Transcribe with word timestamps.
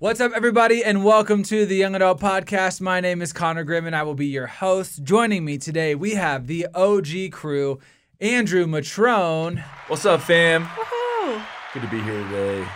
What's 0.00 0.20
up, 0.20 0.32
everybody, 0.34 0.84
and 0.84 1.04
welcome 1.04 1.42
to 1.44 1.66
the 1.66 1.74
Young 1.74 1.94
Adult 1.96 2.20
Podcast. 2.20 2.80
My 2.80 3.00
name 3.00 3.20
is 3.20 3.32
Connor 3.32 3.64
Grimm, 3.64 3.84
and 3.86 3.96
I 3.96 4.04
will 4.04 4.14
be 4.14 4.26
your 4.26 4.46
host. 4.46 5.02
Joining 5.02 5.44
me 5.44 5.58
today, 5.58 5.94
we 5.96 6.14
have 6.14 6.46
the 6.46 6.68
OG 6.72 7.32
crew, 7.32 7.80
Andrew 8.20 8.66
Matrone, 8.66 9.62
What's 9.88 10.04
up, 10.06 10.20
fam? 10.22 10.64
Woohoo! 10.66 11.42
Good 11.74 11.82
to 11.82 11.88
be 11.88 12.00
here 12.00 12.22
today. 12.28 12.68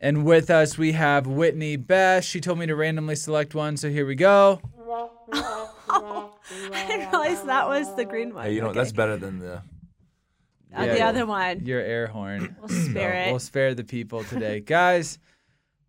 and 0.00 0.24
with 0.24 0.48
us 0.48 0.78
we 0.78 0.92
have 0.92 1.26
Whitney 1.26 1.76
Best. 1.76 2.26
She 2.28 2.40
told 2.40 2.58
me 2.58 2.66
to 2.66 2.74
randomly 2.74 3.16
select 3.16 3.54
one, 3.54 3.76
so 3.76 3.90
here 3.90 4.06
we 4.06 4.14
go. 4.14 4.60
I 5.92 6.30
didn't 6.88 7.10
realize 7.10 7.42
that 7.44 7.68
was 7.68 7.94
the 7.94 8.04
green 8.06 8.32
one. 8.34 8.44
Hey, 8.46 8.54
you 8.54 8.62
know 8.62 8.68
Okay. 8.68 8.78
that's 8.80 8.92
better 8.92 9.16
than 9.18 9.38
the. 9.38 9.56
Uh, 9.56 9.60
Yeah. 10.84 10.94
the 10.94 11.02
other 11.02 11.26
one. 11.26 11.66
Your 11.66 11.80
air 11.80 12.06
horn. 12.06 12.56
We'll 12.60 12.68
spare 12.68 13.12
it. 13.26 13.30
We'll 13.30 13.38
spare 13.38 13.74
the 13.74 13.84
people 13.84 14.24
today, 14.24 14.60
guys. 14.60 15.18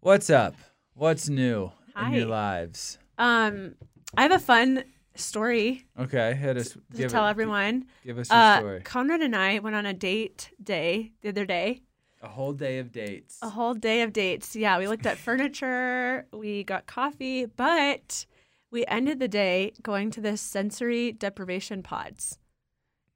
What's 0.01 0.29
up? 0.29 0.55
What's 1.01 1.29
new 1.29 1.71
in 1.99 2.13
your 2.13 2.27
lives? 2.27 2.99
Um, 3.17 3.73
I 4.15 4.21
have 4.21 4.31
a 4.31 4.37
fun 4.37 4.83
story 5.15 5.87
Okay, 5.99 6.35
hit 6.35 6.57
us. 6.57 6.77
to 6.95 7.09
tell 7.09 7.25
it, 7.25 7.31
everyone. 7.31 7.87
Give 8.05 8.19
us 8.19 8.29
your 8.29 8.37
Uh, 8.37 8.59
story. 8.59 8.81
Conrad 8.81 9.21
and 9.21 9.35
I 9.35 9.57
went 9.57 9.75
on 9.75 9.87
a 9.87 9.95
date 9.95 10.51
day 10.63 11.13
the 11.21 11.29
other 11.29 11.43
day. 11.43 11.81
A 12.21 12.27
whole 12.27 12.53
day 12.53 12.77
of 12.77 12.91
dates. 12.91 13.39
A 13.41 13.49
whole 13.49 13.73
day 13.73 14.03
of 14.03 14.13
dates. 14.13 14.55
Yeah, 14.55 14.77
we 14.77 14.87
looked 14.87 15.07
at 15.07 15.17
furniture, 15.27 16.27
we 16.31 16.63
got 16.65 16.85
coffee, 16.85 17.45
but 17.47 18.27
we 18.69 18.85
ended 18.85 19.17
the 19.17 19.27
day 19.27 19.73
going 19.81 20.11
to 20.11 20.21
this 20.21 20.39
sensory 20.39 21.11
deprivation 21.13 21.81
pods. 21.81 22.37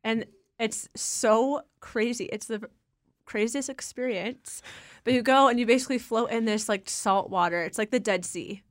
And 0.03 0.25
it's 0.59 0.89
so 0.95 1.61
crazy. 1.81 2.25
It's 2.31 2.47
the 2.47 2.67
craziest 3.25 3.69
experience. 3.69 4.61
But 5.03 5.13
you 5.13 5.21
go 5.21 5.47
and 5.47 5.59
you 5.59 5.65
basically 5.65 5.97
float 5.99 6.31
in 6.31 6.45
this 6.45 6.67
like 6.69 6.89
salt 6.89 7.29
water. 7.29 7.61
It's 7.63 7.77
like 7.77 7.91
the 7.91 7.99
Dead 7.99 8.25
Sea. 8.25 8.61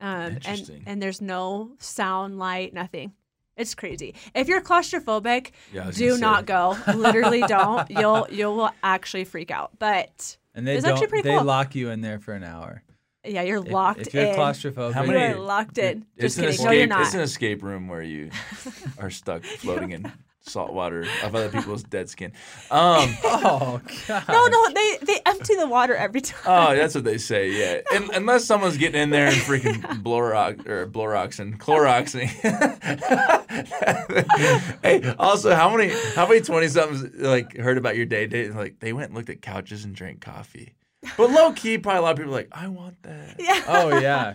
Um, 0.00 0.38
and, 0.44 0.82
and 0.86 1.02
there's 1.02 1.20
no 1.20 1.72
sound, 1.78 2.38
light, 2.38 2.72
nothing. 2.72 3.12
It's 3.56 3.74
crazy. 3.74 4.14
If 4.34 4.46
you're 4.46 4.60
claustrophobic, 4.60 5.50
Yeah, 5.72 5.90
do 5.92 6.16
not 6.18 6.46
go. 6.46 6.76
Literally 6.94 7.40
don't. 7.42 7.90
You'll 7.98 8.28
you 8.30 8.46
will 8.46 8.70
actually 8.84 9.24
freak 9.24 9.50
out. 9.50 9.72
But 9.80 10.36
and 10.54 10.64
they 10.66 10.76
it's 10.76 10.84
don't. 10.84 10.92
actually 10.92 11.08
pretty 11.08 11.28
they 11.28 11.34
cool. 11.36 11.44
lock 11.44 11.74
you 11.74 11.90
in 11.90 12.00
there 12.00 12.20
for 12.20 12.34
an 12.34 12.44
hour. 12.44 12.84
yeah, 13.24 13.42
you're 13.42 13.64
If- 13.66 13.72
locked 13.72 14.00
if, 14.06 14.14
you're 14.14 14.26
in. 14.26 14.36
claustrophobic, 14.36 14.92
How 14.92 15.02
you 15.02 15.10
many- 15.10 15.34
are 15.34 15.40
locked 15.40 15.78
in. 15.78 16.04
It's 16.16 16.36
Just 16.36 16.38
an 16.38 16.42
kidding. 16.44 16.54
escape. 16.54 16.66
No, 16.66 16.72
you're 16.72 16.86
not. 16.86 17.00
It's 17.02 17.14
an 17.14 17.20
escape 17.20 17.62
room 17.64 17.88
where 17.88 18.02
you 18.02 18.30
are 18.98 19.10
stuck 19.10 19.42
floating 19.42 19.90
in 19.90 20.12
salt 20.48 20.72
water 20.72 21.06
of 21.22 21.34
other 21.34 21.48
people's 21.48 21.82
dead 21.82 22.10
skin. 22.10 22.32
Um, 22.70 23.16
Oh 23.24 23.80
god. 24.08 24.24
no, 24.28 24.46
no, 24.46 24.68
they 24.74 24.98
they 25.02 25.20
empty 25.26 25.54
the 25.54 25.66
water 25.68 25.94
every 25.94 26.20
time. 26.20 26.40
oh, 26.46 26.76
that's 26.76 26.94
what 26.94 27.04
they 27.04 27.18
say. 27.18 27.50
Yeah, 27.50 27.80
and, 27.94 28.10
unless 28.10 28.44
someone's 28.44 28.76
getting 28.76 29.00
in 29.00 29.10
there 29.10 29.26
and 29.28 29.36
freaking 29.36 29.80
Blorox 30.02 30.66
or 30.66 30.86
Blorox 30.86 31.38
and 31.38 31.58
Cloroxing. 31.60 32.28
hey, 34.82 35.14
also, 35.18 35.54
how 35.54 35.74
many 35.74 35.92
how 36.14 36.26
many 36.26 36.40
twenty 36.40 36.68
somethings 36.68 37.14
like 37.16 37.56
heard 37.56 37.78
about 37.78 37.96
your 37.96 38.06
day 38.06 38.26
date 38.26 38.46
and 38.46 38.56
like 38.56 38.78
they 38.80 38.92
went 38.92 39.08
and 39.08 39.16
looked 39.16 39.30
at 39.30 39.42
couches 39.42 39.84
and 39.84 39.94
drank 39.94 40.20
coffee. 40.20 40.74
But 41.16 41.30
low 41.30 41.52
key, 41.52 41.78
probably 41.78 41.98
a 41.98 42.02
lot 42.02 42.10
of 42.12 42.16
people 42.18 42.32
are 42.32 42.36
like, 42.36 42.48
I 42.52 42.68
want 42.68 43.02
that. 43.04 43.36
Yeah. 43.38 43.62
Oh 43.68 43.98
yeah. 43.98 44.34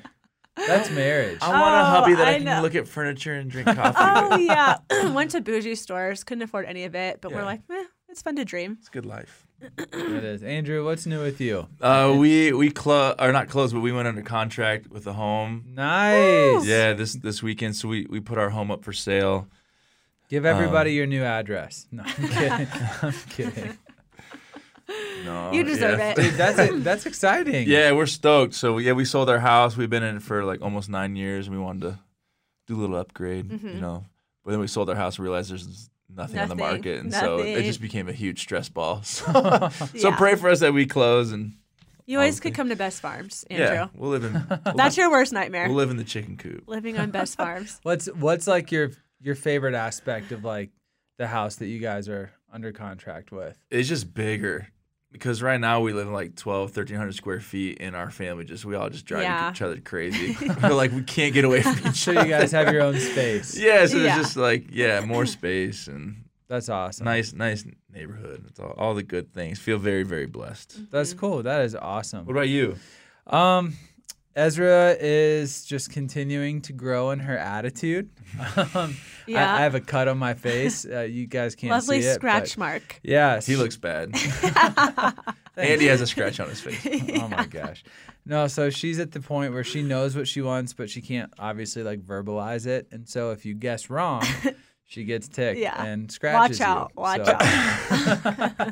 That's 0.56 0.90
marriage. 0.92 1.40
I 1.42 1.50
want 1.50 1.76
a 1.76 1.80
Oh, 1.80 1.84
hubby 1.86 2.14
that 2.16 2.28
I, 2.28 2.32
I 2.32 2.36
can 2.36 2.46
know. 2.46 2.62
look 2.62 2.76
at 2.76 2.88
furniture 2.88 3.34
and 3.34 3.50
drink 3.50 3.68
coffee. 3.76 3.96
Oh 3.98 4.38
yeah. 4.38 4.78
Went 5.14 5.32
to 5.32 5.42
bougie 5.42 5.76
stores, 5.76 6.24
couldn't 6.24 6.44
afford 6.44 6.66
any 6.66 6.84
of 6.86 6.94
it, 6.96 7.22
but 7.22 7.32
Yeah. 7.32 7.38
we're 7.38 7.44
like, 7.46 7.62
eh, 7.72 7.84
it's 8.10 8.22
fun 8.22 8.36
to 8.36 8.46
dream. 8.46 8.78
It's 8.80 8.90
good 8.90 9.06
life. 9.06 9.48
It 9.62 10.24
is. 10.24 10.44
Andrew, 10.44 10.84
what's 10.84 11.06
new 11.06 11.22
with 11.22 11.40
you? 11.40 11.68
Uh, 11.82 12.14
we 12.18 12.52
we 12.52 12.70
close 12.70 13.16
or 13.18 13.32
not 13.32 13.48
closed, 13.48 13.74
but 13.74 13.80
we 13.80 13.92
went 13.94 14.08
under 14.10 14.22
contract 14.22 14.90
with 14.92 15.06
the 15.06 15.14
home. 15.14 15.64
Nice. 15.70 16.66
Yeah, 16.66 16.92
this 16.94 17.14
this 17.14 17.42
weekend, 17.42 17.76
so 17.78 17.88
we 17.88 18.06
we 18.10 18.20
put 18.20 18.38
our 18.38 18.50
home 18.50 18.72
up 18.72 18.84
for 18.84 18.92
sale. 18.94 19.48
Give 20.30 20.46
everybody 20.46 20.92
Um, 20.92 20.96
your 20.98 21.06
new 21.08 21.24
address. 21.24 21.88
No, 21.92 22.04
I'm 22.06 22.28
kidding. 22.28 22.68
I'm 23.02 23.14
kidding. 23.30 23.78
No, 25.24 25.54
You 25.54 25.64
deserve 25.64 26.00
yeah. 26.00 26.10
it. 26.10 26.16
Dude, 26.18 26.34
that's 26.34 26.84
that's 26.84 27.06
exciting. 27.06 27.66
Yeah, 27.66 27.94
we're 27.94 28.08
stoked. 28.08 28.54
So 28.54 28.78
yeah, 28.78 28.92
we 28.92 29.06
sold 29.06 29.30
our 29.30 29.40
house. 29.40 29.78
We've 29.78 29.90
been 29.90 30.04
in 30.04 30.18
it 30.18 30.22
for 30.22 30.44
like 30.44 30.62
almost 30.62 30.90
nine 30.90 31.16
years, 31.16 31.48
and 31.48 31.56
we 31.56 31.64
wanted 31.64 31.82
to 31.84 32.00
do 32.68 32.76
a 32.76 32.80
little 32.82 32.98
upgrade, 32.98 33.50
you 33.50 33.58
mm-hmm. 33.58 33.80
know. 33.80 34.06
But 34.44 34.52
then 34.52 34.60
we 34.60 34.68
sold 34.68 34.90
our 34.90 34.96
house 34.96 35.18
and 35.18 35.24
realized 35.24 35.52
there's 35.52 35.90
nothing, 36.14 36.40
on 36.40 36.50
the 36.50 36.56
market, 36.56 37.00
and 37.00 37.14
so 37.14 37.40
it 37.40 37.64
just 37.64 37.82
became 37.82 38.10
a 38.10 38.14
huge 38.14 38.42
stress 38.42 38.70
ball. 38.70 39.02
So, 39.14 39.70
so 39.98 40.12
pray 40.12 40.36
for 40.36 40.50
us 40.50 40.60
that 40.60 40.74
we 40.74 40.86
close 40.86 41.32
and 41.32 41.54
You 42.06 42.18
always 42.18 42.40
could 42.40 42.54
come 42.54 42.70
to 42.70 42.76
Best 42.76 43.02
Farms, 43.02 43.46
Andrew. 43.50 43.66
yeah, 43.66 43.88
we'll 43.96 44.12
live 44.12 44.26
in 44.26 44.34
we'll, 44.66 44.76
That's 44.76 44.98
your 44.98 45.10
worst 45.10 45.32
nightmare. 45.32 45.68
we'll 45.68 45.78
live 45.78 45.92
in 45.92 45.98
the 45.98 46.04
chicken 46.04 46.36
coop. 46.36 46.68
Living 46.68 46.98
on 46.98 47.12
Best 47.12 47.38
Farms. 47.38 47.80
What's 47.84 48.08
what's 48.08 48.48
like 48.48 48.72
your 48.72 48.92
your 49.22 49.36
favorite 49.36 49.76
aspect 49.76 50.34
of 50.34 50.44
like 50.44 50.72
the 51.18 51.28
house 51.28 51.58
that 51.58 51.68
you 51.68 51.80
guys 51.80 52.10
are 52.10 52.32
under 52.54 52.72
contract 52.72 53.32
with? 53.32 53.58
It's 53.72 53.90
just 53.90 54.14
bigger 54.14 54.68
because 55.12 55.42
right 55.42 55.60
now 55.60 55.82
we 55.82 55.92
live 55.94 56.08
in 56.08 56.14
like 56.14 56.36
12, 56.36 56.70
1300 56.76 57.14
square 57.14 57.40
feet, 57.40 57.80
in 57.80 57.94
our 57.96 58.10
family 58.10 58.46
just 58.46 58.64
we 58.66 58.76
all 58.76 58.90
just 58.90 59.06
drive 59.06 59.24
Yeah. 59.24 59.52
each 59.52 59.62
other 59.62 59.80
crazy. 59.80 60.38
We're 60.64 60.70
like 60.74 60.92
we 60.92 61.04
can't 61.04 61.34
get 61.34 61.46
away 61.46 61.62
from 61.62 61.78
each 61.88 61.96
So 61.98 62.12
other. 62.14 62.24
you 62.24 62.30
guys 62.30 62.52
have 62.52 62.72
your 62.72 62.82
own 62.84 63.00
space. 63.00 63.58
yeah, 63.58 63.86
so 63.86 63.98
Yeah. 63.98 64.04
there's 64.16 64.26
just 64.28 64.38
like 64.38 64.66
yeah, 64.72 65.02
more 65.02 65.26
space 65.26 65.88
and 65.88 66.24
That's 66.48 66.70
awesome. 66.70 67.06
nice, 67.06 67.34
nice 67.34 67.66
neighborhood. 67.92 68.46
It's 68.48 68.60
all, 68.60 68.74
all 68.78 68.94
the 68.94 69.04
good 69.04 69.34
things. 69.34 69.60
Feel 69.60 69.78
very, 69.80 70.04
very 70.04 70.26
blessed. 70.28 70.92
That's 70.92 71.14
cool. 71.14 71.44
That 71.44 71.62
is 71.66 71.76
awesome. 71.76 72.26
What 72.26 72.32
about 72.34 72.50
you? 72.50 72.78
Um, 73.28 73.74
Ezra 74.36 74.96
is 75.00 75.64
just 75.64 75.92
continuing 75.92 76.62
to 76.64 76.74
grow 76.74 77.12
in 77.12 77.20
her 77.20 77.38
attitude. 77.38 78.10
Um, 78.76 78.98
Yeah. 79.26 79.54
I, 79.54 79.60
I 79.60 79.62
have 79.62 79.76
a 79.76 79.80
cut 79.80 80.08
on 80.08 80.18
my 80.18 80.34
face. 80.34 80.86
Uh, 80.86 81.02
you 81.02 81.28
guys 81.28 81.56
can't 81.56 81.72
Lovely 81.72 82.02
see 82.02 82.08
it. 82.08 82.10
Lovely 82.10 82.20
scratch 82.20 82.58
mark. 82.58 83.00
Yes. 83.04 83.46
He 83.46 83.56
looks 83.56 83.78
bad. 83.78 84.14
Andy 85.58 85.88
has 85.88 86.02
a 86.02 86.08
scratch 86.08 86.40
on 86.40 86.50
his 86.50 86.60
face. 86.60 87.12
oh 87.22 87.28
my 87.30 87.46
gosh. 87.46 87.84
No, 88.26 88.48
so 88.48 88.70
she's 88.70 89.00
at 89.00 89.12
the 89.12 89.20
point 89.22 89.54
where 89.54 89.64
she 89.64 89.82
knows 89.84 90.16
what 90.16 90.28
she 90.28 90.42
wants, 90.42 90.74
but 90.74 90.90
she 90.90 91.02
can't 91.02 91.32
obviously 91.40 91.84
like 91.84 92.02
verbalize 92.02 92.66
it. 92.66 92.88
And 92.92 93.08
so 93.08 93.32
if 93.32 93.46
you 93.46 93.54
guess 93.54 93.90
wrong, 93.90 94.24
she 94.86 95.04
gets 95.06 95.28
ticked 95.28 95.60
Yeah. 95.60 95.84
and 95.84 96.12
scratches 96.12 96.60
Watch 96.60 96.68
out. 96.68 96.92
you. 96.96 97.02
Watch 97.02 97.26
so, 97.26 97.38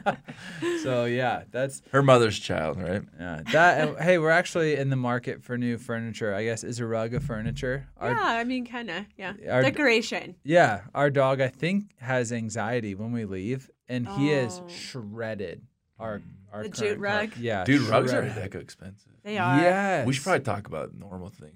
out. 0.06 0.18
so 0.84 1.06
yeah, 1.06 1.44
that's 1.52 1.82
Her 1.92 2.04
mother's 2.04 2.38
child, 2.38 2.80
right? 2.82 3.02
yeah. 3.20 3.42
That 3.52 3.88
and, 3.88 3.98
hey, 4.00 4.18
we're 4.18 4.30
actually 4.30 4.76
in 4.76 4.90
the 4.90 4.96
market 4.96 5.44
for 5.44 5.58
new 5.58 5.78
furniture. 5.78 6.34
I 6.34 6.44
guess 6.44 6.64
is 6.64 6.80
a 6.80 6.86
rug 6.86 7.14
of 7.14 7.24
furniture. 7.24 7.88
Our, 7.98 8.12
yeah, 8.12 8.20
I 8.22 8.44
mean, 8.44 8.66
kind 8.66 8.90
of. 8.90 9.06
Yeah. 9.18 9.34
Our- 9.50 9.62
Decoration. 9.64 10.36
Yeah, 10.44 10.82
our 10.94 11.10
dog 11.10 11.42
I 11.42 11.48
think 11.48 11.92
has 12.00 12.32
anxiety 12.32 12.94
when 12.96 13.12
we 13.12 13.26
leave, 13.26 13.70
and 13.88 14.08
he 14.08 14.32
is 14.32 14.62
Oh. 14.64 14.68
shredded. 14.70 15.62
Our 16.00 16.22
our 16.54 16.64
The 16.64 16.70
current 16.70 16.76
jute 16.76 16.90
car- 16.96 17.20
rug? 17.20 17.38
Yeah, 17.38 17.64
Dude, 17.64 17.82
rugs 17.88 18.12
are 18.14 18.24
shredded. 18.30 18.52
hecka 18.52 18.62
expensive. 18.62 19.12
They 19.24 19.38
are. 19.38 19.58
Yes. 19.60 20.06
We 20.06 20.14
should 20.14 20.24
probably 20.24 20.42
talk 20.44 20.68
about 20.68 20.94
normal 20.94 21.30
things, 21.30 21.56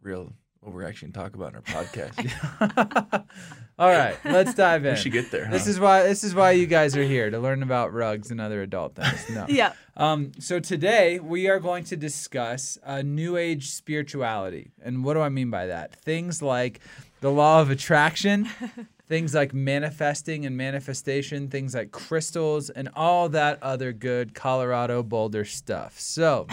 real 0.00 0.32
what 0.64 0.74
we're 0.74 0.84
actually 0.84 1.10
gonna 1.10 1.24
talk 1.24 1.34
about 1.34 1.50
in 1.50 1.56
our 1.56 1.62
podcast. 1.62 3.24
All 3.78 3.88
right, 3.88 4.16
let's 4.24 4.54
dive 4.54 4.84
in. 4.84 4.94
we 4.94 5.00
should 5.00 5.12
get 5.12 5.30
there. 5.30 5.48
This 5.50 5.66
is 5.66 5.78
why 5.78 6.04
this 6.04 6.24
is 6.24 6.34
why 6.34 6.52
you 6.52 6.66
guys 6.66 6.96
are 6.96 7.02
here 7.02 7.30
to 7.30 7.38
learn 7.38 7.62
about 7.62 7.92
rugs 7.92 8.30
and 8.30 8.40
other 8.40 8.62
adult 8.62 8.94
things. 8.94 9.28
No. 9.30 9.46
Yeah. 9.54 9.72
Um, 9.96 10.32
so 10.40 10.58
today 10.58 11.20
we 11.20 11.48
are 11.48 11.60
going 11.60 11.84
to 11.84 11.96
discuss 11.96 12.78
uh, 12.84 13.02
New 13.02 13.36
Age 13.36 13.68
spirituality, 13.70 14.70
and 14.82 15.04
what 15.04 15.14
do 15.14 15.20
I 15.20 15.28
mean 15.28 15.50
by 15.50 15.66
that? 15.66 15.94
Things 15.96 16.40
like 16.40 16.80
the 17.20 17.30
law 17.30 17.60
of 17.60 17.70
attraction, 17.70 18.48
things 19.06 19.34
like 19.34 19.52
manifesting 19.52 20.46
and 20.46 20.56
manifestation, 20.56 21.48
things 21.48 21.74
like 21.74 21.90
crystals, 21.92 22.70
and 22.70 22.88
all 22.96 23.28
that 23.30 23.62
other 23.62 23.92
good 23.92 24.34
Colorado 24.34 25.02
Boulder 25.02 25.44
stuff. 25.44 26.00
So. 26.00 26.46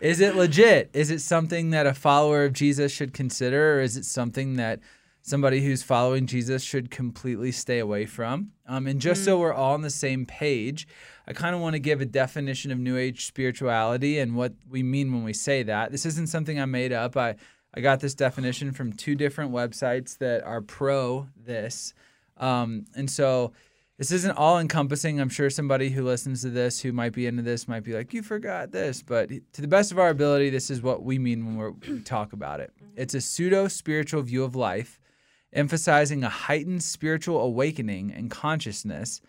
Is 0.00 0.20
it 0.20 0.36
legit? 0.36 0.90
Is 0.92 1.10
it 1.10 1.20
something 1.20 1.70
that 1.70 1.86
a 1.86 1.94
follower 1.94 2.44
of 2.44 2.52
Jesus 2.52 2.92
should 2.92 3.12
consider, 3.12 3.78
or 3.78 3.80
is 3.80 3.96
it 3.96 4.04
something 4.04 4.56
that 4.56 4.80
somebody 5.22 5.60
who's 5.60 5.82
following 5.82 6.26
Jesus 6.26 6.62
should 6.62 6.90
completely 6.90 7.52
stay 7.52 7.78
away 7.78 8.06
from. 8.06 8.52
Um, 8.66 8.86
and 8.86 9.00
just 9.00 9.24
so 9.24 9.38
we're 9.38 9.52
all 9.52 9.74
on 9.74 9.82
the 9.82 9.90
same 9.90 10.24
page, 10.26 10.88
I 11.26 11.32
kind 11.32 11.54
of 11.54 11.60
want 11.60 11.74
to 11.74 11.78
give 11.78 12.00
a 12.00 12.06
definition 12.06 12.70
of 12.70 12.78
New 12.78 12.96
Age 12.96 13.26
spirituality 13.26 14.18
and 14.18 14.34
what 14.34 14.54
we 14.68 14.82
mean 14.82 15.12
when 15.12 15.22
we 15.22 15.32
say 15.32 15.62
that. 15.64 15.92
This 15.92 16.06
isn't 16.06 16.28
something 16.28 16.58
I 16.58 16.64
made 16.64 16.92
up. 16.92 17.16
I, 17.16 17.36
I 17.74 17.80
got 17.80 18.00
this 18.00 18.14
definition 18.14 18.72
from 18.72 18.92
two 18.92 19.14
different 19.14 19.52
websites 19.52 20.18
that 20.18 20.42
are 20.44 20.62
pro 20.62 21.28
this. 21.36 21.92
Um, 22.38 22.86
and 22.96 23.10
so 23.10 23.52
this 24.00 24.12
isn't 24.12 24.38
all 24.38 24.58
encompassing. 24.58 25.20
I'm 25.20 25.28
sure 25.28 25.50
somebody 25.50 25.90
who 25.90 26.02
listens 26.02 26.40
to 26.40 26.48
this 26.48 26.80
who 26.80 26.90
might 26.90 27.12
be 27.12 27.26
into 27.26 27.42
this 27.42 27.68
might 27.68 27.84
be 27.84 27.92
like, 27.92 28.14
you 28.14 28.22
forgot 28.22 28.72
this. 28.72 29.02
But 29.02 29.28
to 29.28 29.60
the 29.60 29.68
best 29.68 29.92
of 29.92 29.98
our 29.98 30.08
ability, 30.08 30.48
this 30.48 30.70
is 30.70 30.80
what 30.80 31.02
we 31.02 31.18
mean 31.18 31.54
when 31.54 31.78
we 31.86 32.00
talk 32.00 32.32
about 32.32 32.60
it. 32.60 32.72
It's 32.96 33.12
a 33.12 33.20
pseudo 33.20 33.68
spiritual 33.68 34.22
view 34.22 34.42
of 34.42 34.56
life, 34.56 34.98
emphasizing 35.52 36.24
a 36.24 36.30
heightened 36.30 36.82
spiritual 36.82 37.42
awakening 37.42 38.10
and 38.10 38.30
consciousness 38.30 39.20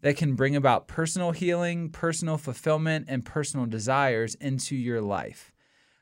that 0.00 0.16
can 0.16 0.34
bring 0.34 0.56
about 0.56 0.88
personal 0.88 1.30
healing, 1.30 1.88
personal 1.88 2.36
fulfillment, 2.36 3.06
and 3.08 3.24
personal 3.24 3.64
desires 3.64 4.34
into 4.34 4.74
your 4.74 5.00
life. 5.00 5.52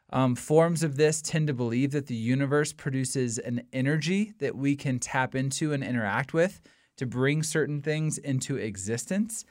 Um, 0.08 0.34
forms 0.34 0.82
of 0.82 0.96
this 0.96 1.20
tend 1.20 1.48
to 1.48 1.52
believe 1.52 1.90
that 1.90 2.06
the 2.06 2.14
universe 2.14 2.72
produces 2.72 3.36
an 3.36 3.64
energy 3.70 4.32
that 4.38 4.56
we 4.56 4.76
can 4.76 4.98
tap 4.98 5.34
into 5.34 5.74
and 5.74 5.84
interact 5.84 6.32
with 6.32 6.62
to 6.96 7.06
bring 7.06 7.42
certain 7.42 7.82
things 7.82 8.18
into 8.18 8.56
existence. 8.56 9.44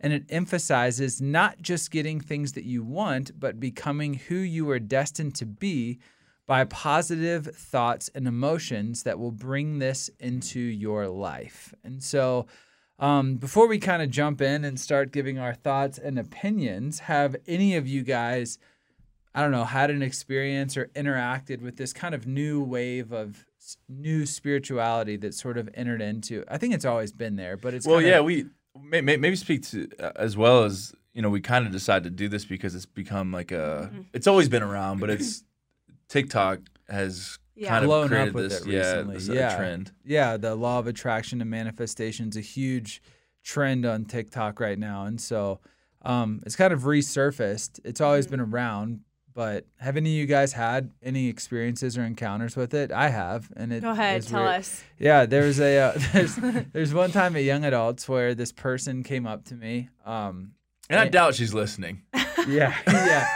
And 0.00 0.12
it 0.12 0.24
emphasizes 0.28 1.20
not 1.20 1.60
just 1.60 1.90
getting 1.90 2.20
things 2.20 2.52
that 2.52 2.64
you 2.64 2.84
want, 2.84 3.38
but 3.38 3.58
becoming 3.58 4.14
who 4.14 4.36
you 4.36 4.68
are 4.70 4.78
destined 4.78 5.34
to 5.36 5.46
be 5.46 5.98
by 6.46 6.64
positive 6.64 7.46
thoughts 7.54 8.08
and 8.14 8.26
emotions 8.26 9.02
that 9.02 9.18
will 9.18 9.30
bring 9.30 9.78
this 9.78 10.08
into 10.18 10.60
your 10.60 11.06
life. 11.08 11.74
And 11.84 12.02
so, 12.02 12.46
um, 12.98 13.36
before 13.36 13.68
we 13.68 13.78
kind 13.78 14.02
of 14.02 14.10
jump 14.10 14.40
in 14.40 14.64
and 14.64 14.80
start 14.80 15.12
giving 15.12 15.38
our 15.38 15.54
thoughts 15.54 15.98
and 15.98 16.18
opinions, 16.18 17.00
have 17.00 17.36
any 17.46 17.76
of 17.76 17.86
you 17.86 18.02
guys, 18.02 18.58
I 19.34 19.42
don't 19.42 19.52
know, 19.52 19.64
had 19.64 19.90
an 19.90 20.02
experience 20.02 20.76
or 20.76 20.86
interacted 20.96 21.60
with 21.60 21.76
this 21.76 21.92
kind 21.92 22.14
of 22.14 22.26
new 22.26 22.60
wave 22.60 23.12
of 23.12 23.46
new 23.88 24.24
spirituality 24.26 25.16
that 25.18 25.34
sort 25.34 25.58
of 25.58 25.68
entered 25.74 26.00
into? 26.00 26.44
I 26.48 26.58
think 26.58 26.74
it's 26.74 26.84
always 26.84 27.12
been 27.12 27.36
there, 27.36 27.56
but 27.56 27.74
it's 27.74 27.86
well, 27.86 27.96
kinda- 27.98 28.10
yeah, 28.10 28.20
we 28.20 28.46
may, 28.80 29.00
may, 29.00 29.16
maybe 29.16 29.36
speak 29.36 29.62
to 29.68 29.88
uh, 30.00 30.12
as 30.16 30.36
well 30.36 30.64
as 30.64 30.94
you 31.14 31.22
know 31.22 31.30
we 31.30 31.40
kind 31.40 31.66
of 31.66 31.72
decided 31.72 32.04
to 32.04 32.10
do 32.10 32.28
this 32.28 32.44
because 32.44 32.74
it's 32.74 32.86
become 32.86 33.32
like 33.32 33.50
a. 33.52 33.90
It's 34.12 34.26
always 34.26 34.48
been 34.48 34.62
around, 34.62 35.00
but 35.00 35.10
it's 35.10 35.42
TikTok 36.08 36.60
has 36.88 37.38
Yeah. 37.54 37.68
kind 37.70 37.84
of 37.84 37.88
Blown 37.88 38.04
up 38.04 38.08
created 38.10 38.34
with 38.34 38.50
this 38.50 38.60
it 38.62 38.68
yeah, 38.68 39.02
this, 39.02 39.28
yeah. 39.28 39.56
trend. 39.56 39.92
yeah, 40.04 40.36
the 40.36 40.54
law 40.54 40.78
of 40.78 40.86
attraction 40.86 41.40
and 41.40 41.50
manifestation 41.50 42.28
is 42.28 42.36
a 42.36 42.40
huge 42.40 43.02
trend 43.44 43.84
on 43.84 44.04
TikTok 44.04 44.60
right 44.60 44.78
now, 44.78 45.04
and 45.04 45.20
so 45.20 45.60
um, 46.02 46.40
it's 46.46 46.54
kind 46.56 46.72
of 46.72 46.82
resurfaced. 46.82 47.80
It's 47.84 48.00
always 48.00 48.26
been 48.26 48.40
Mm-hmm. 48.40 48.54
around, 48.54 49.00
but 49.38 49.66
have 49.78 49.96
any 49.96 50.10
of 50.10 50.18
you 50.18 50.26
guys 50.26 50.52
had 50.52 50.90
any 51.00 51.28
experiences 51.28 51.96
or 51.96 52.02
encounters 52.02 52.56
with 52.56 52.74
it? 52.74 52.90
I 52.90 53.08
have, 53.08 53.52
and 53.56 53.72
it 53.72 53.82
Go 53.82 53.92
ahead, 53.92 54.26
tell 54.26 54.42
weird. 54.42 54.54
us. 54.56 54.82
Yeah, 54.98 55.26
there's 55.26 55.60
a 55.60 55.78
uh, 55.78 55.98
there's 56.12 56.34
there's 56.72 56.92
one 56.92 57.12
time 57.12 57.36
at 57.36 57.44
Young 57.44 57.64
Adults 57.64 58.08
where 58.08 58.34
this 58.34 58.50
person 58.50 59.04
came 59.04 59.28
up 59.28 59.44
to 59.44 59.54
me. 59.54 59.90
Um, 60.04 60.54
And 60.90 60.98
I 60.98 61.06
doubt 61.06 61.36
she's 61.36 61.54
listening, 61.54 62.02
yeah, 62.48 62.74
yeah. 62.88 63.28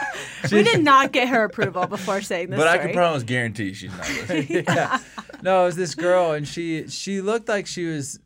We 0.50 0.64
did 0.64 0.82
not 0.82 1.12
get 1.12 1.28
her 1.28 1.44
approval 1.44 1.87
before 1.87 2.20
saying 2.20 2.50
this 2.50 2.58
but 2.58 2.66
I 2.66 2.78
can 2.78 2.93
promise 2.93 3.22
guarantee 3.22 3.72
she's 3.72 3.93
not 3.93 4.08
listening. 4.08 4.64
yeah. 4.66 4.98
No, 5.40 5.62
it 5.62 5.66
was 5.66 5.76
this 5.76 5.94
girl, 5.94 6.32
and 6.32 6.48
she 6.48 6.88
she 6.88 7.20
looked 7.20 7.48
like 7.48 7.69
she 7.69 7.84
was 7.87 8.19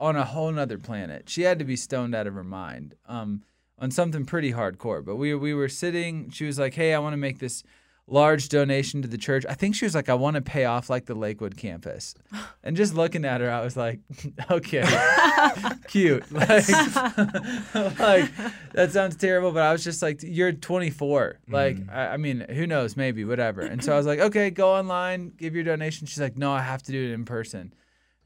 on 0.00 0.16
a 0.16 0.24
whole 0.24 0.50
nother 0.50 0.76
planet. 0.76 1.30
She 1.30 1.42
had 1.42 1.60
to 1.60 1.64
be 1.64 1.76
stoned 1.76 2.16
out 2.16 2.26
of 2.26 2.34
her 2.34 2.42
mind. 2.42 2.96
Um, 3.06 3.44
on 3.82 3.90
something 3.90 4.24
pretty 4.24 4.52
hardcore. 4.52 5.04
But 5.04 5.16
we 5.16 5.34
we 5.34 5.52
were 5.52 5.68
sitting. 5.68 6.30
She 6.30 6.46
was 6.46 6.58
like, 6.58 6.72
"Hey, 6.74 6.94
I 6.94 7.00
want 7.00 7.12
to 7.14 7.18
make 7.18 7.40
this 7.40 7.64
large 8.06 8.48
donation 8.48 9.02
to 9.02 9.08
the 9.08 9.18
church." 9.18 9.44
I 9.48 9.54
think 9.54 9.74
she 9.74 9.84
was 9.84 9.94
like, 9.94 10.08
"I 10.08 10.14
want 10.14 10.36
to 10.36 10.40
pay 10.40 10.64
off 10.64 10.88
like 10.88 11.06
the 11.06 11.16
Lakewood 11.16 11.58
campus." 11.58 12.14
And 12.64 12.76
just 12.76 12.94
looking 12.94 13.24
at 13.24 13.40
her, 13.40 13.50
I 13.50 13.60
was 13.60 13.76
like, 13.76 13.98
"Okay, 14.50 14.84
cute." 15.88 16.30
Like, 16.30 16.68
like 17.98 18.30
that 18.72 18.90
sounds 18.92 19.16
terrible, 19.16 19.50
but 19.50 19.64
I 19.64 19.72
was 19.72 19.82
just 19.82 20.00
like, 20.00 20.20
"You're 20.22 20.52
24. 20.52 21.40
Mm-hmm. 21.42 21.52
Like, 21.52 21.76
I, 21.90 22.14
I 22.14 22.16
mean, 22.18 22.46
who 22.48 22.68
knows? 22.68 22.96
Maybe 22.96 23.24
whatever." 23.24 23.62
And 23.62 23.82
so 23.82 23.92
I 23.92 23.96
was 23.96 24.06
like, 24.06 24.20
"Okay, 24.20 24.50
go 24.50 24.72
online, 24.72 25.32
give 25.36 25.56
your 25.56 25.64
donation." 25.64 26.06
She's 26.06 26.20
like, 26.20 26.38
"No, 26.38 26.52
I 26.52 26.62
have 26.62 26.84
to 26.84 26.92
do 26.92 27.10
it 27.10 27.12
in 27.12 27.24
person." 27.24 27.74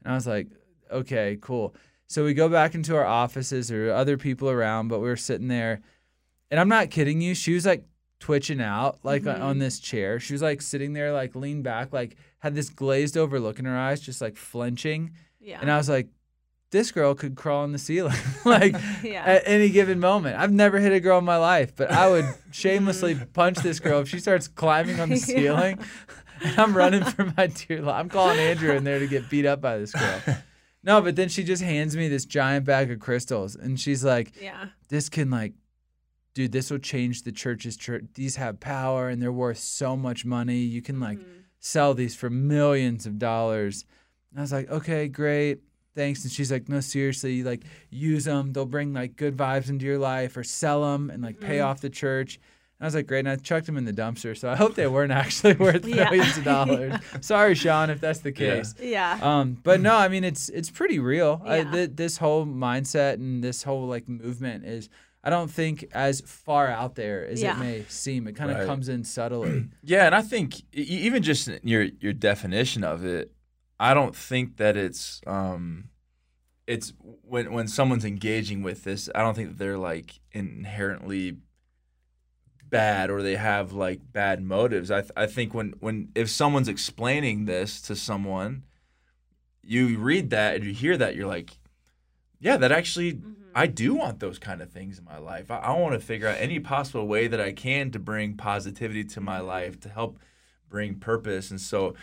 And 0.03 0.13
I 0.13 0.15
was 0.15 0.27
like, 0.27 0.49
"Okay, 0.91 1.39
cool." 1.41 1.73
So 2.07 2.23
we 2.23 2.33
go 2.33 2.47
back 2.49 2.73
into 2.73 2.95
our 2.95 3.05
offices. 3.05 3.67
There 3.67 3.85
were 3.85 3.91
other 3.91 4.17
people 4.17 4.49
around, 4.49 4.87
but 4.87 4.99
we 4.99 5.07
were 5.09 5.17
sitting 5.17 5.49
there, 5.49 5.81
and 6.49 6.59
I'm 6.59 6.69
not 6.69 6.89
kidding 6.89 7.21
you. 7.21 7.35
She 7.35 7.53
was 7.53 7.65
like 7.65 7.85
twitching 8.19 8.61
out, 8.61 8.99
like 9.03 9.27
on- 9.27 9.41
on 9.41 9.51
mm-hmm. 9.53 9.59
this 9.59 9.79
chair. 9.79 10.19
She 10.19 10.33
was 10.33 10.41
like 10.41 10.61
sitting 10.61 10.93
there, 10.93 11.11
like 11.11 11.35
leaned 11.35 11.63
back, 11.63 11.93
like 11.93 12.15
had 12.39 12.55
this 12.55 12.69
glazed 12.69 13.17
over 13.17 13.39
look 13.39 13.59
in 13.59 13.65
her 13.65 13.77
eyes, 13.77 13.99
just 13.99 14.21
like 14.21 14.37
flinching. 14.37 15.11
Yeah. 15.39 15.59
And 15.61 15.69
I 15.71 15.77
was 15.77 15.89
like, 15.89 16.07
this 16.71 16.91
girl 16.91 17.13
could 17.15 17.35
crawl 17.35 17.63
on 17.63 17.71
the 17.71 17.77
ceiling, 17.77 18.15
like 18.45 18.75
Yeah. 19.03 19.23
at 19.25 19.43
any 19.45 19.69
given 19.69 19.99
moment. 19.99 20.37
I've 20.37 20.51
never 20.51 20.79
hit 20.79 20.91
a 20.93 20.99
girl 20.99 21.19
in 21.19 21.25
my 21.25 21.37
life, 21.37 21.75
but 21.75 21.91
I 21.91 22.09
would 22.09 22.25
shamelessly 22.51 23.15
punch 23.33 23.57
this 23.59 23.79
girl 23.79 24.01
if 24.01 24.09
she 24.09 24.19
starts 24.19 24.47
climbing 24.47 24.99
on 24.99 25.09
the 25.09 25.15
Yeah. 25.15 25.21
ceiling. 25.25 25.79
And 26.43 26.59
I'm 26.59 26.77
running 26.77 27.03
for 27.03 27.33
my 27.35 27.47
dear 27.47 27.81
life. 27.81 27.95
I'm 27.95 28.09
calling 28.09 28.39
Andrew 28.39 28.71
in 28.71 28.83
there 28.83 28.99
to 28.99 29.07
get 29.07 29.29
beat 29.29 29.45
up 29.45 29.59
by 29.59 29.77
this 29.77 29.91
girl. 29.91 30.21
No, 30.83 31.01
but 31.01 31.15
then 31.15 31.27
she 31.29 31.43
just 31.43 31.61
hands 31.63 31.97
me 31.97 32.07
this 32.07 32.25
giant 32.25 32.65
bag 32.65 32.89
of 32.91 32.99
crystals, 32.99 33.55
and 33.55 33.79
she's 33.79 34.03
like, 34.05 34.33
yeah. 34.41 34.67
this 34.89 35.09
can 35.09 35.29
like 35.29 35.53
dude 36.33 36.51
this 36.51 36.69
will 36.69 36.77
change 36.77 37.23
the 37.23 37.31
church's 37.31 37.75
church 37.75 38.03
these 38.13 38.35
have 38.35 38.59
power 38.59 39.09
and 39.09 39.19
they're 39.19 39.31
worth 39.31 39.57
so 39.57 39.97
much 39.97 40.23
money 40.23 40.57
you 40.59 40.83
can 40.83 40.99
like 40.99 41.17
Mm-hmm. 41.17 41.31
sell 41.59 41.95
these 41.95 42.15
for 42.15 42.29
millions 42.29 43.07
of 43.07 43.17
dollars 43.17 43.85
and 44.29 44.39
i 44.39 44.43
was 44.43 44.51
like 44.53 44.69
okay 44.69 45.07
great 45.07 45.61
thanks 45.95 46.21
and 46.23 46.31
she's 46.31 46.51
like 46.51 46.69
no 46.69 46.79
seriously 46.79 47.41
like 47.41 47.63
use 47.89 48.25
them 48.25 48.53
they'll 48.53 48.67
bring 48.67 48.93
like 48.93 49.15
good 49.15 49.35
vibes 49.35 49.67
into 49.67 49.83
your 49.87 49.97
life 49.97 50.37
or 50.37 50.43
sell 50.43 50.83
them 50.83 51.09
and 51.09 51.23
like 51.23 51.39
pay 51.39 51.57
Mm-hmm. 51.57 51.67
off 51.69 51.81
the 51.81 51.89
church 51.89 52.39
I 52.79 52.85
was 52.85 52.93
like, 52.93 53.07
great. 53.07 53.19
And 53.19 53.29
I 53.29 53.35
chucked 53.37 53.65
them 53.65 53.75
in 53.77 53.85
the 53.85 53.93
dumpster. 53.93 54.37
So 54.37 54.49
I 54.49 54.55
hope 54.55 54.75
they 54.75 54.85
weren't 54.87 55.11
actually 55.11 55.53
worth 55.65 55.85
Yeah. 55.87 56.09
millions 56.11 56.37
of 56.37 56.43
dollars. 56.43 56.93
Sorry, 57.21 57.55
Sean, 57.55 57.89
if 57.89 57.99
that's 57.99 58.19
the 58.19 58.31
case. 58.31 58.75
Yeah. 58.79 59.17
yeah. 59.17 59.39
Um, 59.39 59.57
but 59.63 59.81
no, 59.81 59.95
I 59.95 60.07
mean 60.09 60.23
it's 60.23 60.49
it's 60.49 60.69
pretty 60.69 60.99
real. 60.99 61.41
I, 61.43 61.57
Yeah. 61.57 61.71
th- 61.71 61.89
this 61.95 62.17
whole 62.17 62.45
mindset 62.45 63.15
and 63.15 63.43
this 63.43 63.63
whole 63.63 63.87
like 63.87 64.07
movement 64.07 64.63
is, 64.65 64.89
I 65.23 65.29
don't 65.31 65.49
think 65.49 65.87
as 65.93 66.21
far 66.21 66.67
out 66.67 66.93
there 66.95 67.25
as 67.25 67.41
Yeah. 67.41 67.55
it 67.55 67.59
may 67.59 67.85
seem. 67.89 68.27
It 68.27 68.35
kind 68.35 68.51
of 68.51 68.57
Right. 68.57 68.67
comes 68.67 68.89
in 68.89 69.03
subtly. 69.03 69.69
Yeah, 69.83 70.05
and 70.05 70.13
I 70.13 70.21
think 70.21 70.59
e- 70.75 70.81
even 71.07 71.23
just 71.23 71.49
your 71.63 71.83
your 71.99 72.13
definition 72.13 72.83
of 72.83 73.03
it, 73.03 73.31
I 73.79 73.93
don't 73.95 74.15
think 74.15 74.57
that 74.57 74.77
it's 74.77 75.19
um 75.25 75.89
it's 76.67 76.93
when 77.23 77.51
when 77.53 77.67
someone's 77.67 78.05
engaging 78.05 78.61
with 78.61 78.83
this, 78.83 79.09
I 79.15 79.21
don't 79.23 79.35
think 79.35 79.49
that 79.49 79.57
they're 79.57 79.77
like 79.79 80.19
inherently 80.31 81.37
bad 82.69 83.09
or 83.09 83.21
they 83.21 83.35
have 83.35 83.73
like 83.73 83.99
bad 84.11 84.41
motives. 84.41 84.91
I 84.91 85.01
th- 85.01 85.11
I 85.15 85.25
think 85.27 85.53
when 85.53 85.73
when 85.79 86.09
if 86.15 86.29
someone's 86.29 86.67
explaining 86.67 87.45
this 87.45 87.81
to 87.83 87.95
someone, 87.95 88.63
you 89.63 89.97
read 89.97 90.29
that 90.31 90.55
and 90.55 90.65
you 90.65 90.73
hear 90.73 90.97
that, 90.97 91.15
you're 91.15 91.27
like, 91.27 91.57
yeah, 92.39 92.57
that 92.57 92.71
actually 92.71 93.21
I 93.55 93.67
do 93.67 93.95
want 93.95 94.19
those 94.19 94.37
kind 94.37 94.61
of 94.61 94.71
things 94.71 94.99
in 94.99 95.05
my 95.05 95.17
life. 95.17 95.49
I, 95.49 95.57
I 95.57 95.79
want 95.79 95.93
to 95.93 95.99
figure 95.99 96.27
out 96.27 96.37
any 96.39 96.59
possible 96.59 97.07
way 97.07 97.27
that 97.27 97.41
I 97.41 97.53
can 97.53 97.91
to 97.91 97.99
bring 97.99 98.37
positivity 98.37 99.03
to 99.05 99.21
my 99.21 99.39
life 99.39 99.79
to 99.81 99.89
help 99.89 100.19
bring 100.69 100.99
purpose. 100.99 101.49
And 101.49 101.59
so 101.59 101.95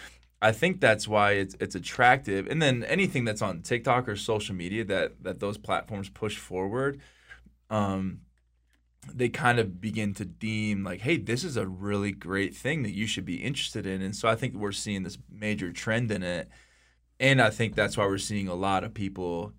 I 0.42 0.52
think 0.52 0.80
that's 0.80 1.06
why 1.08 1.32
it's 1.32 1.56
it's 1.60 1.74
attractive. 1.74 2.46
And 2.48 2.60
then 2.60 2.84
anything 2.84 3.24
that's 3.24 3.40
on 3.40 3.62
TikTok 3.62 4.08
or 4.08 4.16
social 4.16 4.54
media 4.54 4.84
that 4.84 5.22
that 5.22 5.40
those 5.40 5.56
platforms 5.56 6.08
push 6.08 6.36
forward, 6.36 7.00
um, 7.70 8.20
they 9.12 9.28
kind 9.28 9.58
of 9.58 9.80
begin 9.80 10.14
to 10.14 10.24
deem 10.24 10.84
like, 10.84 11.00
hey, 11.00 11.16
this 11.16 11.44
is 11.44 11.56
a 11.56 11.66
really 11.66 12.12
great 12.12 12.54
thing 12.54 12.82
that 12.84 12.92
you 12.94 13.06
should 13.06 13.24
be 13.24 13.36
interested 13.42 13.86
in. 13.86 14.02
And 14.02 14.14
so 14.14 14.28
I 14.28 14.34
think 14.36 14.54
we're 14.54 14.72
seeing 14.72 15.02
this 15.02 15.18
major 15.30 15.72
trend 15.72 16.10
in 16.10 16.22
it. 16.22 16.48
And 17.20 17.40
I 17.40 17.50
think 17.50 17.74
that's 17.74 17.96
why 17.96 18.06
we're 18.06 18.18
seeing 18.18 18.48
a 18.48 18.54
lot 18.54 18.84
of 18.84 18.92
people 18.94 19.52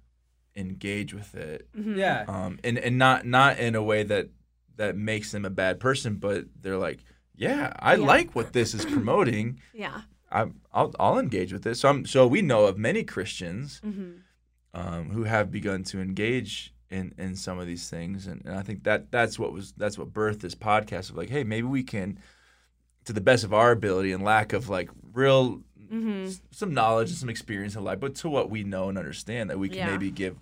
engage 0.56 1.14
with 1.14 1.36
it 1.36 1.68
Mm-hmm. 1.78 1.98
Yeah. 1.98 2.26
um, 2.28 2.60
and 2.64 2.78
and 2.78 2.98
not 2.98 3.26
not 3.26 3.60
in 3.60 3.76
a 3.76 3.84
way 3.84 4.04
that 4.04 4.30
that 4.78 4.96
makes 4.98 5.32
them 5.32 5.46
a 5.46 5.50
bad 5.50 5.80
person, 5.80 6.16
but 6.16 6.46
they're 6.62 6.78
like, 6.78 7.00
yeah, 7.36 7.74
I 7.80 7.96
Yeah. 7.96 8.06
like 8.06 8.36
what 8.36 8.54
this 8.54 8.74
is 8.74 8.86
promoting. 8.86 9.60
Yeah. 9.74 10.02
I, 10.32 10.48
I'll 10.74 10.94
I'll 11.00 11.20
engage 11.20 11.54
with 11.54 11.64
this. 11.64 11.80
So 11.82 11.90
I'm 11.90 12.06
so 12.06 12.28
we 12.28 12.42
know 12.42 12.66
of 12.66 12.78
many 12.78 13.04
Christians 13.04 13.80
Mm-hmm. 13.86 14.12
um, 14.74 15.10
who 15.12 15.24
have 15.24 15.52
begun 15.52 15.84
to 15.86 16.02
engage 16.02 16.74
in 16.90 17.14
in 17.18 17.36
some 17.36 17.60
of 17.60 17.68
these 17.68 17.90
things, 17.90 18.28
and, 18.28 18.42
and 18.46 18.56
I 18.56 18.62
think 18.62 18.84
that 18.84 19.12
that's 19.12 19.38
what 19.40 19.52
was 19.54 19.74
that's 19.78 19.98
what 19.98 20.14
birthed 20.14 20.40
this 20.42 20.56
podcast 20.56 21.10
of 21.10 21.18
like, 21.18 21.30
hey, 21.30 21.44
maybe 21.44 21.68
we 21.68 21.84
can, 21.84 22.20
to 23.06 23.14
the 23.14 23.22
best 23.22 23.44
of 23.44 23.54
our 23.54 23.72
ability 23.72 24.12
and 24.12 24.24
lack 24.24 24.54
of 24.54 24.70
like 24.70 24.90
real 25.14 25.62
Mm-hmm. 25.92 26.26
s- 26.26 26.42
some 26.50 26.74
knowledge 26.74 27.10
and 27.10 27.18
some 27.18 27.30
experience 27.30 27.76
in 27.76 27.84
life, 27.84 28.00
but 28.00 28.16
to 28.16 28.28
what 28.28 28.50
we 28.50 28.64
know 28.64 28.90
and 28.90 28.98
understand 28.98 29.52
that 29.52 29.60
we 29.60 29.70
can 29.70 29.78
Yeah. 29.78 29.92
maybe 29.92 30.10
give 30.10 30.36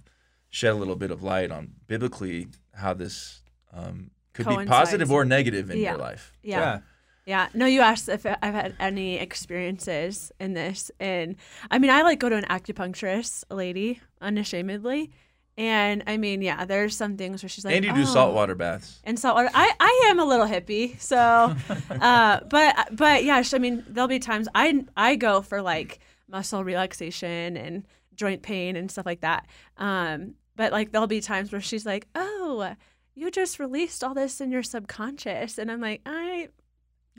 shed 0.50 0.72
a 0.72 0.76
little 0.76 0.96
bit 0.96 1.12
of 1.12 1.22
light 1.22 1.52
on 1.52 1.74
biblically 1.86 2.48
how 2.74 2.94
this 2.94 3.42
um, 3.74 4.10
could 4.32 4.48
be 4.48 4.66
positive 4.66 5.12
or 5.12 5.26
negative 5.26 5.70
in 5.70 5.80
Yeah. 5.80 5.92
your 5.92 6.00
life. 6.00 6.32
Yeah. 6.44 6.80
Yeah. 7.26 7.50
No, 7.54 7.66
you 7.66 7.82
asked 7.82 8.08
if 8.08 8.26
I've 8.26 8.54
had 8.54 8.74
any 8.80 9.18
experiences 9.18 10.32
in 10.40 10.54
this. 10.54 10.92
And 10.98 11.36
I 11.70 11.78
mean, 11.78 11.92
I 11.92 12.04
like 12.04 12.20
go 12.20 12.30
to 12.30 12.38
an 12.38 12.46
acupuncturist, 12.46 13.44
lady, 13.52 14.00
unashamedly. 14.22 15.12
And 15.58 16.04
I 16.08 16.18
mean, 16.18 16.42
yeah, 16.42 16.66
there's 16.66 16.98
some 16.98 17.16
things 17.16 17.44
where 17.44 17.50
she's 17.50 17.64
like, 17.64 17.76
and 17.76 17.86
you 17.86 17.94
do 17.94 18.02
"Oh." 18.02 18.06
saltwater 18.06 18.56
baths. 18.56 19.00
and 19.04 19.20
saltwater. 19.20 19.52
I, 19.54 19.72
I 19.80 20.08
am 20.10 20.20
a 20.20 20.26
little 20.26 20.48
hippie, 20.48 21.00
so, 21.00 21.18
uh, 22.02 22.40
but 22.50 22.90
but 22.92 23.24
yeah, 23.24 23.44
I 23.54 23.58
mean, 23.60 23.84
there'll 23.88 24.08
be 24.08 24.18
times 24.20 24.48
I 24.56 24.84
I 24.98 25.16
go 25.16 25.42
for 25.44 25.62
like 25.62 26.00
muscle 26.28 26.64
relaxation 26.64 27.56
and 27.56 27.84
joint 28.16 28.42
pain 28.42 28.76
and 28.76 28.90
stuff 28.90 29.06
like 29.06 29.22
that. 29.22 29.46
Um, 29.78 30.34
but 30.56 30.72
like 30.72 30.92
there'll 30.92 31.06
be 31.08 31.22
times 31.22 31.52
where 31.52 31.62
she's 31.62 31.86
like, 31.86 32.08
"Oh, 32.16 32.74
you 33.14 33.30
just 33.30 33.60
released 33.60 34.04
all 34.04 34.16
this 34.16 34.42
in 34.42 34.52
your 34.52 34.64
subconscious," 34.64 35.60
and 35.60 35.72
I'm 35.72 35.82
like, 35.82 36.02
"I 36.06 36.48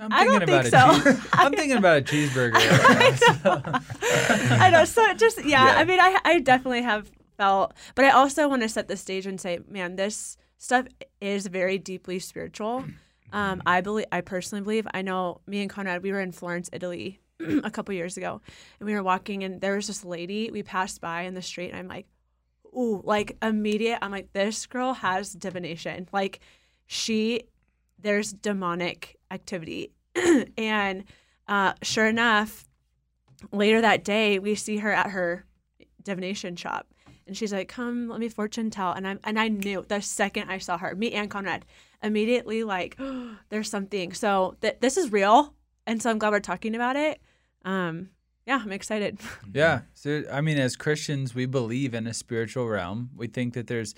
I'm 0.00 0.12
I 0.12 0.24
thinking 0.24 0.32
don't 0.40 0.42
about 0.42 0.64
think 0.64 0.74
a 0.74 1.04
so. 1.04 1.12
cheese- 1.12 1.28
I'm 1.34 1.52
thinking 1.52 1.76
about 1.78 1.98
a 1.98 2.02
cheeseburger. 2.02 2.54
right 2.54 3.20
now, 3.44 3.54
so- 3.62 4.56
I 4.56 4.70
know. 4.70 4.84
So 4.84 5.02
it 5.04 5.18
just 5.18 5.38
yeah, 5.44 5.66
Yeah. 5.66 5.78
I 5.78 5.84
mean, 5.84 6.00
I 6.00 6.18
I 6.24 6.40
definitely 6.40 6.82
have 6.82 7.08
felt, 7.36 7.74
but 7.94 8.04
I 8.04 8.10
also 8.10 8.48
want 8.48 8.62
to 8.62 8.68
set 8.68 8.88
the 8.88 8.96
stage 8.96 9.26
and 9.26 9.40
say, 9.40 9.60
man, 9.68 9.96
this 9.96 10.36
stuff 10.58 10.86
is 11.20 11.46
very 11.46 11.78
deeply 11.78 12.18
spiritual. 12.18 12.84
Um, 13.32 13.62
I 13.66 13.80
believe, 13.80 14.06
I 14.12 14.20
personally 14.20 14.62
believe. 14.62 14.86
I 14.94 15.02
know 15.02 15.40
me 15.48 15.60
and 15.60 15.68
Conrad, 15.68 16.04
we 16.04 16.12
were 16.12 16.20
in 16.20 16.30
Florence, 16.30 16.70
Italy, 16.72 17.18
a 17.64 17.70
couple 17.70 17.92
years 17.92 18.16
ago, 18.16 18.40
and 18.78 18.86
we 18.86 18.94
were 18.94 19.02
walking, 19.02 19.42
and 19.42 19.60
there 19.60 19.74
was 19.74 19.88
this 19.88 20.04
lady 20.04 20.50
we 20.52 20.62
passed 20.62 21.00
by 21.00 21.22
in 21.22 21.34
the 21.34 21.42
street, 21.42 21.70
and 21.70 21.78
I'm 21.78 21.88
like, 21.88 22.06
ooh, 22.66 23.02
like 23.04 23.36
immediate. 23.42 23.98
I'm 24.02 24.12
like, 24.12 24.32
this 24.32 24.66
girl 24.66 24.94
has 24.94 25.32
divination. 25.32 26.08
Like, 26.12 26.40
she, 26.86 27.44
there's 27.98 28.32
demonic 28.32 29.16
activity, 29.32 29.90
and 30.56 31.02
uh, 31.48 31.72
sure 31.82 32.06
enough, 32.06 32.66
later 33.50 33.80
that 33.80 34.04
day 34.04 34.38
we 34.38 34.54
see 34.54 34.76
her 34.76 34.92
at 34.92 35.10
her 35.10 35.44
divination 36.04 36.54
shop 36.54 36.86
and 37.26 37.36
she's 37.36 37.52
like 37.52 37.68
come 37.68 38.08
let 38.08 38.20
me 38.20 38.28
fortune 38.28 38.70
tell 38.70 38.92
and 38.92 39.06
i 39.06 39.16
and 39.24 39.38
i 39.38 39.48
knew 39.48 39.84
the 39.88 40.00
second 40.00 40.50
i 40.50 40.58
saw 40.58 40.76
her 40.78 40.94
me 40.94 41.12
and 41.12 41.30
conrad 41.30 41.64
immediately 42.02 42.64
like 42.64 42.98
there's 43.48 43.68
something 43.70 44.12
so 44.12 44.56
th- 44.60 44.76
this 44.80 44.96
is 44.96 45.12
real 45.12 45.54
and 45.86 46.02
so 46.02 46.10
i'm 46.10 46.18
glad 46.18 46.30
we're 46.30 46.40
talking 46.40 46.74
about 46.74 46.96
it 46.96 47.20
um 47.64 48.08
yeah 48.46 48.60
i'm 48.62 48.72
excited 48.72 49.18
Yeah. 49.54 49.82
So, 49.94 50.24
I 50.32 50.40
mean, 50.40 50.58
as 50.58 50.74
Christians, 50.74 51.32
we 51.34 51.46
believe 51.46 51.94
in 51.94 52.08
a 52.08 52.12
spiritual 52.14 52.66
realm. 52.68 53.10
We 53.16 53.28
think 53.28 53.54
that 53.54 53.68
there's 53.68 53.94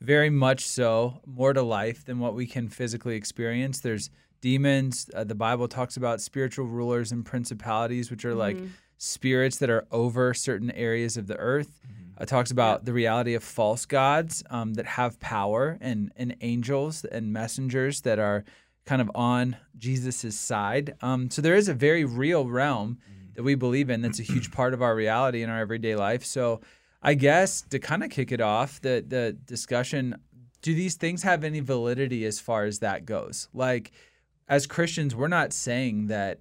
very 0.00 0.30
much 0.30 0.66
so 0.66 1.20
more 1.26 1.52
to 1.52 1.62
life 1.62 2.04
than 2.04 2.20
what 2.20 2.34
we 2.34 2.46
can 2.46 2.68
physically 2.68 3.16
experience. 3.16 3.80
There's 3.80 4.08
demons. 4.40 5.10
Uh, 5.12 5.24
the 5.24 5.34
Bible 5.34 5.66
talks 5.66 5.96
about 5.96 6.20
spiritual 6.20 6.66
rulers 6.66 7.10
and 7.10 7.26
principalities, 7.26 8.08
which 8.10 8.24
are 8.24 8.34
like 8.34 8.56
spirits 8.98 9.56
that 9.58 9.68
are 9.68 9.84
over 9.90 10.32
certain 10.32 10.70
areas 10.70 11.16
of 11.16 11.26
the 11.26 11.36
earth. 11.36 11.80
It 12.20 12.28
talks 12.28 12.50
about 12.50 12.84
the 12.84 12.92
reality 12.92 13.34
of 13.34 13.42
false 13.42 13.86
gods 13.86 14.44
um, 14.50 14.74
that 14.74 14.84
have 14.84 15.18
power 15.20 15.78
and, 15.80 16.12
and 16.16 16.36
angels 16.42 17.04
and 17.04 17.32
messengers 17.32 18.02
that 18.02 18.18
are 18.18 18.44
kind 18.84 19.00
of 19.00 19.10
on 19.14 19.56
Jesus' 19.78 20.38
side. 20.38 20.94
Um, 21.00 21.30
so 21.30 21.40
there 21.40 21.54
is 21.54 21.68
a 21.68 21.74
very 21.74 22.04
real 22.04 22.46
realm 22.46 22.98
that 23.34 23.42
we 23.42 23.54
believe 23.54 23.88
in 23.88 24.02
that's 24.02 24.20
a 24.20 24.24
huge 24.24 24.50
part 24.52 24.74
of 24.74 24.82
our 24.82 24.94
reality 24.94 25.42
in 25.42 25.48
our 25.48 25.58
everyday 25.58 25.96
life. 25.96 26.24
So 26.24 26.60
I 27.02 27.14
guess 27.14 27.62
to 27.70 27.78
kind 27.78 28.04
of 28.04 28.10
kick 28.10 28.32
it 28.32 28.40
off, 28.40 28.80
the 28.80 29.02
the 29.06 29.36
discussion, 29.46 30.16
do 30.60 30.74
these 30.74 30.96
things 30.96 31.22
have 31.22 31.44
any 31.44 31.60
validity 31.60 32.26
as 32.26 32.38
far 32.38 32.64
as 32.64 32.80
that 32.80 33.06
goes? 33.06 33.48
Like 33.54 33.92
as 34.48 34.66
Christians, 34.66 35.14
we're 35.14 35.28
not 35.28 35.52
saying 35.52 36.08
that 36.08 36.40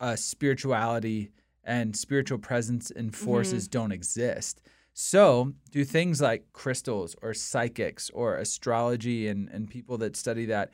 uh, 0.00 0.16
spirituality 0.16 1.30
and 1.68 1.94
spiritual 1.94 2.38
presence 2.38 2.90
and 2.90 3.14
forces 3.14 3.68
don't 3.68 3.92
exist. 3.92 4.62
So, 4.94 5.52
do 5.70 5.84
things 5.84 6.20
like 6.20 6.46
crystals 6.52 7.14
or 7.22 7.34
psychics 7.34 8.10
or 8.10 8.36
astrology 8.36 9.28
and, 9.28 9.48
and 9.50 9.70
people 9.70 9.98
that 9.98 10.16
study 10.16 10.46
that, 10.46 10.72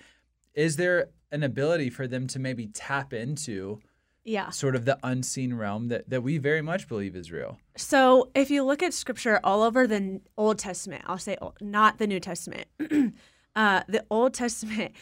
is 0.55 0.77
there 0.77 1.09
an 1.33 1.43
ability 1.43 1.91
for 1.91 2.07
them 2.07 2.27
to 2.29 2.39
maybe 2.39 2.69
tap 2.69 3.13
into 3.13 3.81
yeah 4.25 4.49
sort 4.49 4.75
of 4.75 4.87
the 4.87 4.99
unseen 5.03 5.53
realm 5.53 5.89
that, 5.89 6.09
that 6.09 6.23
we 6.23 6.39
very 6.39 6.63
much 6.63 6.89
believe 6.89 7.17
is 7.17 7.31
real? 7.31 7.59
So 7.77 8.31
if 8.35 8.51
you 8.51 8.63
look 8.63 8.83
at 8.83 8.95
scripture 8.95 9.41
all 9.45 9.63
over 9.63 9.87
the 9.87 10.21
Old 10.39 10.59
Testament, 10.59 11.03
I'll 11.07 11.19
say 11.19 11.37
old, 11.43 11.59
not 11.61 11.99
the 11.99 12.07
New 12.07 12.21
Testament, 12.21 12.67
uh, 13.57 13.83
the 13.89 14.05
Old 14.09 14.33
Testament, 14.33 14.93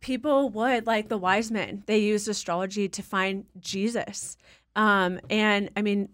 people 0.00 0.50
would 0.50 0.86
like 0.86 1.08
the 1.08 1.16
wise 1.16 1.50
men. 1.50 1.84
They 1.86 1.98
used 1.98 2.28
astrology 2.28 2.88
to 2.88 3.02
find 3.02 3.46
Jesus, 3.58 4.36
um, 4.76 5.20
and 5.30 5.70
I 5.76 5.82
mean, 5.82 6.08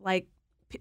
like 0.00 0.26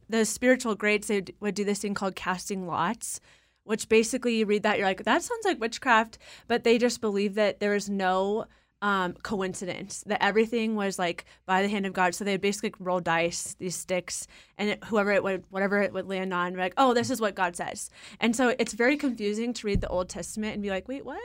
the 0.10 0.26
spiritual 0.26 0.76
greats, 0.76 1.08
they 1.08 1.24
would 1.40 1.56
do 1.56 1.64
this 1.64 1.80
thing 1.80 1.94
called 1.94 2.16
casting 2.16 2.68
lots. 2.68 3.20
Which 3.64 3.88
basically 3.88 4.38
you 4.38 4.48
read 4.48 4.64
that 4.64 4.80
you're 4.80 4.88
like 4.88 5.04
that 5.04 5.22
sounds 5.22 5.46
like 5.46 5.62
witchcraft, 5.62 6.18
but 6.48 6.64
they 6.64 6.80
just 6.80 7.00
believe 7.00 7.36
that 7.36 7.60
there 7.60 7.76
is 7.76 7.90
no 7.90 8.48
um, 8.82 9.14
coincidence 9.22 10.04
that 10.08 10.24
everything 10.24 10.76
was 10.76 10.98
like 10.98 11.26
by 11.46 11.62
the 11.62 11.68
hand 11.70 11.86
of 11.86 11.94
God. 11.94 12.16
So 12.16 12.24
they'd 12.24 12.42
basically 12.42 12.74
roll 12.80 13.00
dice, 13.00 13.56
these 13.60 13.76
sticks, 13.76 14.28
and 14.58 14.72
it, 14.72 14.84
whoever 14.86 15.12
it 15.12 15.24
would, 15.24 15.44
whatever 15.50 15.82
it 15.82 15.94
would 15.94 16.08
land 16.08 16.34
on, 16.34 16.56
like, 16.56 16.74
oh, 16.78 16.94
this 16.94 17.10
is 17.10 17.22
what 17.22 17.36
God 17.36 17.56
says. 17.56 17.90
And 18.20 18.36
so 18.36 18.56
it's 18.58 18.74
very 18.74 18.98
confusing 18.98 19.54
to 19.54 19.68
read 19.68 19.82
the 19.82 19.88
Old 19.88 20.10
Testament 20.10 20.54
and 20.54 20.64
be 20.64 20.70
like, 20.70 20.88
wait, 20.88 21.06
what? 21.06 21.22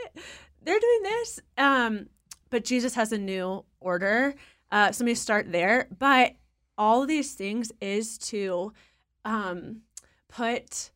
They're 0.62 0.78
doing 0.78 1.02
this. 1.02 1.40
Um, 1.56 2.06
but 2.50 2.64
Jesus 2.64 2.94
has 2.94 3.12
a 3.12 3.18
new 3.18 3.64
order. 3.80 4.34
Uh, 4.70 4.92
so 4.92 5.04
let 5.04 5.06
me 5.06 5.14
start 5.14 5.50
there. 5.52 5.88
But 5.99 6.35
all 6.78 7.02
of 7.02 7.08
these 7.08 7.35
things 7.35 7.73
is 7.80 8.18
to 8.18 8.73
um, 9.25 9.82
put 10.28 10.90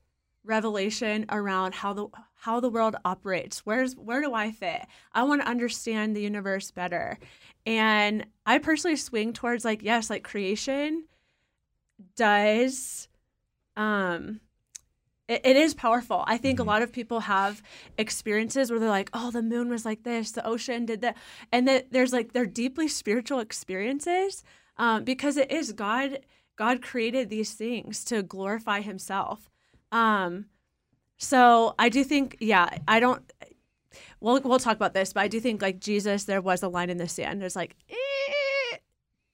revelation 0.45 1.27
around 1.29 1.75
how 1.75 1.93
the 1.93 2.07
how 2.35 2.61
the 2.61 2.71
world 2.71 2.97
operates. 3.05 3.61
Where's 3.61 3.95
where 3.95 4.23
do 4.23 4.33
I 4.33 4.51
fit? 4.51 4.87
I 5.13 5.23
want 5.25 5.43
to 5.43 5.49
understand 5.49 6.17
the 6.17 6.23
universe 6.23 6.71
better. 6.71 7.19
And 7.67 8.27
I 8.47 8.59
personally 8.59 8.97
swing 8.97 9.33
towards 9.33 9.65
like 9.65 9.83
yes, 9.83 10.09
like 10.11 10.25
creation 10.25 11.05
does 12.17 13.09
um 13.77 14.41
it, 15.31 15.43
it 15.45 15.57
is 15.57 15.75
powerful. 15.75 16.25
I 16.27 16.37
think 16.37 16.59
a 16.59 16.65
lot 16.65 16.83
of 16.83 16.93
people 16.93 17.21
have 17.21 17.63
experiences 17.97 18.71
where 18.71 18.81
they're 18.81 18.89
like, 18.89 19.11
"Oh, 19.15 19.31
the 19.31 19.43
moon 19.43 19.71
was 19.71 19.85
like 19.85 20.03
this, 20.03 20.33
the 20.33 20.45
ocean 20.45 20.85
did 20.87 21.01
that," 21.03 21.17
and 21.53 21.69
that 21.69 21.93
there's 21.93 22.13
like 22.13 22.33
they're 22.33 22.47
deeply 22.47 22.89
spiritual 22.89 23.39
experiences 23.39 24.43
um, 24.77 25.05
because 25.05 25.37
it 25.37 25.51
is 25.51 25.73
God. 25.73 26.19
God 26.57 26.83
created 26.83 27.31
these 27.31 27.55
things 27.55 28.05
to 28.05 28.23
glorify 28.23 28.81
Himself. 28.81 29.49
Um, 29.93 30.47
so 31.17 31.75
I 31.79 31.89
do 31.89 32.03
think, 32.03 32.37
yeah, 32.41 32.69
I 32.89 32.99
don't. 32.99 33.23
We'll 34.21 34.41
we'll 34.41 34.59
talk 34.59 34.77
about 34.77 34.95
this, 34.95 35.13
but 35.13 35.21
I 35.21 35.29
do 35.29 35.39
think 35.39 35.63
like 35.63 35.79
Jesus, 35.79 36.25
there 36.25 36.41
was 36.41 36.63
a 36.63 36.69
line 36.69 36.91
in 36.91 36.99
the 36.99 37.09
sand. 37.09 37.41
There's 37.41 37.57
like, 37.57 37.77
eh. 37.89 38.77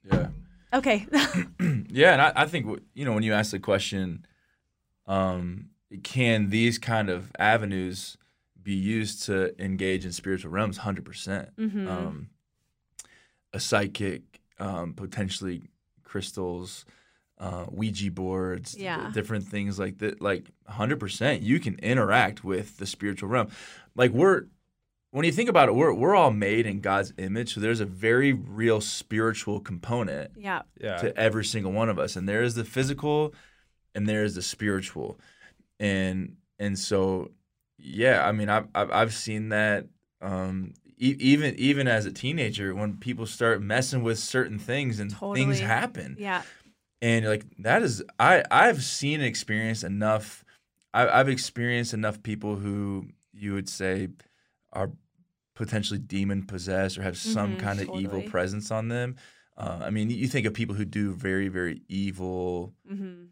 Yeah. 0.05 0.29
okay, 0.73 1.07
yeah, 1.89 2.13
and 2.13 2.23
I, 2.23 2.33
I 2.37 2.47
think 2.47 2.81
you 2.95 3.05
know 3.05 3.13
when 3.13 3.23
you 3.23 3.33
ask 3.33 3.51
the 3.51 3.59
question, 3.59 4.25
um, 5.07 5.71
can 6.03 6.51
these 6.51 6.79
kind 6.79 7.09
of 7.09 7.31
avenues 7.39 8.17
be 8.63 8.75
used 8.75 9.23
to 9.25 9.55
engage 9.63 10.05
in 10.05 10.13
spiritual 10.13 10.51
realms? 10.51 10.79
Hundred 10.79 11.05
percent. 11.05 11.55
Mhm. 11.57 11.89
Um, 11.89 12.29
a 13.53 13.61
psychic, 13.61 14.41
um, 14.59 14.93
potentially 14.95 15.63
crystals, 16.03 16.85
uh, 17.39 17.67
Ouija 17.71 18.11
boards, 18.11 18.73
d- 18.73 18.85
Yeah. 18.85 19.11
different 19.13 19.47
things 19.47 19.79
like 19.79 19.99
that. 19.99 20.21
Like 20.21 20.51
hundred 20.67 20.99
percent, 21.01 21.43
you 21.43 21.61
can 21.61 21.79
interact 21.79 22.43
with 22.45 22.79
the 22.79 22.87
spiritual 22.87 23.29
realm. 23.29 23.49
Like 23.95 24.11
we're 24.13 24.47
when 25.13 25.25
you 25.25 25.33
think 25.33 25.49
about 25.49 25.69
it, 25.69 25.75
we're 25.75 25.95
we're 25.95 26.17
all 26.17 26.33
made 26.33 26.67
in 26.67 26.81
God's 26.81 27.13
image, 27.17 27.55
so 27.55 27.61
there's 27.61 27.81
a 27.81 27.87
very 27.87 28.33
real 28.33 28.81
spiritual 28.81 29.61
component 29.61 30.33
yeah, 30.37 30.63
Yeah. 30.81 30.97
to 30.99 31.17
every 31.17 31.45
single 31.45 31.73
one 31.73 31.89
of 31.89 31.99
us 31.99 32.17
and 32.17 32.29
there 32.29 32.43
is 32.43 32.55
the 32.55 32.65
physical 32.65 33.33
and 33.95 34.07
there 34.09 34.25
is 34.25 34.35
the 34.35 34.43
spiritual 34.43 35.19
and 35.81 36.37
and 36.59 36.79
so 36.79 37.31
yeah 37.79 38.27
i 38.27 38.33
mean 38.33 38.49
i've 38.49 38.67
i've, 38.75 38.91
I've 38.91 39.15
seen 39.15 39.51
that 39.51 39.87
um 40.23 40.73
e- 40.99 41.17
even 41.19 41.55
even 41.57 41.87
as 41.89 42.07
a 42.07 42.13
teenager 42.13 42.75
when 42.75 42.97
people 42.97 43.27
start 43.27 43.61
messing 43.63 44.03
with 44.03 44.19
certain 44.19 44.59
things 44.59 44.99
and 45.01 45.11
things 45.35 45.61
happen. 45.61 46.17
Yeah, 46.19 46.43
and 47.03 47.23
you're 47.25 47.33
like 47.33 47.45
that 47.59 47.83
is 47.83 48.03
i 48.19 48.43
i've 48.51 48.83
seen 48.83 49.21
and 49.21 49.29
experienced 49.29 49.85
enough 49.85 50.45
I, 50.95 51.09
i've 51.21 51.29
experienced 51.29 51.93
enough 51.93 52.23
people 52.23 52.57
who 52.57 53.09
you 53.35 53.53
would 53.53 53.69
say 53.69 54.09
are 54.73 54.91
potentially 55.55 55.99
demon 55.99 56.45
possessed 56.47 56.97
or 56.99 57.03
have 57.03 57.17
some 57.19 57.57
Mhm, 57.57 57.59
kind 57.59 57.81
of 57.81 57.89
evil 57.95 58.23
presence 58.23 58.71
on 58.71 58.89
them. 58.89 59.17
Uh, 59.57 59.81
I 59.85 59.89
mean, 59.91 60.11
you 60.11 60.29
think 60.29 60.47
of 60.47 60.53
people 60.53 60.75
who 60.75 60.85
do 60.85 61.15
very, 61.15 61.49
very 61.49 61.81
evil 61.89 62.75
Mm-hmm. 62.91 63.25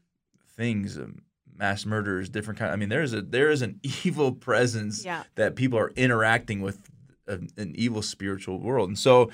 things, 0.57 0.97
um, 0.97 1.23
mass 1.57 1.87
murderers, 1.87 2.29
different 2.29 2.59
kind. 2.59 2.73
I 2.73 2.77
mean, 2.77 2.89
there 2.89 3.03
is 3.03 3.13
a 3.15 3.23
there 3.23 3.51
is 3.51 3.63
an 3.63 3.81
evil 4.05 4.33
presence 4.33 5.05
Yeah. 5.05 5.23
that 5.37 5.57
people 5.57 5.79
are 5.79 5.91
interacting 5.97 6.61
with 6.61 6.79
a, 7.27 7.35
an 7.57 7.73
evil 7.75 8.03
spiritual 8.03 8.59
world, 8.61 8.89
and 8.89 8.99
so, 8.99 9.31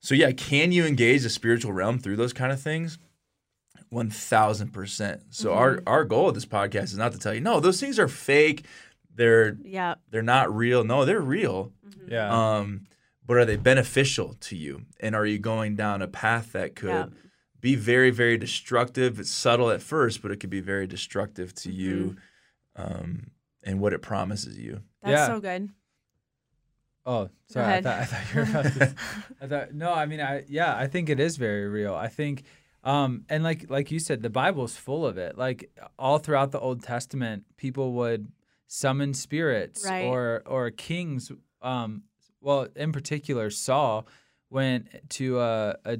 so 0.00 0.14
yeah, 0.14 0.32
can 0.32 0.72
you 0.72 0.84
engage 0.84 1.22
the 1.22 1.30
spiritual 1.30 1.72
realm 1.72 1.98
through 1.98 2.16
those 2.16 2.32
kind 2.32 2.50
of 2.52 2.60
things? 2.60 2.98
One 3.90 4.10
thousand 4.10 4.72
percent. 4.72 5.22
So 5.30 5.52
our 5.52 5.76
Mm-hmm. 5.76 5.88
our 5.88 6.04
goal 6.04 6.28
of 6.30 6.34
this 6.34 6.46
podcast 6.46 6.84
is 6.84 6.96
not 6.96 7.12
to 7.12 7.18
tell 7.18 7.34
you 7.34 7.40
no, 7.40 7.60
those 7.60 7.78
things 7.80 7.98
are 7.98 8.08
fake. 8.08 8.64
They're 9.14 9.56
Yeah. 9.62 9.96
they're 10.10 10.22
not 10.22 10.54
real. 10.54 10.82
No, 10.84 11.04
they're 11.04 11.20
real. 11.20 11.72
Yeah. 12.08 12.30
Um, 12.56 12.86
but 13.26 13.36
are 13.36 13.44
they 13.44 13.56
beneficial 13.56 14.34
to 14.40 14.56
you? 14.56 14.82
And 15.00 15.14
are 15.14 15.26
you 15.26 15.38
going 15.38 15.76
down 15.76 16.00
a 16.02 16.08
path 16.08 16.52
that 16.52 16.74
could 16.74 16.88
Yeah. 16.88 17.06
Be 17.62 17.74
very, 17.76 18.10
very 18.10 18.36
destructive? 18.36 19.18
It's 19.18 19.30
subtle 19.30 19.70
at 19.70 19.80
first, 19.80 20.20
but 20.20 20.30
it 20.30 20.38
could 20.40 20.50
be 20.50 20.60
very 20.60 20.86
destructive 20.86 21.54
to 21.62 21.72
you 21.72 22.16
Mm-hmm. 22.78 22.92
um, 23.02 23.26
and 23.64 23.80
what 23.80 23.92
it 23.94 24.02
promises 24.02 24.58
you. 24.58 24.82
That's 25.02 25.12
Yeah. 25.12 25.26
so 25.28 25.40
good. 25.40 25.70
Oh, 27.04 27.30
sorry. 27.48 27.74
I 27.74 27.80
thought, 27.82 27.98
I 28.00 28.04
thought 28.04 28.34
you 28.34 28.40
were 28.40 28.46
about 28.60 28.72
to. 28.74 28.94
I 29.40 29.46
thought 29.46 29.74
no. 29.74 29.92
I 29.92 30.06
mean, 30.06 30.20
I 30.20 30.44
yeah. 30.48 30.76
I 30.76 30.86
think 30.86 31.08
it 31.08 31.18
is 31.18 31.36
very 31.36 31.66
real. 31.68 31.94
I 31.94 32.06
think, 32.08 32.44
um, 32.84 33.24
and 33.28 33.42
like 33.42 33.68
like 33.68 33.90
you 33.90 33.98
said, 33.98 34.22
the 34.22 34.30
Bible's 34.30 34.76
full 34.76 35.04
of 35.04 35.18
it. 35.18 35.36
Like 35.36 35.70
all 35.98 36.18
throughout 36.18 36.52
the 36.52 36.60
Old 36.60 36.82
Testament, 36.82 37.44
people 37.56 37.92
would 37.94 38.30
summon 38.68 39.14
spirits 39.14 39.84
Right. 39.84 40.04
or 40.04 40.42
or 40.46 40.70
kings. 40.70 41.32
Um, 41.60 42.04
well, 42.40 42.68
in 42.76 42.92
particular, 42.92 43.50
Saul 43.50 44.06
went 44.48 45.08
to 45.10 45.40
a, 45.40 45.76
a 45.84 45.98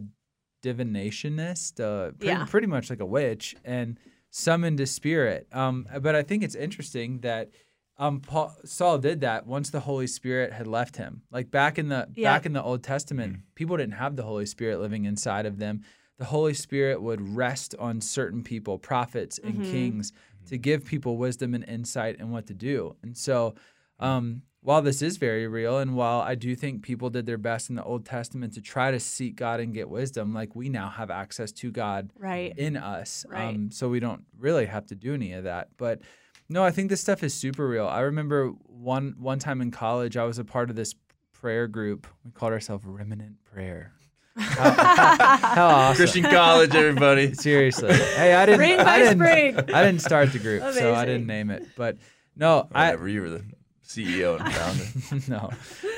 divinationist, 0.63 1.81
uh, 1.81 2.13
pretty, 2.13 2.27
Yeah. 2.27 2.45
pretty 2.45 2.67
much 2.67 2.91
like 2.91 3.01
a 3.01 3.07
witch, 3.07 3.55
and 3.65 3.99
summoned 4.31 4.81
a 4.81 4.87
spirit. 4.87 5.47
Um, 5.53 5.87
but 6.01 6.15
I 6.15 6.23
think 6.23 6.43
it's 6.43 6.55
interesting 6.55 7.21
that 7.21 7.51
um, 7.99 8.21
Paul, 8.21 8.57
Saul 8.65 8.99
did 8.99 9.21
that 9.21 9.47
once 9.47 9.69
the 9.71 9.81
Holy 9.81 10.07
Spirit 10.07 10.53
had 10.53 10.67
left 10.67 10.97
him. 10.97 11.23
Like 11.31 11.51
back 11.51 11.79
in 11.79 11.89
the 11.89 12.09
Yeah. 12.15 12.33
back 12.33 12.47
in 12.47 12.53
the 12.55 12.63
Old 12.63 12.83
Testament, 12.83 13.41
people 13.55 13.77
didn't 13.77 13.95
have 13.95 14.17
the 14.17 14.23
Holy 14.23 14.47
Spirit 14.47 14.81
living 14.81 15.05
inside 15.05 15.45
of 15.47 15.59
them. 15.59 15.83
The 16.19 16.25
Holy 16.25 16.55
Spirit 16.55 17.03
would 17.03 17.21
rest 17.37 17.75
on 17.79 18.01
certain 18.01 18.43
people, 18.43 18.79
prophets 18.79 19.39
and 19.39 19.57
Mm-hmm. 19.57 19.71
kings, 19.71 20.13
to 20.47 20.57
give 20.59 20.85
people 20.87 21.17
wisdom 21.19 21.55
and 21.55 21.65
insight 21.69 22.19
and 22.19 22.33
what 22.33 22.47
to 22.47 22.55
do. 22.55 22.97
And 23.03 23.17
so, 23.17 23.55
um, 24.01 24.43
while 24.63 24.81
this 24.81 25.03
is 25.03 25.17
very 25.17 25.47
real, 25.49 25.79
and 25.79 25.95
while 25.97 26.21
I 26.21 26.35
do 26.37 26.55
think 26.55 26.83
people 26.83 27.11
did 27.11 27.27
their 27.27 27.37
best 27.39 27.69
in 27.69 27.75
the 27.77 27.83
Old 27.83 28.07
Testament 28.07 28.55
to 28.55 28.61
try 28.61 28.91
to 28.93 29.01
seek 29.01 29.35
God 29.37 29.59
and 29.61 29.75
get 29.75 29.89
wisdom, 29.89 30.33
like 30.33 30.55
we 30.55 30.69
now 30.69 30.89
have 30.89 31.11
access 31.11 31.51
to 31.53 31.71
God 31.73 32.11
Right. 32.17 32.57
in 32.57 32.77
us. 32.77 33.27
Right. 33.29 33.49
Um, 33.55 33.71
so 33.73 33.89
we 33.89 33.99
don't 34.01 34.25
really 34.39 34.67
have 34.67 34.87
to 34.87 34.95
do 34.95 35.15
any 35.15 35.33
of 35.33 35.45
that. 35.45 35.69
But 35.77 36.01
no, 36.49 36.63
I 36.65 36.71
think 36.71 36.91
this 36.91 37.01
stuff 37.01 37.23
is 37.23 37.35
super 37.35 37.67
real. 37.69 37.87
I 37.89 38.01
remember 38.01 38.49
one 38.67 39.17
one 39.19 39.39
time 39.39 39.61
in 39.61 39.71
college, 39.71 40.17
I 40.17 40.25
was 40.25 40.39
a 40.39 40.45
part 40.45 40.71
of 40.71 40.77
this 40.77 40.95
prayer 41.33 41.67
group. 41.67 42.07
We 42.25 42.31
called 42.31 42.53
ourselves 42.53 42.85
Remnant 42.87 43.43
Prayer. 43.45 43.93
How, 44.37 44.71
how 45.55 45.67
awesome! 45.69 45.97
Christian 45.97 46.23
college, 46.23 46.75
everybody. 46.75 47.35
Seriously, 47.49 47.93
hey, 47.93 48.33
I 48.35 48.47
didn't. 48.47 48.61
Spring 48.61 48.79
I 48.81 48.99
didn't. 48.99 49.75
I 49.75 49.85
didn't 49.85 50.01
start 50.01 50.33
the 50.33 50.39
group, 50.39 50.63
so 50.73 50.95
I 50.95 51.05
didn't 51.05 51.27
name 51.27 51.51
it. 51.51 51.67
But 51.77 51.99
no, 52.37 52.69
I 52.73 52.87
Whatever, 52.91 53.09
you 53.09 53.21
were 53.23 53.29
the 53.31 53.45
CEO 53.87 54.41
and 54.41 54.55
founder. 54.55 55.29
no, 55.29 55.51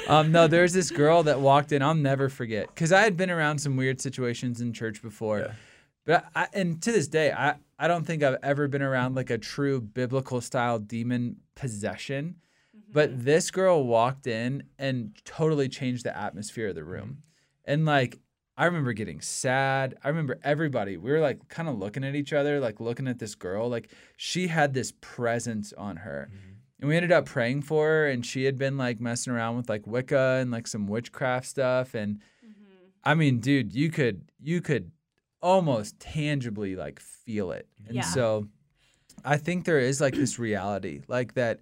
um, 0.08 0.32
no. 0.32 0.46
There's 0.46 0.72
this 0.72 0.90
girl 0.90 1.22
that 1.24 1.40
walked 1.40 1.72
in. 1.72 1.82
I'll 1.82 1.94
never 1.94 2.28
forget 2.28 2.68
because 2.68 2.92
I 2.92 3.02
had 3.02 3.16
been 3.16 3.30
around 3.30 3.58
some 3.58 3.76
weird 3.76 4.00
situations 4.00 4.60
in 4.60 4.72
church 4.72 5.02
before. 5.02 5.40
Yeah. 5.40 5.52
But 6.04 6.26
I, 6.34 6.48
and 6.52 6.82
to 6.82 6.92
this 6.92 7.08
day, 7.08 7.32
I, 7.32 7.56
I 7.78 7.88
don't 7.88 8.04
think 8.04 8.22
I've 8.22 8.38
ever 8.42 8.68
been 8.68 8.82
around 8.82 9.14
like 9.14 9.30
a 9.30 9.38
true 9.38 9.80
biblical 9.80 10.40
style 10.40 10.78
demon 10.78 11.36
possession. 11.54 12.36
Mm-hmm. 12.76 12.92
But 12.92 13.24
this 13.24 13.50
girl 13.50 13.84
walked 13.84 14.26
in 14.26 14.64
and 14.78 15.12
totally 15.24 15.68
changed 15.68 16.04
the 16.04 16.16
atmosphere 16.16 16.68
of 16.68 16.74
the 16.74 16.84
room. 16.84 17.08
Mm-hmm. 17.08 17.72
And 17.72 17.86
like, 17.86 18.18
I 18.56 18.66
remember 18.66 18.92
getting 18.92 19.20
sad. 19.20 19.96
I 20.04 20.08
remember 20.08 20.38
everybody, 20.44 20.96
we 20.96 21.10
were 21.10 21.20
like 21.20 21.48
kind 21.48 21.68
of 21.68 21.78
looking 21.78 22.04
at 22.04 22.14
each 22.14 22.32
other, 22.32 22.60
like 22.60 22.80
looking 22.80 23.08
at 23.08 23.18
this 23.18 23.34
girl. 23.34 23.68
Like, 23.68 23.88
she 24.16 24.46
had 24.46 24.74
this 24.74 24.92
presence 25.00 25.72
on 25.72 25.96
her. 25.96 26.30
Mm-hmm. 26.30 26.53
And 26.80 26.88
we 26.88 26.96
ended 26.96 27.12
up 27.12 27.24
praying 27.26 27.62
for 27.62 27.86
her, 27.86 28.08
and 28.08 28.24
she 28.26 28.44
had 28.44 28.58
been 28.58 28.76
like 28.76 29.00
messing 29.00 29.32
around 29.32 29.56
with 29.56 29.68
like 29.68 29.86
Wicca 29.86 30.38
and 30.40 30.50
like 30.50 30.66
some 30.66 30.86
witchcraft 30.86 31.46
stuff. 31.46 31.94
And 31.94 32.20
I 33.04 33.14
mean, 33.14 33.40
dude, 33.40 33.74
you 33.74 33.90
could 33.90 34.30
you 34.40 34.60
could 34.60 34.90
almost 35.40 36.00
tangibly 36.00 36.74
like 36.74 37.00
feel 37.00 37.52
it. 37.52 37.68
And 37.86 37.96
Yeah. 37.96 38.02
so 38.02 38.48
I 39.24 39.36
think 39.36 39.64
there 39.64 39.78
is 39.78 40.00
like 40.00 40.14
this 40.14 40.38
reality, 40.38 41.02
like 41.08 41.34
that 41.34 41.60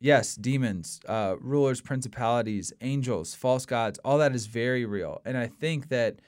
yes, 0.00 0.34
demons, 0.34 1.00
uh, 1.08 1.36
rulers, 1.40 1.80
principalities, 1.80 2.72
angels, 2.80 3.34
false 3.34 3.64
gods, 3.66 3.98
all 4.04 4.18
that 4.18 4.34
is 4.34 4.46
very 4.46 4.84
real. 4.84 5.22
And 5.24 5.36
I 5.38 5.46
think 5.46 5.88
that 5.88 6.18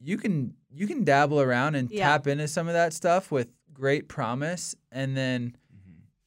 you 0.00 0.16
can 0.18 0.54
you 0.70 0.86
can 0.86 1.04
dabble 1.04 1.40
around 1.40 1.74
and 1.74 1.90
Yeah. 1.90 2.08
tap 2.10 2.26
into 2.26 2.48
some 2.48 2.66
of 2.68 2.74
that 2.74 2.92
stuff 2.92 3.30
with 3.30 3.48
great 3.72 4.08
promise 4.08 4.74
and 4.90 5.16
then 5.16 5.56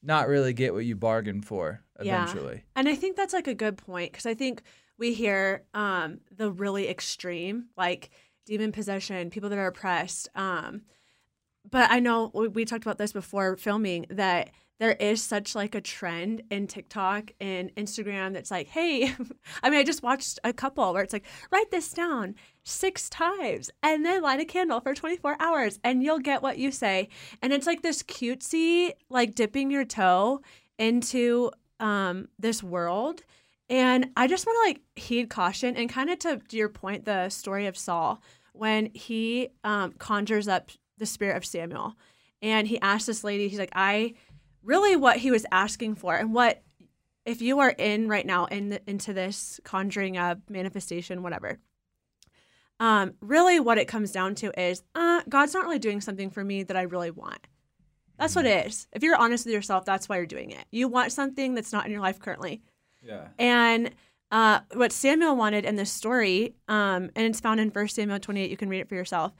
not 0.06 0.28
really 0.28 0.52
get 0.52 0.72
what 0.72 0.84
you 0.84 0.96
bargained 0.96 1.44
for 1.44 1.82
Yeah. 2.00 2.22
eventually. 2.22 2.64
And 2.74 2.88
I 2.88 2.94
think 2.94 3.16
that's 3.16 3.34
like 3.34 3.48
a 3.48 3.54
good 3.54 3.76
point 3.76 4.12
because 4.12 4.26
I 4.26 4.34
think 4.34 4.62
we 4.98 5.12
hear 5.12 5.64
um, 5.74 6.20
the 6.34 6.50
really 6.50 6.88
extreme, 6.88 7.66
like 7.76 8.10
demon 8.46 8.72
possession, 8.72 9.30
people 9.30 9.50
that 9.50 9.58
are 9.58 9.66
oppressed. 9.66 10.28
Um, 10.34 10.82
but 11.68 11.90
I 11.90 12.00
know 12.00 12.30
we, 12.32 12.48
we 12.48 12.64
talked 12.64 12.84
about 12.84 12.98
this 12.98 13.12
before 13.12 13.56
filming 13.56 14.06
that 14.10 14.50
there 14.78 14.92
is 14.92 15.22
such 15.22 15.54
like 15.54 15.74
a 15.74 15.80
trend 15.80 16.42
in 16.50 16.66
TikTok 16.66 17.32
and 17.40 17.74
Instagram 17.76 18.34
that's 18.34 18.50
like, 18.50 18.68
hey, 18.68 19.14
I 19.62 19.70
mean, 19.70 19.78
I 19.78 19.84
just 19.84 20.02
watched 20.02 20.38
a 20.44 20.52
couple 20.52 20.92
where 20.92 21.02
it's 21.02 21.12
like, 21.12 21.24
write 21.50 21.70
this 21.70 21.92
down 21.92 22.34
six 22.64 23.08
times 23.08 23.70
and 23.82 24.04
then 24.04 24.22
light 24.22 24.40
a 24.40 24.44
candle 24.44 24.80
for 24.80 24.94
24 24.94 25.36
hours 25.40 25.78
and 25.82 26.02
you'll 26.02 26.18
get 26.18 26.42
what 26.42 26.58
you 26.58 26.70
say. 26.70 27.08
And 27.40 27.52
it's 27.52 27.66
like 27.66 27.82
this 27.82 28.02
cutesy, 28.02 28.92
like 29.08 29.34
dipping 29.34 29.70
your 29.70 29.84
toe 29.84 30.40
into 30.78 31.50
um, 31.80 32.28
this 32.38 32.62
world. 32.62 33.22
And 33.68 34.10
I 34.16 34.26
just 34.26 34.46
want 34.46 34.56
to 34.56 34.68
like 34.68 34.80
heed 34.94 35.30
caution 35.30 35.76
and 35.76 35.88
kind 35.88 36.10
of 36.10 36.18
to, 36.20 36.40
your 36.50 36.68
point, 36.68 37.04
the 37.04 37.30
story 37.30 37.66
of 37.66 37.76
Saul 37.76 38.20
when 38.52 38.90
he 38.94 39.48
um, 39.64 39.92
conjures 39.92 40.48
up 40.48 40.70
the 40.98 41.06
spirit 41.06 41.36
of 41.36 41.44
Samuel 41.44 41.94
and 42.42 42.68
he 42.68 42.80
asked 42.80 43.06
this 43.06 43.24
lady, 43.24 43.48
he's 43.48 43.58
like, 43.58 43.72
I 43.74 44.14
really 44.66 44.96
what 44.96 45.18
he 45.18 45.30
was 45.30 45.46
asking 45.52 45.94
for 45.94 46.14
and 46.16 46.34
what 46.34 46.62
if 47.24 47.40
you 47.40 47.60
are 47.60 47.70
in 47.70 48.08
right 48.08 48.26
now 48.26 48.44
in 48.46 48.68
the, 48.70 48.80
into 48.86 49.12
this 49.12 49.60
conjuring 49.64 50.16
up 50.16 50.38
manifestation, 50.48 51.22
whatever. 51.22 51.58
Um, 52.78 53.14
really 53.20 53.58
what 53.58 53.78
it 53.78 53.86
comes 53.86 54.12
down 54.12 54.34
to 54.36 54.60
is 54.60 54.82
uh, 54.94 55.22
God's 55.28 55.54
not 55.54 55.64
really 55.64 55.78
doing 55.78 56.00
something 56.00 56.30
for 56.30 56.44
me 56.44 56.62
that 56.62 56.76
I 56.76 56.82
really 56.82 57.10
want. 57.10 57.46
That's 58.18 58.34
what 58.36 58.46
it 58.46 58.66
is. 58.66 58.86
If 58.92 59.02
you're 59.02 59.16
honest 59.16 59.44
with 59.44 59.54
yourself, 59.54 59.84
that's 59.84 60.08
why 60.08 60.16
you're 60.16 60.26
doing 60.26 60.50
it. 60.50 60.64
You 60.70 60.88
want 60.88 61.12
something 61.12 61.54
that's 61.54 61.72
not 61.72 61.86
in 61.86 61.92
your 61.92 62.00
life 62.00 62.18
currently. 62.18 62.62
Yeah. 63.02 63.28
And 63.38 63.90
uh, 64.30 64.60
what 64.74 64.92
Samuel 64.92 65.36
wanted 65.36 65.64
in 65.64 65.76
this 65.76 65.92
story, 65.92 66.54
um, 66.68 67.10
and 67.14 67.26
it's 67.26 67.40
found 67.40 67.60
in 67.60 67.70
1 67.70 67.88
Samuel 67.88 68.18
28, 68.18 68.50
you 68.50 68.56
can 68.56 68.68
read 68.68 68.80
it 68.80 68.88
for 68.88 68.94
yourself, 68.94 69.32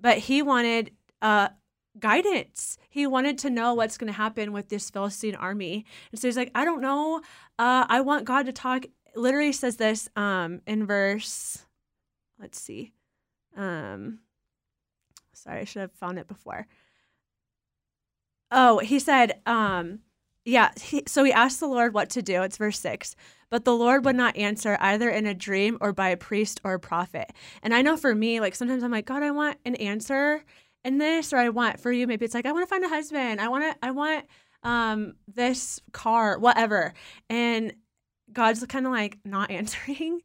but 0.00 0.18
he 0.18 0.42
wanted 0.42 0.92
uh, 1.20 1.48
guidance. 1.98 2.78
He 2.88 3.06
wanted 3.06 3.38
to 3.38 3.50
know 3.50 3.74
what's 3.74 3.98
going 3.98 4.12
to 4.12 4.16
happen 4.16 4.52
with 4.52 4.68
this 4.68 4.90
Philistine 4.90 5.34
army. 5.34 5.84
And 6.10 6.20
so 6.20 6.28
he's 6.28 6.36
like, 6.36 6.50
I 6.54 6.64
don't 6.64 6.80
know. 6.80 7.20
Uh, 7.58 7.86
I 7.88 8.00
want 8.00 8.24
God 8.24 8.46
to 8.46 8.52
talk. 8.52 8.86
Literally 9.14 9.52
says 9.52 9.76
this 9.76 10.08
um, 10.16 10.62
in 10.66 10.86
verse, 10.86 11.66
let's 12.40 12.58
see. 12.58 12.92
Um, 13.56 14.20
sorry, 15.34 15.60
I 15.60 15.64
should 15.64 15.82
have 15.82 15.92
found 15.92 16.18
it 16.18 16.26
before. 16.26 16.66
Oh, 18.50 18.78
he 18.78 18.98
said, 18.98 19.40
um, 19.44 20.00
yeah. 20.44 20.70
He, 20.80 21.02
so 21.06 21.24
he 21.24 21.32
asked 21.32 21.60
the 21.60 21.66
Lord 21.66 21.92
what 21.92 22.10
to 22.10 22.22
do. 22.22 22.42
It's 22.42 22.56
verse 22.56 22.78
six. 22.78 23.14
But 23.50 23.66
the 23.66 23.76
Lord 23.76 24.06
would 24.06 24.16
not 24.16 24.36
answer 24.38 24.78
either 24.80 25.10
in 25.10 25.26
a 25.26 25.34
dream 25.34 25.76
or 25.82 25.92
by 25.92 26.08
a 26.08 26.16
priest 26.16 26.58
or 26.64 26.72
a 26.72 26.80
prophet. 26.80 27.32
And 27.62 27.74
I 27.74 27.82
know 27.82 27.98
for 27.98 28.14
me, 28.14 28.40
like 28.40 28.54
sometimes 28.54 28.82
I'm 28.82 28.90
like, 28.90 29.04
God, 29.04 29.22
I 29.22 29.30
want 29.30 29.58
an 29.66 29.74
answer 29.74 30.42
in 30.84 30.98
this, 30.98 31.32
or 31.32 31.36
I 31.36 31.48
want 31.48 31.80
for 31.80 31.92
you, 31.92 32.06
maybe 32.06 32.24
it's 32.24 32.34
like, 32.34 32.46
I 32.46 32.52
want 32.52 32.62
to 32.64 32.70
find 32.70 32.84
a 32.84 32.88
husband. 32.88 33.40
I 33.40 33.48
want 33.48 33.64
to, 33.64 33.86
I 33.86 33.90
want 33.90 34.26
um, 34.62 35.14
this 35.32 35.80
car, 35.92 36.38
whatever. 36.38 36.94
And 37.28 37.74
God's 38.32 38.64
kind 38.66 38.86
of 38.86 38.92
like 38.92 39.18
not 39.24 39.50
answering. 39.58 40.20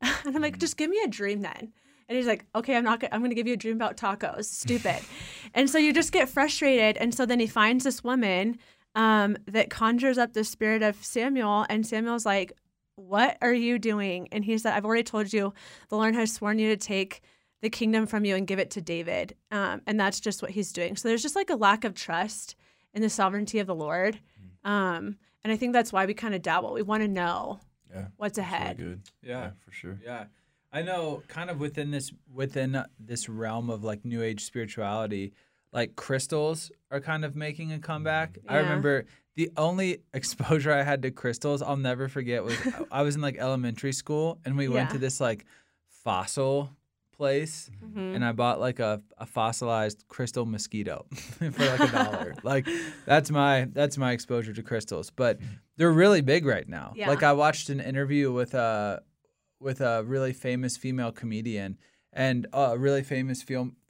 and 0.00 0.36
I'm 0.36 0.42
like, 0.42 0.58
just 0.58 0.76
give 0.76 0.90
me 0.90 1.00
a 1.04 1.08
dream 1.08 1.40
then. 1.42 1.72
And 2.08 2.16
he's 2.16 2.26
like, 2.26 2.44
okay, 2.56 2.76
I'm 2.76 2.82
not. 2.82 2.98
Gonna, 2.98 3.14
I'm 3.14 3.20
going 3.20 3.30
to 3.30 3.36
give 3.36 3.46
you 3.46 3.52
a 3.52 3.56
dream 3.56 3.76
about 3.76 3.96
tacos. 3.96 4.46
Stupid. 4.46 4.98
and 5.54 5.70
so 5.70 5.78
you 5.78 5.92
just 5.92 6.10
get 6.10 6.28
frustrated. 6.28 6.96
And 6.96 7.14
so 7.14 7.24
then 7.24 7.38
he 7.38 7.46
finds 7.46 7.84
this 7.84 8.02
woman 8.02 8.58
um, 8.96 9.36
that 9.46 9.70
conjures 9.70 10.18
up 10.18 10.32
the 10.32 10.42
spirit 10.42 10.82
of 10.82 10.96
Samuel, 11.04 11.66
and 11.70 11.86
Samuel's 11.86 12.26
like, 12.26 12.52
"What 12.96 13.38
are 13.40 13.54
you 13.54 13.78
doing?" 13.78 14.26
And 14.32 14.44
he 14.44 14.58
said, 14.58 14.74
"I've 14.74 14.84
already 14.84 15.04
told 15.04 15.32
you. 15.32 15.54
The 15.88 15.96
Lord 15.96 16.16
has 16.16 16.32
sworn 16.32 16.58
you 16.58 16.68
to 16.70 16.76
take 16.76 17.22
the 17.62 17.70
kingdom 17.70 18.06
from 18.06 18.24
you 18.24 18.36
and 18.36 18.46
give 18.46 18.58
it 18.58 18.70
to 18.70 18.80
David. 18.80 19.34
Um, 19.50 19.82
and 19.86 19.98
that's 20.00 20.20
just 20.20 20.42
what 20.42 20.50
he's 20.52 20.72
doing. 20.72 20.96
So 20.96 21.08
there's 21.08 21.22
just 21.22 21.36
like 21.36 21.50
a 21.50 21.56
lack 21.56 21.84
of 21.84 21.94
trust 21.94 22.56
in 22.94 23.02
the 23.02 23.10
sovereignty 23.10 23.58
of 23.58 23.66
the 23.66 23.74
Lord. 23.74 24.18
Um, 24.64 25.16
and 25.44 25.52
I 25.52 25.56
think 25.56 25.72
that's 25.72 25.92
why 25.92 26.06
we 26.06 26.14
kind 26.14 26.34
of 26.34 26.42
doubt 26.42 26.62
dabble. 26.62 26.74
We 26.74 26.82
want 26.82 27.02
to 27.02 27.08
know 27.08 27.60
Yeah. 27.92 28.06
what's 28.16 28.38
Really 28.38 28.48
ahead. 28.48 28.76
good. 28.78 29.00
Yeah. 29.22 29.50
for 29.64 29.72
sure. 29.72 29.98
Yeah. 30.04 30.24
I 30.72 30.82
know 30.82 31.22
kind 31.28 31.50
of 31.50 31.58
within 31.58 31.90
this 31.90 32.12
within 32.32 32.76
uh, 32.76 32.86
this 32.98 33.28
realm 33.28 33.70
of 33.70 33.82
like 33.82 34.04
new 34.04 34.22
age 34.22 34.44
spirituality, 34.44 35.32
like 35.72 35.96
crystals 35.96 36.70
are 36.90 37.00
kind 37.00 37.24
of 37.24 37.34
making 37.34 37.72
a 37.72 37.78
comeback. 37.78 38.38
I 38.48 38.58
remember 38.58 39.04
the 39.34 39.50
only 39.56 39.98
exposure 40.14 40.72
I 40.72 40.82
had 40.82 41.02
to 41.02 41.10
crystals 41.10 41.60
I'll 41.62 41.76
never 41.76 42.06
forget 42.08 42.44
was 42.44 42.56
I 42.92 43.02
was 43.02 43.16
in 43.16 43.20
like 43.20 43.36
elementary 43.38 43.92
school 43.92 44.38
and 44.44 44.56
we 44.56 44.68
went 44.68 44.90
to 44.90 44.98
this 44.98 45.20
like 45.20 45.44
fossil 46.04 46.70
place 47.20 47.70
Mhm. 47.84 48.14
and 48.14 48.24
I 48.24 48.32
bought 48.32 48.58
like 48.60 48.78
a, 48.80 49.02
a 49.18 49.26
fossilized 49.26 50.04
crystal 50.08 50.46
mosquito 50.46 50.96
for 51.56 51.64
like 51.72 51.80
a 51.88 51.92
dollar. 51.92 52.34
like 52.52 52.66
that's 53.04 53.30
my 53.30 53.54
that's 53.78 53.96
my 53.98 54.12
exposure 54.12 54.54
to 54.54 54.62
crystals. 54.62 55.10
But 55.22 55.38
they're 55.76 55.92
really 56.04 56.22
big 56.22 56.42
right 56.46 56.68
now. 56.78 56.88
Yeah. 56.96 57.08
Like 57.10 57.22
I 57.22 57.32
watched 57.34 57.68
an 57.68 57.80
interview 57.80 58.32
with 58.32 58.54
a 58.54 59.02
with 59.66 59.80
a 59.82 60.02
really 60.14 60.32
famous 60.32 60.78
female 60.84 61.12
comedian 61.12 61.76
and 62.12 62.46
a 62.52 62.78
really 62.86 63.02
famous 63.02 63.38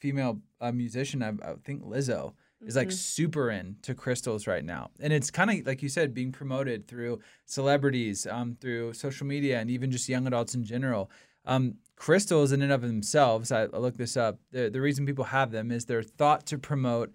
female 0.04 0.34
uh, 0.60 0.72
musician. 0.72 1.22
I, 1.22 1.30
I 1.50 1.54
think 1.66 1.78
Lizzo 1.84 2.34
is 2.68 2.74
like 2.76 2.90
super 2.90 3.50
into 3.50 3.94
crystals 3.94 4.46
right 4.52 4.64
now, 4.74 4.90
and 5.04 5.12
it's 5.16 5.30
kind 5.30 5.48
of 5.50 5.56
like 5.70 5.80
you 5.84 5.88
said, 5.88 6.12
being 6.12 6.32
promoted 6.40 6.78
through 6.90 7.20
celebrities, 7.46 8.26
um, 8.26 8.56
through 8.60 8.92
social 8.94 9.26
media, 9.34 9.54
and 9.60 9.70
even 9.70 9.90
just 9.90 10.08
young 10.08 10.26
adults 10.26 10.54
in 10.54 10.64
general. 10.64 11.10
Um, 11.46 11.64
crystals, 12.00 12.50
in 12.50 12.62
and 12.62 12.72
of 12.72 12.80
themselves, 12.80 13.52
I, 13.52 13.64
I 13.64 13.76
looked 13.76 13.98
this 13.98 14.16
up. 14.16 14.38
The, 14.52 14.70
the 14.70 14.80
reason 14.80 15.04
people 15.04 15.24
have 15.24 15.50
them 15.50 15.70
is 15.70 15.84
they're 15.84 16.02
thought 16.02 16.46
to 16.46 16.56
promote 16.56 17.12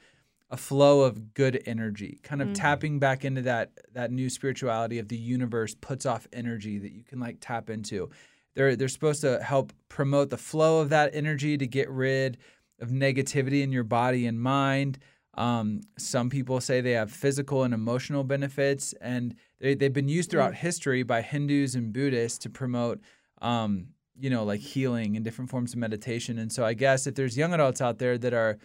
a 0.52 0.58
flow 0.58 1.02
of 1.02 1.34
good 1.34 1.64
energy, 1.66 2.20
kind 2.22 2.40
of 2.40 2.54
tapping 2.54 3.00
back 3.00 3.26
into 3.26 3.42
that 3.42 3.72
that 3.94 4.12
new 4.12 4.30
spirituality 4.30 5.00
of 5.00 5.08
the 5.08 5.18
universe 5.18 5.74
puts 5.74 6.06
off 6.06 6.28
energy 6.32 6.78
that 6.78 6.92
you 6.92 7.04
can 7.04 7.20
like 7.20 7.38
tap 7.42 7.72
into. 7.72 8.12
They're 8.54 8.76
they're 8.76 8.88
supposed 8.88 9.22
to 9.22 9.42
help 9.42 9.74
promote 9.90 10.30
the 10.30 10.38
flow 10.38 10.82
of 10.82 10.90
that 10.90 11.16
energy 11.16 11.58
to 11.58 11.66
get 11.66 11.90
rid 11.90 12.38
of 12.80 12.90
negativity 12.90 13.64
in 13.64 13.72
your 13.72 13.84
body 13.84 14.28
and 14.28 14.40
mind. 14.40 15.00
Um, 15.34 15.82
some 15.98 16.30
people 16.30 16.62
say 16.62 16.80
they 16.80 16.92
have 16.92 17.12
physical 17.12 17.64
and 17.64 17.74
emotional 17.74 18.24
benefits, 18.24 18.94
and 19.02 19.34
they, 19.60 19.74
they've 19.74 19.92
been 19.92 20.08
used 20.08 20.30
throughout 20.30 20.54
history 20.54 21.02
by 21.02 21.24
Hindus 21.24 21.74
and 21.74 21.92
Buddhists 21.92 22.38
to 22.40 22.50
promote, 22.52 23.02
um, 23.42 23.88
you 24.20 24.30
know, 24.30 24.44
like 24.44 24.62
healing 24.62 25.16
and 25.16 25.26
different 25.26 25.50
forms 25.50 25.74
of 25.74 25.80
meditation. 25.80 26.38
And 26.40 26.52
so, 26.52 26.64
I 26.66 26.74
guess 26.74 27.06
if 27.08 27.16
there's 27.16 27.38
young 27.38 27.54
adults 27.54 27.82
out 27.82 27.98
there 28.00 28.18
that 28.18 28.34
are, 28.34 28.58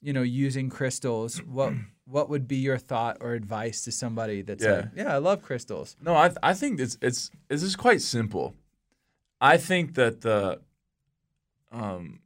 you 0.00 0.12
know, 0.12 0.22
using 0.22 0.68
crystals, 0.70 1.38
what 1.46 1.72
what 2.06 2.28
would 2.28 2.46
be 2.46 2.56
your 2.56 2.78
thought 2.78 3.16
or 3.20 3.32
advice 3.34 3.82
to 3.84 3.92
somebody 3.92 4.40
that's 4.42 4.64
Yeah. 4.64 4.70
like, 4.76 4.84
yeah, 4.96 5.14
I 5.14 5.18
love 5.18 5.42
crystals. 5.42 5.96
No, 6.00 6.14
I 6.14 6.30
I 6.42 6.54
think 6.54 6.80
it's 6.80 6.96
it's 7.02 7.30
it's 7.50 7.62
just 7.62 7.78
quite 7.78 8.00
simple. 8.02 8.54
I 9.40 9.56
think 9.58 9.94
that 9.94 10.20
the 10.22 10.60
um 11.72 12.20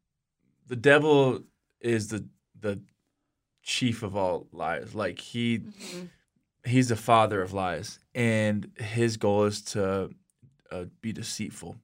the 0.67 0.77
devil 0.77 1.43
is 1.81 2.09
the 2.09 2.25
the 2.61 2.81
chief 3.63 4.03
of 4.03 4.17
all 4.17 4.47
lies. 4.53 4.95
Like 4.95 5.19
he 5.19 5.63
he's 6.65 6.89
the 6.89 6.97
father 6.97 7.43
of 7.43 7.53
lies, 7.53 7.99
and 8.15 8.71
his 8.79 9.17
goal 9.17 9.45
is 9.45 9.63
to 9.63 10.11
uh, 10.71 10.85
be 11.01 11.13
deceitful, 11.13 11.77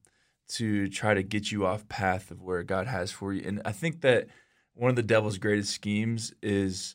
to 0.48 0.88
try 0.88 1.14
to 1.14 1.22
get 1.22 1.50
you 1.50 1.66
off 1.66 1.88
path 1.88 2.30
of 2.30 2.42
where 2.42 2.62
God 2.62 2.86
has 2.86 3.10
for 3.10 3.32
you. 3.32 3.42
And 3.46 3.60
I 3.64 3.72
think 3.72 4.02
that 4.02 4.28
one 4.74 4.90
of 4.90 4.96
the 4.96 5.02
devil's 5.02 5.38
greatest 5.38 5.72
schemes 5.72 6.32
is 6.42 6.94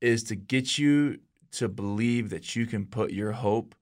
is 0.00 0.24
to 0.24 0.34
get 0.34 0.78
you 0.78 1.20
to 1.52 1.68
believe 1.68 2.30
that 2.30 2.56
you 2.56 2.66
can 2.66 2.84
put 2.84 3.12
your 3.12 3.32
hope 3.32 3.74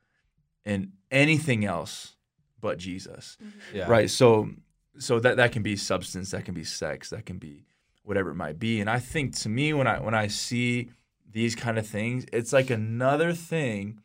in 0.65 0.93
anything 1.11 1.65
else 1.65 2.17
but 2.61 2.79
Jesus. 2.79 3.39
Mm-hmm. 3.43 3.77
Yeah. 3.77 3.89
Right. 3.89 4.11
So 4.11 4.51
so 4.99 5.19
that 5.21 5.37
that 5.39 5.53
can 5.53 5.63
be 5.63 5.77
substance, 5.77 6.31
that 6.31 6.45
can 6.45 6.55
be 6.55 6.65
sex, 6.65 7.11
that 7.11 7.27
can 7.27 7.39
be 7.39 7.65
whatever 8.03 8.31
it 8.31 8.35
might 8.35 8.59
be. 8.59 8.81
And 8.81 8.91
I 8.91 8.99
think 8.99 9.37
to 9.39 9.49
me 9.49 9.73
when 9.73 9.87
I 9.87 9.99
when 10.01 10.15
I 10.15 10.27
see 10.29 10.91
these 11.31 11.55
kind 11.55 11.79
of 11.79 11.87
things, 11.87 12.27
it's 12.33 12.53
like 12.53 12.71
another 12.71 13.33
thing 13.33 14.01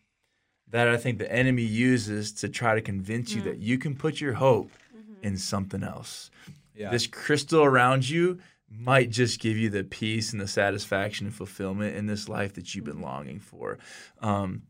that 0.70 0.88
I 0.88 0.98
think 0.98 1.20
the 1.20 1.32
enemy 1.32 1.64
uses 1.64 2.32
to 2.34 2.50
try 2.50 2.76
to 2.76 2.82
convince 2.82 3.34
you 3.34 3.42
mm. 3.42 3.46
that 3.46 3.60
you 3.60 3.78
can 3.78 3.96
put 3.96 4.20
your 4.20 4.34
hope 4.34 4.72
in 5.22 5.38
something 5.38 5.84
else. 5.84 6.30
Yeah. 6.76 6.92
This 6.92 7.08
crystal 7.08 7.64
around 7.64 8.10
you 8.10 8.40
might 8.70 9.10
just 9.10 9.40
give 9.40 9.58
you 9.58 9.70
the 9.70 9.84
peace 9.84 10.32
and 10.32 10.42
the 10.42 10.48
satisfaction 10.48 11.28
and 11.28 11.36
fulfillment 11.36 11.96
in 11.96 12.08
this 12.08 12.28
life 12.28 12.54
that 12.54 12.74
you've 12.74 12.86
been 12.86 13.02
longing 13.02 13.40
for. 13.40 13.78
Um, 14.20 14.64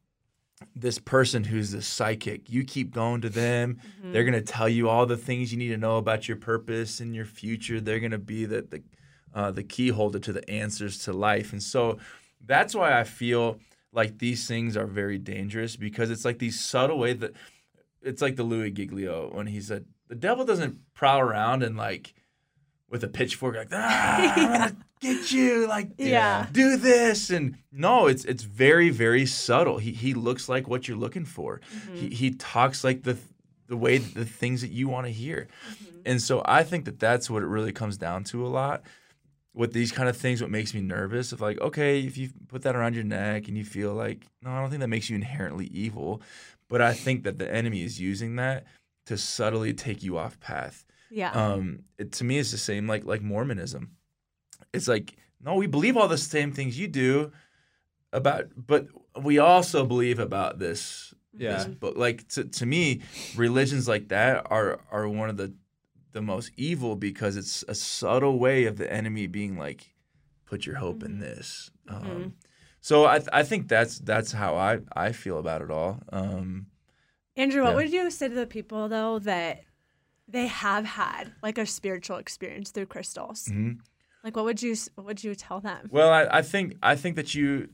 this 0.76 1.00
person 1.00 1.44
who's 1.44 1.72
the 1.72 1.82
psychic, 1.82 2.50
you 2.50 2.64
keep 2.64 2.94
going 2.94 3.22
to 3.22 3.30
them. 3.30 3.80
They're 4.12 4.24
going 4.24 4.34
to 4.34 4.42
tell 4.42 4.70
you 4.70 4.90
all 4.90 5.06
the 5.06 5.18
things 5.18 5.52
you 5.52 5.58
need 5.58 5.70
to 5.70 5.78
know 5.78 5.98
about 5.98 6.28
your 6.28 6.38
purpose 6.38 7.00
and 7.00 7.16
your 7.16 7.26
future. 7.26 7.82
They're 7.82 8.00
going 8.00 8.12
to 8.12 8.18
be 8.18 8.46
the 8.46 8.62
the, 8.62 8.84
uh, 9.34 9.52
the 9.52 9.64
key 9.64 9.90
holder 9.90 10.20
to 10.20 10.32
the 10.32 10.50
answers 10.50 11.00
to 11.06 11.14
life. 11.14 11.52
And 11.52 11.62
so 11.62 12.00
that's 12.46 12.74
why 12.74 12.98
I 12.98 13.04
feel 13.04 13.60
like 13.92 14.20
these 14.20 14.48
things 14.48 14.78
are 14.78 14.86
very 14.86 15.18
dangerous 15.18 15.76
because 15.76 16.10
it's 16.10 16.26
like 16.26 16.40
these 16.40 16.60
subtle 16.60 17.00
way 17.00 17.14
that 17.14 17.34
it's 18.02 18.22
like 18.22 18.36
the 18.36 18.44
Louie 18.44 18.72
Giglio 18.72 19.32
when 19.34 19.48
he 19.48 19.60
said 19.60 19.86
the 20.16 20.22
devil 20.22 20.46
doesn't 20.46 20.80
prowl 20.94 21.20
around 21.20 21.62
and 21.64 21.76
like 21.76 22.14
with 22.90 23.04
a 23.04 23.08
pitchfork 23.08 23.56
like 23.56 23.68
ah, 23.74 24.34
I'm 24.36 24.48
gonna 24.52 24.76
get 25.02 25.32
you 25.32 25.68
like 25.68 25.90
Yeah. 25.98 26.48
do 26.52 26.78
this. 26.78 27.30
And 27.30 27.58
no 27.72 28.08
it's 28.08 28.24
it's 28.26 28.44
very 28.44 28.90
very 28.90 29.26
subtle. 29.26 29.78
He 29.80 29.92
he 29.92 30.14
looks 30.14 30.48
like 30.48 30.68
what 30.70 30.88
you're 30.88 30.98
looking 30.98 31.26
for. 31.26 31.60
He 31.94 32.10
he 32.10 32.32
talks 32.32 32.84
like 32.84 33.04
the 33.04 33.18
the 33.68 33.76
way 33.78 33.98
the 33.98 34.26
things 34.26 34.62
that 34.62 34.72
you 34.72 34.88
want 34.88 35.08
to 35.08 35.12
hear 35.12 35.48
and 36.06 36.22
so 36.22 36.44
i 36.46 36.62
think 36.64 36.86
that 36.86 37.00
that's 37.00 37.32
what 37.32 37.42
it 37.42 37.48
really 37.48 37.72
comes 37.72 37.98
down 37.98 38.24
to 38.24 38.46
a 38.46 38.48
lot 38.48 38.84
with 39.56 39.74
these 39.74 39.92
kind 39.92 40.08
of 40.08 40.16
things 40.16 40.40
what 40.40 40.52
makes 40.52 40.72
me 40.76 40.82
nervous 40.82 41.32
of 41.32 41.42
like 41.42 41.60
okay 41.60 42.02
if 42.02 42.16
you 42.16 42.30
put 42.48 42.62
that 42.62 42.76
around 42.76 42.94
your 42.94 43.04
neck 43.04 43.48
and 43.48 43.58
you 43.58 43.66
feel 43.66 43.92
like 43.96 44.28
no 44.44 44.52
i 44.52 44.60
don't 44.62 44.70
think 44.70 44.82
that 44.82 44.88
makes 44.88 45.10
you 45.10 45.16
inherently 45.16 45.66
evil 45.74 46.22
but 46.70 46.80
i 46.80 46.94
think 46.94 47.24
that 47.24 47.40
the 47.40 47.52
enemy 47.52 47.82
is 47.82 48.00
using 48.00 48.36
that 48.36 48.66
to 49.06 49.18
subtly 49.18 49.74
take 49.74 50.04
you 50.04 50.18
off 50.18 50.40
path. 50.40 50.86
Yeah. 51.12 51.32
um 51.32 51.84
it, 51.98 52.12
to 52.14 52.24
me 52.24 52.40
it's 52.40 52.52
the 52.52 52.58
same 52.58 52.88
like 52.88 53.06
like 53.06 53.22
mormonism. 53.22 53.92
It's 54.74 54.88
like 54.88 55.16
no 55.42 55.56
we 55.56 55.68
believe 55.68 55.96
all 55.98 56.08
the 56.08 56.18
same 56.18 56.52
things 56.52 56.78
you 56.80 56.88
do 56.88 57.32
about 58.12 58.46
but 58.56 58.88
we 59.22 59.38
also 59.40 59.86
believe 59.86 60.20
about 60.20 60.60
this 60.60 61.14
Yeah. 61.38 61.54
this 61.58 61.66
book. 61.66 61.96
Like 61.98 62.28
to, 62.30 62.44
to 62.46 62.66
me 62.66 63.02
religions 63.36 63.88
like 63.88 64.08
that 64.10 64.48
are 64.50 64.80
are 64.92 65.08
one 65.08 65.30
of 65.30 65.38
the 65.38 65.54
the 66.14 66.22
most 66.22 66.52
evil 66.58 66.96
because 66.96 67.36
it's 67.38 67.64
a 67.68 67.76
subtle 67.76 68.40
way 68.40 68.66
of 68.66 68.78
the 68.78 68.92
enemy 68.92 69.28
being 69.28 69.58
like 69.58 69.94
put 70.46 70.66
your 70.66 70.76
hope 70.78 71.04
in 71.04 71.20
this. 71.20 71.72
Um 71.88 72.34
so 72.82 73.06
i 73.06 73.20
i 73.34 73.44
think 73.44 73.68
that's 73.68 74.00
that's 74.00 74.32
how 74.32 74.56
i 74.56 74.80
i 74.96 75.12
feel 75.12 75.38
about 75.40 75.62
it 75.62 75.72
all. 75.72 76.00
Um 76.12 76.68
Andrew, 77.38 77.64
what 77.64 77.72
Yeah. 77.72 77.76
would 77.76 77.92
you 77.92 78.12
say 78.12 78.28
to 78.30 78.34
the 78.36 78.48
people 78.48 78.88
though 78.88 79.20
that 79.20 79.64
they 80.28 80.48
have 80.48 80.86
had 80.86 81.34
like 81.44 81.58
a 81.58 81.66
spiritual 81.66 82.18
experience 82.18 82.72
through 82.72 82.88
crystals? 82.88 83.46
mhm. 83.50 83.80
Like, 84.24 84.36
what 84.36 84.46
would 84.46 84.62
you 84.62 84.76
what 84.96 85.06
would 85.06 85.24
you 85.24 85.36
tell 85.36 85.60
them? 85.60 85.88
Well, 85.92 86.12
I, 86.12 86.40
I 86.40 86.42
think 86.42 86.76
I 86.82 86.96
think 86.96 87.16
that 87.16 87.36
you 87.36 87.70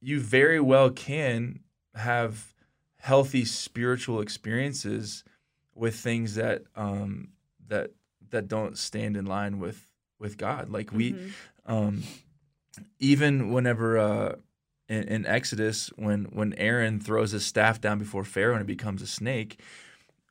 you 0.00 0.18
very 0.20 0.60
well 0.60 0.90
can 0.90 1.60
have 1.94 2.54
healthy 2.96 3.44
spiritual 3.44 4.20
experiences 4.20 5.22
with 5.74 5.94
things 5.96 6.34
that 6.34 6.62
um 6.74 7.28
that 7.68 7.90
that 8.30 8.48
don't 8.48 8.76
stand 8.78 9.16
in 9.16 9.26
line 9.26 9.58
with 9.58 9.86
with 10.18 10.36
God. 10.38 10.70
Like 10.70 10.92
we 10.92 11.14
um 11.66 12.02
even 12.98 13.52
whenever 13.52 13.98
uh 13.98 14.34
in, 14.92 15.08
in 15.08 15.26
Exodus 15.26 15.90
when 15.96 16.24
when 16.26 16.52
Aaron 16.54 17.00
throws 17.00 17.32
his 17.32 17.44
staff 17.46 17.80
down 17.80 17.98
before 17.98 18.24
Pharaoh 18.24 18.52
and 18.52 18.62
it 18.62 18.66
becomes 18.66 19.00
a 19.00 19.06
snake, 19.06 19.58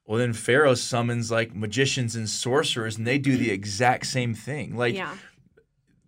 well 0.05 0.19
then 0.19 0.33
Pharaoh 0.33 0.75
summons 0.75 1.31
like 1.31 1.55
magicians 1.55 2.15
and 2.15 2.29
sorcerers 2.29 2.97
and 2.97 3.07
they 3.07 3.17
do 3.17 3.37
the 3.37 3.49
exact 3.51 4.05
same 4.05 4.33
thing. 4.35 4.75
Like 4.77 4.95
yeah. 4.95 5.15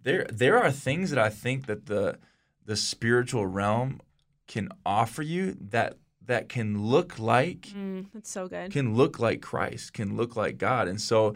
there 0.04 0.26
there 0.32 0.62
are 0.62 0.72
things 0.72 1.10
that 1.10 1.20
I 1.20 1.30
think 1.30 1.66
that 1.66 1.88
the 1.88 2.20
the 2.66 2.76
spiritual 2.76 3.48
realm 3.48 4.00
can 4.48 4.70
offer 4.86 5.24
you 5.24 5.58
that 5.60 5.98
that 6.26 6.48
can 6.48 6.86
look 6.86 7.20
like 7.20 7.62
Mm, 7.76 8.06
that's 8.14 8.30
so 8.30 8.48
good. 8.48 8.72
can 8.72 8.96
look 8.96 9.20
like 9.20 9.42
Christ, 9.42 9.94
can 9.94 10.16
look 10.16 10.36
like 10.36 10.58
God. 10.58 10.88
And 10.88 11.02
so 11.02 11.36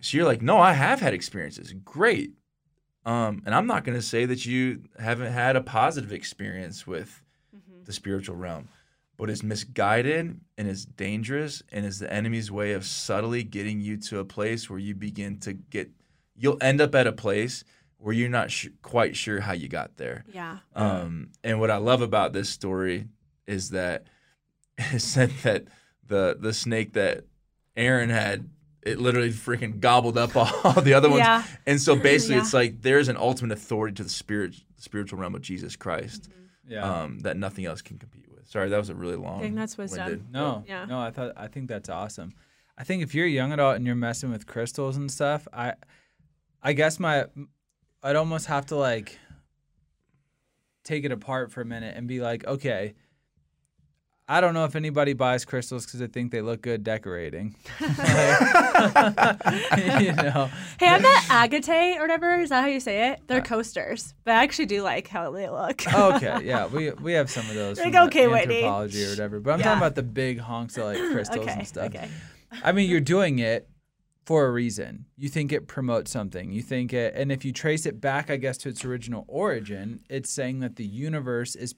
so 0.00 0.16
you're 0.16 0.26
like, 0.26 0.42
"No, 0.42 0.58
I 0.58 0.72
have 0.72 1.00
had 1.00 1.14
experiences." 1.14 1.72
Great. 1.84 2.32
Um, 3.04 3.42
and 3.44 3.54
I'm 3.54 3.66
not 3.66 3.84
going 3.84 3.98
to 3.98 4.02
say 4.02 4.24
that 4.26 4.46
you 4.46 4.84
haven't 4.98 5.32
had 5.32 5.56
a 5.56 5.60
positive 5.60 6.12
experience 6.12 6.86
with 6.86 7.20
Mm-hmm. 7.54 7.84
the 7.84 7.92
spiritual 7.92 8.34
realm, 8.36 8.68
but 9.18 9.28
it's 9.28 9.42
misguided 9.42 10.40
and 10.56 10.68
it's 10.68 10.86
dangerous 10.86 11.62
and 11.70 11.84
it's 11.84 11.98
the 11.98 12.10
enemy's 12.10 12.50
way 12.50 12.72
of 12.72 12.86
subtly 12.86 13.42
getting 13.44 13.80
you 13.82 13.98
to 13.98 14.20
a 14.20 14.24
place 14.24 14.70
where 14.70 14.78
you 14.78 14.94
begin 14.94 15.38
to 15.40 15.52
get 15.52 15.90
you'll 16.34 16.56
end 16.62 16.80
up 16.80 16.94
at 16.94 17.06
a 17.06 17.12
place 17.12 17.62
where 17.98 18.14
you're 18.14 18.30
not 18.30 18.50
sh- 18.50 18.68
quite 18.80 19.14
sure 19.16 19.40
how 19.40 19.52
you 19.52 19.68
got 19.68 19.96
there. 19.98 20.24
Yeah. 20.32 20.58
Um, 20.74 21.28
and 21.44 21.60
what 21.60 21.70
I 21.70 21.76
love 21.76 22.00
about 22.00 22.32
this 22.32 22.48
story 22.48 23.06
is 23.46 23.68
that 23.70 24.06
it 24.78 25.00
said 25.02 25.30
that 25.42 25.64
the 26.06 26.38
the 26.40 26.54
snake 26.54 26.94
that 26.94 27.24
Aaron 27.76 28.08
had 28.08 28.48
it 28.82 28.98
literally 28.98 29.30
freaking 29.30 29.78
gobbled 29.80 30.18
up 30.18 30.34
all 30.36 30.80
the 30.82 30.94
other 30.94 31.08
ones. 31.08 31.20
Yeah. 31.20 31.44
And 31.66 31.80
so 31.80 31.94
basically, 31.96 32.36
Yeah. 32.36 32.42
it's 32.42 32.52
like 32.54 32.82
there's 32.82 33.08
an 33.08 33.16
ultimate 33.16 33.52
authority 33.52 33.94
to 33.96 34.02
the 34.04 34.08
spirit, 34.10 34.54
spiritual 34.76 35.18
realm 35.20 35.34
of 35.34 35.42
Jesus 35.42 35.76
Christ 35.76 36.28
Yeah. 36.66 37.02
um, 37.02 37.20
that 37.20 37.36
nothing 37.36 37.64
else 37.66 37.80
can 37.82 37.98
compete 37.98 38.26
with. 38.28 38.48
Sorry, 38.48 38.68
that 38.68 38.76
was 38.78 38.88
a 38.90 38.94
really 38.94 39.16
long. 39.16 39.38
I 39.38 39.42
think 39.42 39.54
that's 39.56 39.78
wisdom. 39.78 40.00
winded- 40.04 40.32
No, 40.32 40.64
Yeah. 40.66 40.84
no, 40.86 41.00
I 41.00 41.10
thought 41.10 41.32
I 41.36 41.46
think 41.46 41.68
that's 41.68 41.88
awesome. 41.88 42.32
I 42.76 42.84
think 42.84 43.02
if 43.02 43.14
you're 43.14 43.26
a 43.26 43.30
young 43.30 43.52
adult 43.52 43.76
and 43.76 43.86
you're 43.86 43.94
messing 43.94 44.30
with 44.32 44.46
crystals 44.46 44.96
and 44.96 45.10
stuff, 45.10 45.46
I, 45.52 45.74
I 46.62 46.72
guess 46.72 46.98
my, 46.98 47.26
I'd 48.02 48.16
almost 48.16 48.46
have 48.46 48.66
to 48.66 48.76
like 48.76 49.18
take 50.84 51.04
it 51.04 51.12
apart 51.12 51.52
for 51.52 51.60
a 51.60 51.64
minute 51.64 51.96
and 51.96 52.08
be 52.08 52.20
like, 52.20 52.44
okay, 52.46 52.94
I 54.32 54.40
don't 54.40 54.54
know 54.54 54.64
if 54.64 54.74
anybody 54.74 55.12
buys 55.12 55.44
crystals 55.44 55.84
because 55.84 56.00
they 56.00 56.06
think 56.06 56.32
they 56.32 56.40
look 56.40 56.62
good 56.62 56.82
decorating. 56.82 57.54
you 57.80 57.86
know, 60.14 60.48
Hey, 60.80 60.88
I'm 60.88 61.02
that 61.02 61.26
agate 61.28 61.98
or 61.98 62.00
whatever. 62.00 62.40
Is 62.40 62.48
that 62.48 62.62
how 62.62 62.68
you 62.68 62.80
say 62.80 63.10
it? 63.10 63.20
They're 63.26 63.42
uh, 63.42 63.44
coasters, 63.44 64.14
but 64.24 64.32
I 64.32 64.42
actually 64.42 64.64
do 64.66 64.80
like 64.80 65.06
how 65.06 65.30
they 65.32 65.50
look. 65.50 65.86
okay, 65.94 66.38
yeah, 66.44 66.66
we 66.66 66.92
we 66.92 67.12
have 67.12 67.28
some 67.28 67.46
of 67.50 67.54
those. 67.54 67.78
Like, 67.78 67.94
okay, 67.94 68.26
Whitney. 68.26 68.62
Anthropologie 68.62 69.06
or 69.06 69.10
whatever. 69.10 69.40
But 69.40 69.50
I'm 69.52 69.58
Yeah. 69.58 69.64
talking 69.64 69.78
about 69.80 69.96
the 69.96 70.02
big 70.02 70.38
honks 70.38 70.78
of 70.78 70.84
like 70.84 70.96
crystals 71.12 71.46
okay. 71.46 71.52
and 71.52 71.68
stuff. 71.68 71.86
Okay. 71.88 72.08
I 72.64 72.72
mean, 72.72 72.88
you're 72.88 73.00
doing 73.00 73.38
it 73.38 73.68
for 74.24 74.46
a 74.46 74.50
reason. 74.50 75.04
You 75.18 75.28
think 75.28 75.52
it 75.52 75.68
promotes 75.68 76.10
something. 76.10 76.52
You 76.52 76.62
think 76.62 76.94
it, 76.94 77.12
and 77.14 77.30
if 77.30 77.44
you 77.44 77.52
trace 77.52 77.84
it 77.84 78.00
back, 78.00 78.30
I 78.30 78.36
guess, 78.38 78.56
to 78.58 78.70
its 78.70 78.82
original 78.82 79.26
origin, 79.28 80.00
it's 80.08 80.30
saying 80.30 80.60
that 80.60 80.76
the 80.76 80.86
universe 80.86 81.54
is 81.54 81.74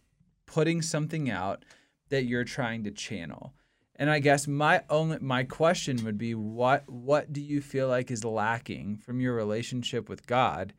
putting 0.46 0.82
something 0.82 1.28
out 1.28 1.64
that 2.14 2.26
you're 2.26 2.44
trying 2.44 2.84
to 2.84 2.92
channel. 2.92 3.52
And 3.96 4.08
I 4.08 4.20
guess 4.20 4.46
my 4.46 4.82
only 4.88 5.18
my 5.20 5.42
question 5.42 6.04
would 6.04 6.16
be 6.16 6.34
what 6.34 6.88
what 6.88 7.32
do 7.32 7.40
you 7.40 7.60
feel 7.60 7.88
like 7.88 8.10
is 8.10 8.24
lacking 8.24 8.98
from 8.98 9.20
your 9.20 9.34
relationship 9.34 10.08
with 10.08 10.26
God 10.26 10.74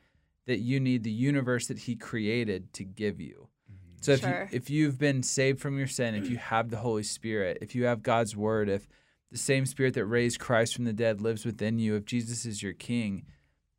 that 0.47 0.59
you 0.59 0.79
need 0.79 1.03
the 1.03 1.11
universe 1.11 1.67
that 1.67 1.79
he 1.79 1.95
created 1.95 2.71
to 2.73 2.85
give 2.85 3.19
you? 3.19 3.49
Mm-hmm. 3.69 3.97
So 4.01 4.11
if 4.13 4.21
Sure. 4.21 4.47
you 4.49 4.57
if 4.57 4.69
you've 4.69 4.97
been 4.97 5.23
saved 5.23 5.59
from 5.59 5.77
your 5.77 5.87
sin, 5.87 6.15
if 6.15 6.29
you 6.29 6.37
have 6.51 6.69
the 6.69 6.77
Holy 6.77 7.03
Spirit, 7.03 7.57
if 7.61 7.75
you 7.75 7.83
have 7.83 8.01
God's 8.01 8.35
word, 8.35 8.69
if 8.69 8.87
the 9.31 9.37
same 9.37 9.65
spirit 9.65 9.93
that 9.95 10.05
raised 10.05 10.39
Christ 10.39 10.73
from 10.73 10.85
the 10.85 10.93
dead 10.93 11.19
lives 11.19 11.45
within 11.45 11.79
you, 11.79 11.95
if 11.95 12.05
Jesus 12.05 12.45
is 12.45 12.63
your 12.63 12.73
king, 12.73 13.25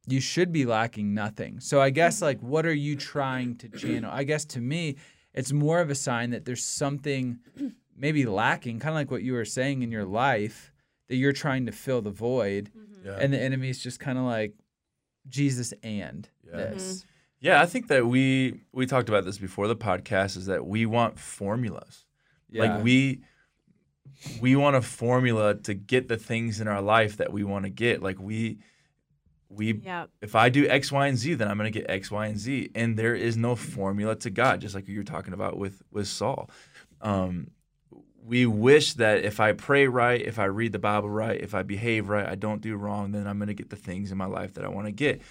you 0.06 0.20
should 0.20 0.52
be 0.52 0.66
lacking 0.66 1.14
nothing. 1.14 1.60
So 1.60 1.80
I 1.80 1.88
guess 1.88 2.20
like 2.20 2.38
mm-hmm. 2.38 2.48
what 2.48 2.66
are 2.66 2.74
you 2.74 2.96
trying 2.96 3.56
to 3.56 3.68
channel? 3.70 4.10
I 4.12 4.24
guess 4.24 4.44
to 4.46 4.60
me, 4.60 4.96
it's 5.36 5.52
more 5.52 5.80
of 5.80 5.90
a 5.90 5.94
sign 5.94 6.30
that 6.30 6.44
there's 6.44 6.64
something 6.64 7.38
maybe 7.96 8.24
lacking, 8.26 8.80
kind 8.80 8.90
of 8.90 8.96
like 8.96 9.10
what 9.10 9.22
you 9.22 9.34
were 9.34 9.44
saying 9.44 9.82
in 9.82 9.90
your 9.90 10.04
life 10.04 10.72
that 11.08 11.16
you're 11.16 11.32
trying 11.32 11.66
to 11.66 11.72
fill 11.72 12.02
the 12.02 12.10
void 12.10 12.70
mm-hmm. 12.76 13.06
Yeah. 13.06 13.18
and 13.20 13.32
the 13.32 13.40
enemy's 13.40 13.80
just 13.80 14.00
kind 14.00 14.18
of 14.18 14.24
like 14.24 14.54
Jesus 15.28 15.72
and 15.82 16.28
Yeah. 16.44 16.56
this. 16.56 16.98
Mm-hmm. 16.98 17.08
Yeah, 17.40 17.60
I 17.60 17.66
think 17.66 17.88
that 17.88 18.06
we 18.06 18.62
we 18.72 18.86
talked 18.86 19.08
about 19.08 19.24
this 19.24 19.38
before 19.38 19.68
the 19.68 19.76
podcast. 19.76 20.36
Is 20.36 20.46
that 20.46 20.66
we 20.66 20.86
want 20.86 21.18
formulas. 21.18 22.06
Yeah. 22.50 22.62
Like 22.62 22.82
we 22.82 23.20
we 24.40 24.56
want 24.56 24.74
a 24.74 24.82
formula 24.82 25.54
to 25.54 25.74
get 25.74 26.08
the 26.08 26.16
things 26.16 26.60
in 26.60 26.66
our 26.66 26.80
life 26.80 27.18
that 27.18 27.32
we 27.32 27.44
want 27.44 27.64
to 27.64 27.70
get. 27.70 28.02
Like 28.02 28.18
we 28.18 28.58
we 29.48 29.80
Yeah. 29.84 30.06
if 30.20 30.34
I 30.34 30.48
do 30.48 30.68
X, 30.68 30.90
Y, 30.90 31.06
and 31.06 31.16
Z, 31.16 31.34
then 31.34 31.48
I'm 31.48 31.56
gonna 31.56 31.70
get 31.70 31.86
X, 31.88 32.10
Y, 32.10 32.26
and 32.26 32.38
Z. 32.38 32.70
And 32.74 32.96
there 32.96 33.14
is 33.14 33.36
no 33.36 33.54
formula 33.56 34.16
to 34.16 34.30
God, 34.30 34.60
just 34.60 34.74
like 34.74 34.88
you 34.88 34.98
were 34.98 35.04
talking 35.04 35.32
about 35.34 35.56
with 35.58 35.82
with 35.90 36.08
Saul. 36.08 36.50
Um, 37.00 37.48
we 38.24 38.44
wish 38.44 38.94
that 38.94 39.24
if 39.24 39.38
I 39.38 39.52
pray 39.52 39.86
right, 39.86 40.20
if 40.20 40.38
I 40.40 40.46
read 40.46 40.72
the 40.72 40.80
Bible 40.80 41.08
right, 41.08 41.40
if 41.40 41.54
I 41.54 41.62
behave 41.62 42.08
right, 42.08 42.26
I 42.28 42.34
don't 42.34 42.60
do 42.60 42.74
wrong, 42.76 43.12
then 43.12 43.26
I'm 43.26 43.38
gonna 43.38 43.54
get 43.54 43.70
the 43.70 43.76
things 43.76 44.10
in 44.10 44.18
my 44.18 44.26
life 44.26 44.54
that 44.54 44.64
I 44.64 44.68
want 44.68 44.86
to 44.86 44.92
get. 44.92 45.22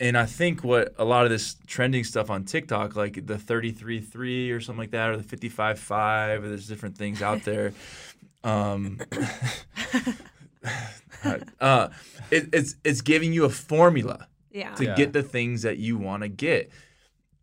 And 0.00 0.16
I 0.16 0.24
think 0.24 0.64
what 0.64 0.94
a 0.96 1.04
lot 1.04 1.24
of 1.24 1.30
this 1.30 1.56
trending 1.66 2.04
stuff 2.04 2.30
on 2.30 2.44
TikTok, 2.44 2.96
like 2.96 3.26
the 3.26 3.36
33.3 3.36 4.50
or 4.50 4.58
something 4.58 4.78
like 4.78 4.92
that, 4.92 5.10
or 5.10 5.18
the 5.18 5.22
55.5, 5.22 6.42
or 6.42 6.48
there's 6.48 6.66
different 6.66 6.96
things 6.96 7.20
out 7.20 7.44
there. 7.44 7.74
Um, 8.42 8.98
uh, 11.60 11.88
it, 12.30 12.48
it's 12.52 12.76
it's 12.84 13.00
giving 13.00 13.32
you 13.32 13.44
a 13.44 13.50
formula 13.50 14.28
Yeah. 14.50 14.74
to 14.74 14.84
Yeah. 14.84 14.94
get 14.94 15.12
the 15.12 15.22
things 15.22 15.62
that 15.62 15.78
you 15.78 15.96
want 15.98 16.22
to 16.22 16.28
get, 16.28 16.70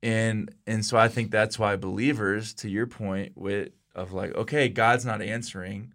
and 0.04 0.54
and 0.66 0.86
so 0.86 0.98
I 0.98 1.08
think 1.08 1.32
that's 1.32 1.58
why 1.60 1.76
believers, 1.76 2.54
to 2.56 2.70
your 2.70 2.88
point, 2.88 3.34
with 3.36 3.70
of 3.96 4.14
like, 4.14 4.36
okay, 4.36 4.70
God's 4.70 5.06
not 5.06 5.22
answering. 5.22 5.94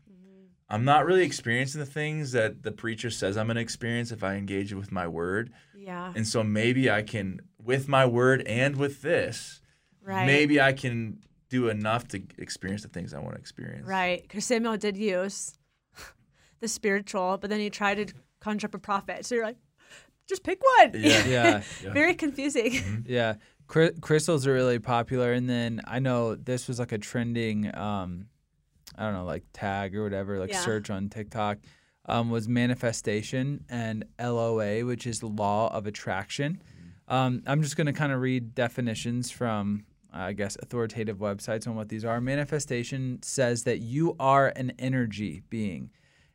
I'm 0.68 0.84
not 0.86 1.04
really 1.04 1.24
experiencing 1.24 1.80
the 1.80 1.86
things 1.86 2.32
that 2.32 2.62
the 2.62 2.72
preacher 2.72 3.10
says 3.10 3.36
I'm 3.36 3.46
going 3.46 3.56
to 3.56 3.60
experience 3.60 4.10
if 4.10 4.24
I 4.24 4.36
engage 4.36 4.72
with 4.72 4.90
my 4.90 5.06
word. 5.06 5.52
Yeah. 5.76 6.14
And 6.16 6.26
so 6.26 6.42
maybe 6.42 6.90
I 6.90 7.02
can, 7.02 7.40
with 7.62 7.88
my 7.88 8.06
word 8.06 8.40
and 8.46 8.76
with 8.76 9.02
this, 9.02 9.60
Right. 10.02 10.24
maybe 10.24 10.62
I 10.62 10.72
can 10.72 11.18
do 11.50 11.68
enough 11.68 12.08
to 12.08 12.22
experience 12.38 12.82
the 12.84 12.88
things 12.88 13.12
I 13.12 13.18
want 13.18 13.34
to 13.34 13.38
experience. 13.38 13.86
Right. 13.86 14.22
Because 14.22 14.46
Samuel 14.46 14.78
did 14.78 14.96
use 14.96 15.52
the 16.62 16.68
spiritual, 16.68 17.36
but 17.38 17.50
then 17.50 17.60
he 17.60 17.68
tried 17.68 17.96
to 18.06 18.14
conjure 18.40 18.66
up 18.68 18.74
a 18.74 18.78
prophet. 18.78 19.26
So 19.26 19.34
you're 19.34 19.44
like, 19.44 19.58
just 20.28 20.42
pick 20.44 20.60
one. 20.78 20.92
Yeah. 20.94 21.26
Yeah. 21.26 21.62
Very 21.92 22.14
confusing. 22.14 23.04
Yeah, 23.06 23.34
Cry- 23.66 23.90
crystals 24.00 24.46
are 24.46 24.54
really 24.54 24.78
popular, 24.78 25.32
and 25.32 25.48
then 25.50 25.82
I 25.86 25.98
know 25.98 26.34
this 26.36 26.68
was 26.68 26.78
like 26.78 26.92
a 26.92 26.98
trending, 26.98 27.74
um, 27.76 28.26
I 28.96 29.04
don't 29.04 29.14
know, 29.14 29.24
like 29.24 29.44
tag 29.52 29.94
or 29.96 30.02
whatever, 30.04 30.38
like 30.38 30.50
Yeah. 30.50 30.60
search 30.60 30.88
on 30.90 31.08
TikTok, 31.08 31.58
um, 32.06 32.30
was 32.30 32.48
manifestation 32.48 33.64
and 33.68 34.04
LOA, 34.20 34.84
which 34.84 35.06
is 35.06 35.22
law 35.22 35.72
of 35.74 35.86
attraction. 35.86 36.62
Um, 37.08 37.42
I'm 37.46 37.62
just 37.62 37.76
going 37.76 37.86
to 37.88 37.92
kind 37.92 38.12
of 38.12 38.20
read 38.20 38.54
definitions 38.54 39.30
from, 39.30 39.84
I 40.12 40.32
guess, 40.32 40.56
authoritative 40.62 41.18
websites 41.18 41.66
on 41.66 41.74
what 41.74 41.88
these 41.88 42.04
are. 42.04 42.20
Manifestation 42.20 43.18
says 43.22 43.64
that 43.64 43.78
you 43.80 44.14
are 44.20 44.48
an 44.56 44.72
energy 44.78 45.42
being 45.50 45.90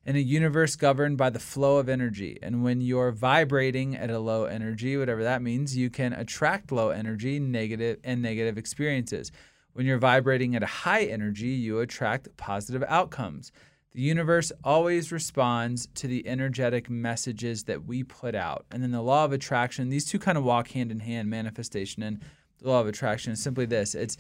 in 0.08 0.16
a 0.16 0.20
universe 0.20 0.78
governed 0.78 1.18
by 1.18 1.30
the 1.30 1.38
flow 1.38 1.78
of 1.78 1.90
energy. 1.90 2.40
And 2.42 2.64
when 2.64 2.80
you're 2.80 3.12
vibrating 3.12 3.94
at 3.98 4.10
a 4.10 4.18
low 4.18 4.46
energy, 4.46 4.96
whatever 4.96 5.22
that 5.24 5.42
means, 5.42 5.76
you 5.76 5.90
can 5.90 6.14
attract 6.14 6.72
low 6.72 6.92
energy, 6.92 7.42
negative 7.42 8.00
and 8.06 8.22
negative 8.22 8.58
experiences. 8.58 9.34
When 9.74 9.86
you're 9.86 9.98
vibrating 9.98 10.56
at 10.56 10.64
a 10.64 10.68
high 10.68 11.04
energy, 11.04 11.50
you 11.50 11.82
attract 11.82 12.36
positive 12.38 12.86
outcomes. 12.88 13.52
The 13.92 14.02
universe 14.02 14.54
always 14.64 15.12
responds 15.12 15.88
to 15.96 16.08
the 16.08 16.26
energetic 16.26 16.90
messages 16.90 17.66
that 17.66 17.86
we 17.86 18.04
put 18.04 18.34
out. 18.34 18.66
And 18.72 18.82
then 18.82 18.92
the 18.92 19.02
law 19.02 19.26
of 19.26 19.34
attraction, 19.34 19.90
these 19.90 20.06
two 20.06 20.20
kind 20.20 20.38
of 20.38 20.46
walk 20.46 20.70
hand 20.70 20.90
in 20.90 21.02
hand, 21.02 21.30
manifestation 21.30 22.02
and 22.02 22.22
the 22.60 22.70
law 22.70 22.80
of 22.80 22.88
attraction 22.88 23.34
is 23.34 23.44
simply 23.44 23.66
this. 23.66 23.94
It's 23.94 24.18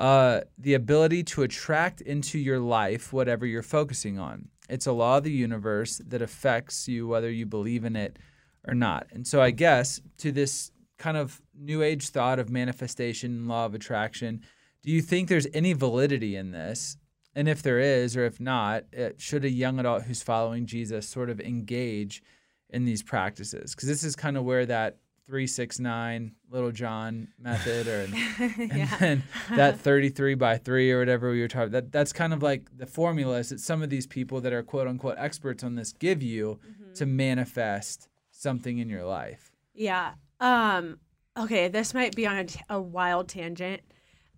uh, 0.00 0.40
the 0.58 0.74
ability 0.74 1.22
to 1.22 1.42
attract 1.42 2.00
into 2.00 2.38
your 2.38 2.58
life 2.58 3.12
whatever 3.12 3.46
you're 3.46 3.62
focusing 3.62 4.18
on. 4.18 4.48
It's 4.70 4.86
a 4.86 4.92
law 4.92 5.18
of 5.18 5.24
the 5.24 5.32
universe 5.32 6.00
that 6.06 6.22
affects 6.22 6.88
you 6.88 7.06
whether 7.08 7.30
you 7.30 7.46
believe 7.46 7.84
in 7.84 7.96
it 7.96 8.18
or 8.66 8.74
not. 8.74 9.06
And 9.12 9.26
so, 9.26 9.42
I 9.42 9.50
guess 9.50 10.00
to 10.18 10.32
this 10.32 10.70
kind 10.98 11.16
of 11.16 11.40
new 11.58 11.82
age 11.82 12.08
thought 12.08 12.38
of 12.38 12.50
manifestation, 12.50 13.32
and 13.32 13.48
law 13.48 13.66
of 13.66 13.74
attraction, 13.74 14.42
do 14.82 14.90
you 14.90 15.02
think 15.02 15.28
there's 15.28 15.46
any 15.52 15.72
validity 15.72 16.36
in 16.36 16.52
this? 16.52 16.96
And 17.34 17.48
if 17.48 17.62
there 17.62 17.78
is, 17.78 18.16
or 18.16 18.24
if 18.24 18.40
not, 18.40 18.84
it, 18.92 19.20
should 19.20 19.44
a 19.44 19.50
young 19.50 19.78
adult 19.78 20.02
who's 20.02 20.22
following 20.22 20.66
Jesus 20.66 21.08
sort 21.08 21.30
of 21.30 21.40
engage 21.40 22.22
in 22.70 22.84
these 22.84 23.02
practices? 23.02 23.74
Because 23.74 23.88
this 23.88 24.04
is 24.04 24.16
kind 24.16 24.36
of 24.36 24.44
where 24.44 24.66
that 24.66 24.98
369 25.26 26.32
little 26.50 26.72
John 26.72 27.28
method 27.38 27.86
or 27.86 28.02
and 28.02 28.14
yeah. 28.76 28.96
then 28.98 29.22
that 29.54 29.78
33 29.80 30.34
by 30.34 30.58
3 30.58 30.90
or 30.92 30.98
whatever 30.98 31.30
we 31.30 31.40
were 31.40 31.48
talking 31.48 31.70
that 31.72 31.92
that's 31.92 32.12
kind 32.12 32.32
of 32.32 32.42
like 32.42 32.68
the 32.76 32.86
formulas 32.86 33.50
that 33.50 33.60
some 33.60 33.82
of 33.82 33.90
these 33.90 34.06
people 34.06 34.40
that 34.40 34.52
are 34.52 34.62
quote 34.62 34.88
unquote 34.88 35.16
experts 35.18 35.62
on 35.62 35.74
this 35.76 35.92
give 35.92 36.22
you 36.22 36.58
to 36.94 37.06
manifest 37.06 38.08
something 38.32 38.78
in 38.78 38.88
your 38.88 39.04
life 39.04 39.52
Yeah. 39.74 40.12
Um. 40.40 40.98
Okay, 41.38 41.68
this 41.68 41.94
might 41.94 42.16
be 42.16 42.26
on 42.26 42.36
a, 42.36 42.44
t- 42.44 42.60
a 42.68 42.80
wild 42.80 43.28
tangent, 43.28 43.82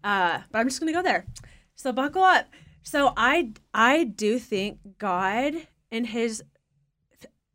uh, 0.04 0.40
but 0.50 0.58
I'm 0.58 0.68
just 0.68 0.78
gonna 0.80 0.92
go 0.92 1.02
there. 1.02 1.24
So 1.74 1.92
buckle 1.92 2.22
up. 2.22 2.46
So 2.82 3.12
I 3.16 3.52
I 3.72 4.04
do 4.04 4.38
think 4.38 4.78
God 4.98 5.54
in 5.90 6.04
His 6.04 6.42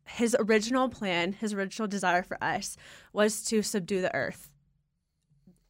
His 0.08 0.36
original 0.38 0.88
plan, 0.88 1.32
His 1.32 1.52
original 1.52 1.88
desire 1.88 2.22
for 2.22 2.42
us 2.42 2.76
was 3.12 3.42
to 3.44 3.62
subdue 3.62 4.00
the 4.00 4.14
earth, 4.14 4.50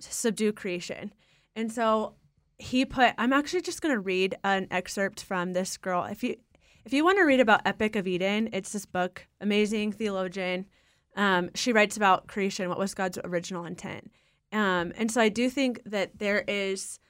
subdue 0.01 0.53
creation, 0.53 1.12
and 1.57 1.72
so 1.72 2.14
He 2.59 2.85
put. 2.85 3.14
I'm 3.18 3.33
actually 3.33 3.62
just 3.62 3.83
gonna 3.83 4.01
read 4.01 4.37
an 4.44 4.68
excerpt 4.70 5.22
from 5.22 5.53
this 5.53 5.77
girl. 5.77 6.05
If 6.05 6.22
you 6.22 6.37
if 6.85 6.92
you 6.92 7.05
want 7.05 7.18
to 7.18 7.24
read 7.24 7.40
about 7.40 7.66
Epic 7.66 7.96
of 7.96 8.07
Eden, 8.07 8.48
it's 8.53 8.72
this 8.72 8.87
book, 8.87 9.27
amazing 9.40 9.92
theologian 9.92 10.66
um, 11.18 11.51
she 11.55 11.72
writes 11.72 11.96
about 11.96 12.29
creation. 12.29 12.68
What 12.68 12.79
was 12.79 12.94
God's 12.94 13.18
original 13.24 13.64
intent? 13.64 14.12
Um, 14.53 14.92
and 14.96 15.11
so 15.11 15.20
I 15.20 15.29
do 15.29 15.51
think 15.51 15.83
that 15.85 16.20
there 16.20 16.44
is 16.46 17.01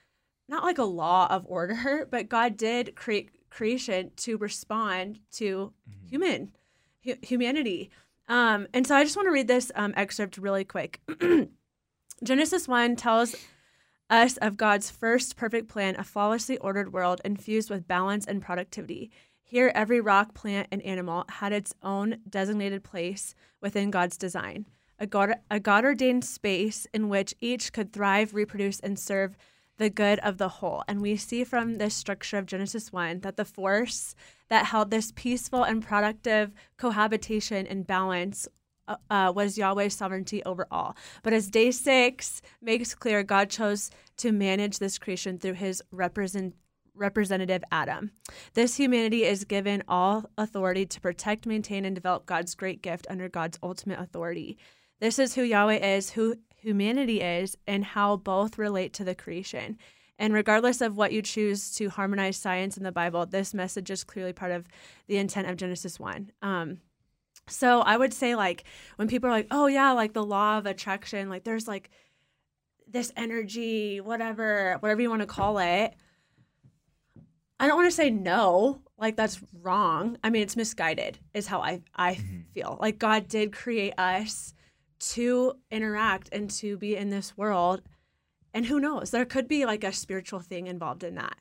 not 0.48 0.64
like 0.64 0.78
a 0.78 0.84
law 0.84 1.26
of 1.30 1.44
order, 1.46 2.08
but 2.10 2.30
God 2.30 2.56
did 2.56 2.96
create 2.96 3.30
creation 3.50 4.10
to 4.16 4.38
respond 4.38 5.20
to 5.32 5.74
human 6.08 6.46
hu- 6.46 6.57
humanity. 7.22 7.90
Um, 8.28 8.66
and 8.74 8.86
so 8.86 8.94
I 8.94 9.04
just 9.04 9.16
want 9.16 9.26
to 9.26 9.32
read 9.32 9.48
this 9.48 9.72
um, 9.74 9.94
excerpt 9.96 10.38
really 10.38 10.64
quick. 10.64 11.00
Genesis 12.22 12.68
1 12.68 12.96
tells 12.96 13.34
us 14.10 14.36
of 14.38 14.56
God's 14.56 14.90
first 14.90 15.36
perfect 15.36 15.68
plan, 15.68 15.96
a 15.96 16.04
flawlessly 16.04 16.58
ordered 16.58 16.92
world 16.92 17.20
infused 17.24 17.70
with 17.70 17.88
balance 17.88 18.26
and 18.26 18.42
productivity. 18.42 19.10
Here, 19.42 19.72
every 19.74 20.00
rock, 20.00 20.34
plant, 20.34 20.68
and 20.70 20.82
animal 20.82 21.24
had 21.28 21.52
its 21.52 21.74
own 21.82 22.18
designated 22.28 22.84
place 22.84 23.34
within 23.60 23.90
God's 23.90 24.18
design, 24.18 24.66
a 24.98 25.06
God, 25.06 25.36
a 25.50 25.58
God 25.60 25.84
ordained 25.84 26.24
space 26.24 26.86
in 26.92 27.08
which 27.08 27.34
each 27.40 27.72
could 27.72 27.92
thrive, 27.92 28.34
reproduce, 28.34 28.80
and 28.80 28.98
serve 28.98 29.36
the 29.78 29.88
good 29.88 30.18
of 30.20 30.38
the 30.38 30.48
whole. 30.48 30.84
And 30.86 31.00
we 31.00 31.16
see 31.16 31.44
from 31.44 31.78
this 31.78 31.94
structure 31.94 32.36
of 32.36 32.46
Genesis 32.46 32.92
1 32.92 33.20
that 33.20 33.36
the 33.36 33.44
force 33.44 34.14
that 34.48 34.66
held 34.66 34.90
this 34.90 35.12
peaceful 35.14 35.62
and 35.62 35.82
productive 35.82 36.52
cohabitation 36.76 37.66
and 37.66 37.86
balance 37.86 38.46
uh, 38.88 38.96
uh, 39.10 39.32
was 39.34 39.58
Yahweh's 39.58 39.94
sovereignty 39.94 40.42
over 40.44 40.66
all. 40.70 40.96
But 41.22 41.32
as 41.32 41.48
day 41.48 41.70
six 41.70 42.42
makes 42.60 42.94
clear, 42.94 43.22
God 43.22 43.50
chose 43.50 43.90
to 44.18 44.32
manage 44.32 44.78
this 44.78 44.98
creation 44.98 45.38
through 45.38 45.54
his 45.54 45.82
represent, 45.92 46.54
representative 46.94 47.62
Adam. 47.70 48.12
This 48.54 48.76
humanity 48.76 49.24
is 49.24 49.44
given 49.44 49.84
all 49.86 50.24
authority 50.36 50.86
to 50.86 51.00
protect, 51.00 51.46
maintain, 51.46 51.84
and 51.84 51.94
develop 51.94 52.26
God's 52.26 52.54
great 52.54 52.82
gift 52.82 53.06
under 53.10 53.28
God's 53.28 53.58
ultimate 53.62 54.00
authority. 54.00 54.58
This 55.00 55.18
is 55.18 55.34
who 55.34 55.42
Yahweh 55.42 55.96
is, 55.96 56.10
who 56.10 56.36
humanity 56.60 57.20
is, 57.20 57.56
and 57.66 57.84
how 57.84 58.16
both 58.16 58.58
relate 58.58 58.92
to 58.94 59.04
the 59.04 59.14
creation. 59.14 59.78
And 60.18 60.34
regardless 60.34 60.80
of 60.80 60.96
what 60.96 61.12
you 61.12 61.22
choose 61.22 61.72
to 61.76 61.88
harmonize 61.88 62.36
science 62.36 62.76
and 62.76 62.84
the 62.84 62.92
Bible, 62.92 63.24
this 63.24 63.54
message 63.54 63.90
is 63.90 64.02
clearly 64.02 64.32
part 64.32 64.50
of 64.50 64.66
the 65.06 65.16
intent 65.16 65.48
of 65.48 65.56
Genesis 65.56 66.00
1. 66.00 66.32
Um, 66.42 66.78
so 67.46 67.80
I 67.80 67.96
would 67.96 68.12
say, 68.12 68.34
like, 68.34 68.64
when 68.96 69.08
people 69.08 69.28
are 69.28 69.32
like, 69.32 69.46
oh, 69.50 69.66
yeah, 69.66 69.92
like 69.92 70.12
the 70.12 70.24
law 70.24 70.58
of 70.58 70.66
attraction, 70.66 71.28
like 71.28 71.44
there's 71.44 71.68
like 71.68 71.90
this 72.86 73.12
energy, 73.16 74.00
whatever, 74.00 74.76
whatever 74.80 75.00
you 75.00 75.10
want 75.10 75.22
to 75.22 75.26
call 75.26 75.58
it. 75.58 75.94
I 77.60 77.66
don't 77.66 77.76
want 77.76 77.88
to 77.88 77.96
say 77.96 78.10
no, 78.10 78.82
like 78.98 79.16
that's 79.16 79.40
wrong. 79.62 80.18
I 80.22 80.30
mean, 80.30 80.42
it's 80.42 80.56
misguided, 80.56 81.18
is 81.34 81.46
how 81.46 81.60
I, 81.60 81.82
I 81.94 82.14
feel. 82.54 82.76
Like, 82.80 82.98
God 82.98 83.28
did 83.28 83.52
create 83.52 83.94
us 83.98 84.54
to 85.00 85.54
interact 85.70 86.28
and 86.32 86.50
to 86.50 86.76
be 86.76 86.96
in 86.96 87.10
this 87.10 87.36
world. 87.36 87.82
And 88.54 88.66
who 88.66 88.80
knows? 88.80 89.10
There 89.10 89.24
could 89.24 89.46
be 89.46 89.66
like 89.66 89.84
a 89.84 89.92
spiritual 89.92 90.40
thing 90.40 90.66
involved 90.66 91.04
in 91.04 91.14
that. 91.16 91.36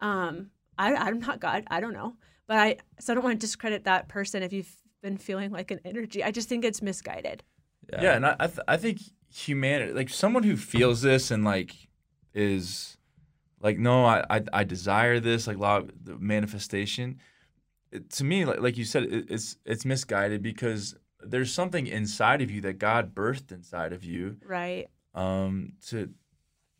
Um, 0.00 0.50
I, 0.78 0.94
I'm 0.94 1.20
not 1.20 1.40
God. 1.40 1.64
I 1.68 1.80
don't 1.80 1.92
know. 1.92 2.16
But 2.46 2.58
I, 2.58 2.76
so 3.00 3.12
I 3.12 3.14
don't 3.14 3.24
want 3.24 3.40
to 3.40 3.46
discredit 3.46 3.84
that 3.84 4.08
person 4.08 4.42
if 4.42 4.52
you've 4.52 4.74
been 5.02 5.16
feeling 5.16 5.50
like 5.50 5.70
an 5.70 5.80
energy. 5.84 6.22
I 6.22 6.30
just 6.30 6.48
think 6.48 6.64
it's 6.64 6.82
misguided. 6.82 7.42
Yeah, 7.92 8.16
and 8.16 8.26
I 8.26 8.36
I, 8.40 8.46
th- 8.46 8.60
I 8.66 8.76
think 8.76 9.00
humanity, 9.32 9.92
like 9.92 10.08
someone 10.08 10.42
who 10.42 10.56
feels 10.56 11.02
this 11.02 11.30
and 11.30 11.44
like 11.44 11.72
is 12.34 12.96
like, 13.60 13.78
no, 13.78 14.04
I 14.04 14.24
I, 14.28 14.42
I 14.52 14.64
desire 14.64 15.20
this, 15.20 15.46
like 15.46 15.58
law 15.58 15.78
of 15.78 15.92
the 16.04 16.16
manifestation. 16.18 17.20
It, 17.92 18.10
to 18.10 18.24
me, 18.24 18.44
like 18.44 18.60
like 18.60 18.76
you 18.76 18.84
said, 18.84 19.04
it, 19.04 19.26
it's 19.28 19.56
it's 19.64 19.84
misguided 19.84 20.42
because 20.42 20.96
there's 21.30 21.52
something 21.52 21.86
inside 21.86 22.40
of 22.42 22.50
you 22.50 22.60
that 22.62 22.78
God 22.78 23.14
birthed 23.14 23.52
inside 23.52 23.92
of 23.92 24.04
you 24.04 24.36
Right. 24.44 24.86
um, 25.14 25.72
to 25.88 26.10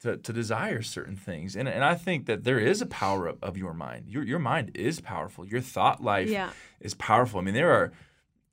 to 0.00 0.16
to 0.18 0.32
desire 0.32 0.82
certain 0.82 1.16
things, 1.16 1.56
and 1.56 1.68
and 1.68 1.82
I 1.84 1.94
think 1.94 2.26
that 2.26 2.44
there 2.44 2.58
is 2.58 2.82
a 2.82 2.86
power 2.86 3.26
of, 3.28 3.38
of 3.42 3.56
your 3.56 3.72
mind. 3.74 4.08
Your 4.08 4.22
your 4.22 4.38
mind 4.38 4.72
is 4.74 5.00
powerful. 5.00 5.46
Your 5.46 5.60
thought 5.60 6.02
life 6.02 6.28
Yeah. 6.28 6.50
is 6.80 6.94
powerful. 6.94 7.40
I 7.40 7.42
mean, 7.44 7.54
there 7.54 7.72
are 7.72 7.92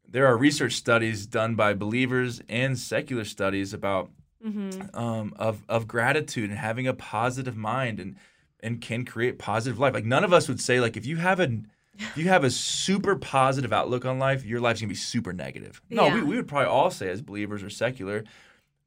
there 0.07 0.25
are 0.27 0.37
research 0.37 0.73
studies 0.73 1.25
done 1.25 1.55
by 1.55 1.73
believers 1.73 2.41
and 2.47 2.77
secular 2.79 3.25
studies 3.25 3.73
about 3.73 4.09
Mm-hmm. 4.45 4.93
um, 4.93 5.33
of 5.37 5.63
of 5.69 5.87
gratitude 5.87 6.49
and 6.49 6.59
having 6.59 6.85
a 6.85 6.93
positive 6.93 7.55
mind 7.55 7.99
and 8.01 8.17
and 8.59 8.81
can 8.81 9.05
create 9.05 9.39
positive 9.39 9.79
life. 9.79 9.93
Like 9.93 10.03
none 10.05 10.25
of 10.25 10.33
us 10.33 10.49
would 10.49 10.59
say 10.59 10.81
like 10.81 10.97
if 10.97 11.05
you 11.05 11.15
have 11.17 11.39
a 11.39 11.61
if 11.97 12.17
you 12.17 12.27
have 12.27 12.43
a 12.43 12.49
super 12.49 13.15
positive 13.15 13.71
outlook 13.71 14.05
on 14.05 14.19
life, 14.19 14.45
your 14.45 14.59
life's 14.59 14.81
gonna 14.81 14.89
be 14.89 14.95
super 14.95 15.33
negative. 15.33 15.81
No, 15.89 16.05
we, 16.05 16.19
Yeah. 16.19 16.23
we 16.23 16.35
would 16.35 16.47
probably 16.47 16.67
all 16.67 16.91
say 16.91 17.09
as 17.09 17.21
believers 17.21 17.63
or 17.63 17.69
secular, 17.69 18.23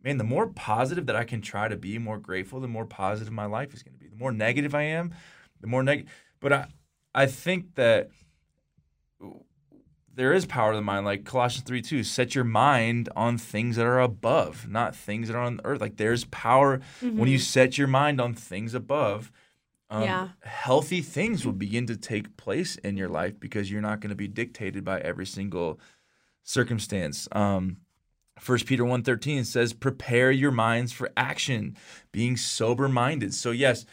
man, 0.02 0.18
the 0.18 0.24
more 0.24 0.46
positive 0.46 1.06
that 1.06 1.16
I 1.16 1.24
can 1.24 1.40
try 1.40 1.68
to 1.68 1.76
be, 1.76 1.98
more 1.98 2.18
grateful, 2.18 2.60
the 2.60 2.68
more 2.68 2.86
positive 2.86 3.32
my 3.32 3.46
life 3.46 3.74
is 3.74 3.82
gonna 3.82 3.96
be. 3.96 4.08
The 4.08 4.16
more 4.16 4.32
negative 4.32 4.74
I 4.74 4.82
am, 4.82 5.14
the 5.60 5.66
more 5.66 5.82
negative. 5.82 6.10
But 6.40 6.52
I 6.52 6.66
I 7.14 7.26
think 7.26 7.76
that 7.76 8.10
there 10.16 10.32
is 10.32 10.46
power 10.46 10.70
in 10.70 10.76
the 10.76 10.82
mind, 10.82 11.04
like 11.04 11.24
Colossians 11.24 11.66
3 11.66 11.82
2. 11.82 12.02
Set 12.02 12.34
your 12.34 12.44
mind 12.44 13.08
on 13.14 13.38
things 13.38 13.76
that 13.76 13.86
are 13.86 14.00
above, 14.00 14.68
not 14.68 14.96
things 14.96 15.28
that 15.28 15.36
are 15.36 15.42
on 15.42 15.60
earth. 15.64 15.80
Like 15.80 15.96
there's 15.96 16.24
power 16.26 16.80
when 17.00 17.28
you 17.28 17.38
mm-hmm. 17.38 17.42
set 17.42 17.78
your 17.78 17.86
mind 17.86 18.20
on 18.20 18.34
things 18.34 18.74
above. 18.74 19.30
Um, 19.90 20.02
Yeah. 20.04 20.28
Healthy 20.42 21.02
things 21.02 21.44
will 21.44 21.52
begin 21.52 21.86
to 21.86 21.96
take 21.96 22.36
place 22.36 22.76
in 22.76 22.96
your 22.96 23.08
life 23.08 23.38
because 23.38 23.70
you're 23.70 23.80
not 23.80 24.00
going 24.00 24.10
to 24.10 24.16
be 24.16 24.28
dictated 24.28 24.84
by 24.84 25.00
every 25.00 25.26
single 25.26 25.80
circumstance. 26.42 27.28
Um, 27.32 27.78
1 28.44 28.58
Peter 28.66 28.84
1.13 28.84 29.44
says, 29.44 29.72
prepare 29.72 30.30
your 30.30 30.50
minds 30.50 30.92
for 30.92 31.10
action, 31.16 31.76
being 32.12 32.36
sober-minded. 32.36 33.32
So 33.34 33.50
yes, 33.50 33.86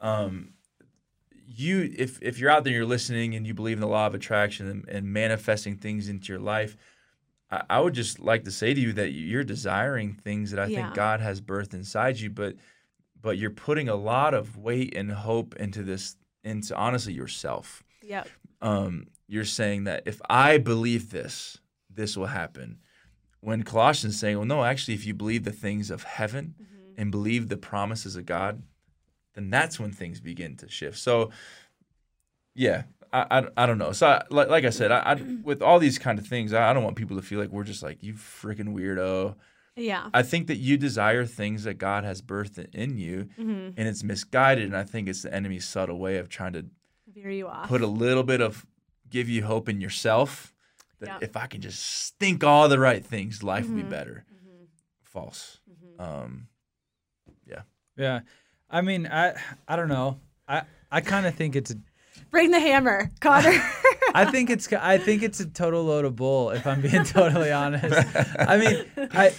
um, 0.00 0.52
you 1.46 1.92
if 1.96 2.20
if 2.22 2.38
you're 2.38 2.50
out 2.50 2.64
there, 2.64 2.72
you're 2.72 2.84
listening, 2.84 3.34
and 3.34 3.46
you 3.46 3.54
believe 3.54 3.78
in 3.78 3.80
the 3.80 3.88
law 3.88 4.06
of 4.06 4.14
attraction 4.14 4.68
and, 4.68 4.88
and 4.88 5.12
manifesting 5.12 5.76
things 5.76 6.08
into 6.08 6.32
your 6.32 6.40
life, 6.40 6.76
I, 7.50 7.62
I 7.70 7.80
would 7.80 7.94
just 7.94 8.20
like 8.20 8.44
to 8.44 8.50
say 8.50 8.74
to 8.74 8.80
you 8.80 8.92
that 8.92 9.10
you're 9.12 9.44
desiring 9.44 10.14
things 10.14 10.50
that 10.50 10.60
I 10.60 10.66
Yeah. 10.66 10.82
think 10.84 10.94
God 10.94 11.20
has 11.20 11.40
birthed 11.40 11.74
inside 11.74 12.20
you, 12.20 12.30
but 12.30 12.54
but 13.20 13.38
you're 13.38 13.50
putting 13.50 13.88
a 13.88 13.94
lot 13.94 14.34
of 14.34 14.56
weight 14.56 14.94
and 14.96 15.10
hope 15.10 15.56
into 15.56 15.82
this, 15.82 16.16
into 16.44 16.76
honestly 16.76 17.12
yourself. 17.12 17.82
Yeah. 18.02 18.24
Um, 18.60 19.08
you're 19.26 19.44
saying 19.44 19.84
that 19.84 20.04
if 20.06 20.20
I 20.28 20.58
believe 20.58 21.10
this, 21.10 21.58
this 21.90 22.16
will 22.16 22.26
happen. 22.26 22.78
When 23.40 23.62
Colossians 23.62 24.14
is 24.14 24.20
saying, 24.20 24.36
well, 24.36 24.46
no, 24.46 24.64
actually, 24.64 24.94
if 24.94 25.06
you 25.06 25.14
believe 25.14 25.44
the 25.44 25.52
things 25.52 25.90
of 25.90 26.02
heaven 26.02 26.54
and 26.96 27.10
believe 27.10 27.48
the 27.48 27.56
promises 27.56 28.16
of 28.16 28.26
God, 28.26 28.62
then 29.34 29.50
that's 29.50 29.78
when 29.78 29.92
things 29.92 30.20
begin 30.20 30.56
to 30.56 30.68
shift. 30.68 30.98
So, 30.98 31.30
yeah, 32.54 32.84
I, 33.12 33.26
I, 33.30 33.62
I 33.62 33.66
don't 33.66 33.78
know. 33.78 33.92
So, 33.92 34.08
I, 34.08 34.24
like, 34.30 34.48
like 34.48 34.64
I 34.64 34.70
said, 34.70 34.90
I, 34.90 34.98
I, 34.98 35.14
with 35.44 35.62
all 35.62 35.78
these 35.78 35.98
kind 35.98 36.18
of 36.18 36.26
things, 36.26 36.52
I, 36.52 36.70
I 36.70 36.72
don't 36.72 36.82
want 36.82 36.96
people 36.96 37.16
to 37.16 37.22
feel 37.22 37.38
like 37.38 37.50
we're 37.50 37.62
just 37.62 37.82
like, 37.82 38.02
you 38.02 38.14
freaking 38.14 38.74
weirdo. 38.74 39.36
Yeah. 39.78 40.08
I 40.12 40.22
think 40.22 40.46
that 40.48 40.56
you 40.56 40.76
desire 40.76 41.24
things 41.24 41.64
that 41.64 41.74
God 41.74 42.04
has 42.04 42.20
birthed 42.22 42.74
in 42.74 42.98
you, 42.98 43.28
Mm-hmm. 43.38 43.70
and 43.76 43.88
it's 43.88 44.02
misguided. 44.02 44.64
And 44.64 44.76
I 44.76 44.84
think 44.84 45.08
it's 45.08 45.22
the 45.22 45.32
enemy's 45.32 45.64
subtle 45.66 45.98
way 45.98 46.18
of 46.18 46.28
trying 46.28 46.52
to 46.54 46.66
Veer 47.14 47.30
you 47.30 47.48
off. 47.48 47.68
put 47.68 47.80
a 47.82 47.86
little 47.86 48.22
bit 48.24 48.40
of 48.40 48.66
give 49.10 49.28
you 49.28 49.44
hope 49.44 49.68
in 49.68 49.80
yourself 49.80 50.52
that 51.00 51.08
Yeah. 51.08 51.18
if 51.22 51.36
I 51.36 51.46
can 51.46 51.60
just 51.60 52.16
think 52.18 52.42
all 52.44 52.68
the 52.68 52.78
right 52.78 53.04
things, 53.04 53.42
life 53.42 53.68
will 53.68 53.76
be 53.76 53.82
Mhm. 53.82 53.90
better. 53.90 54.24
Mhm. 54.32 54.66
False. 55.02 55.58
Mhm. 55.70 56.00
Um, 56.04 56.48
Yeah. 57.46 57.62
Yeah. 57.96 58.20
I 58.70 58.82
mean, 58.82 59.06
I 59.06 59.34
I 59.66 59.76
don't 59.76 59.88
know. 59.88 60.20
I 60.46 60.62
I 60.90 61.00
kind 61.00 61.26
of 61.26 61.34
think 61.34 61.56
it's 61.56 61.70
a 61.70 61.76
Bring 62.30 62.50
the 62.50 62.60
hammer, 62.60 63.10
Connor. 63.20 63.52
I 64.14 64.26
think 64.30 64.50
it's 64.50 64.70
I 64.72 64.98
think 64.98 65.22
it's 65.22 65.40
a 65.40 65.46
total 65.46 65.84
load 65.84 66.04
of 66.04 66.16
bull 66.16 66.50
if 66.50 66.66
I'm 66.66 66.82
being 66.82 67.04
totally 67.18 67.50
honest. 67.52 67.94
I 68.38 68.56
mean, 68.58 68.84
I 69.12 69.32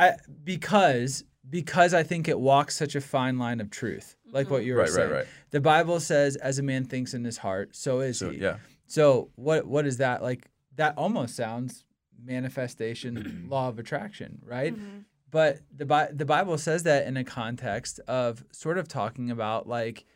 I 0.00 0.16
because 0.42 1.24
because 1.48 1.94
I 1.94 2.02
think 2.02 2.28
it 2.28 2.38
walks 2.38 2.76
such 2.76 2.94
a 2.94 3.00
fine 3.00 3.38
line 3.38 3.60
of 3.60 3.70
truth. 3.70 4.16
Like 4.32 4.48
what 4.50 4.60
mm-hmm. 4.60 4.66
you 4.68 4.74
were 4.74 4.80
right, 4.80 4.88
right, 4.88 4.94
saying. 4.94 5.10
right. 5.10 5.26
The 5.50 5.60
Bible 5.60 6.00
says 6.00 6.36
as 6.36 6.58
a 6.58 6.62
man 6.62 6.84
thinks 6.84 7.14
in 7.14 7.24
his 7.24 7.36
heart, 7.36 7.74
so 7.76 8.00
is 8.00 8.18
So 8.18 8.30
he. 8.30 8.38
yeah, 8.38 8.56
So 8.86 9.30
what 9.34 9.66
what 9.66 9.86
is 9.86 9.98
that? 9.98 10.22
Like 10.22 10.48
that 10.76 10.96
almost 10.96 11.36
sounds 11.36 11.84
manifestation 12.22 13.46
law 13.50 13.68
of 13.68 13.78
attraction, 13.78 14.40
right? 14.44 14.74
Mhm. 14.74 15.04
But 15.30 15.60
the 15.76 15.86
Bi- 15.86 16.10
the 16.12 16.24
Bible 16.24 16.58
says 16.58 16.84
that 16.84 17.06
in 17.06 17.16
a 17.16 17.24
context 17.24 18.00
of 18.08 18.44
sort 18.52 18.78
of 18.78 18.88
talking 18.88 19.30
about 19.30 19.68
like 19.68 20.06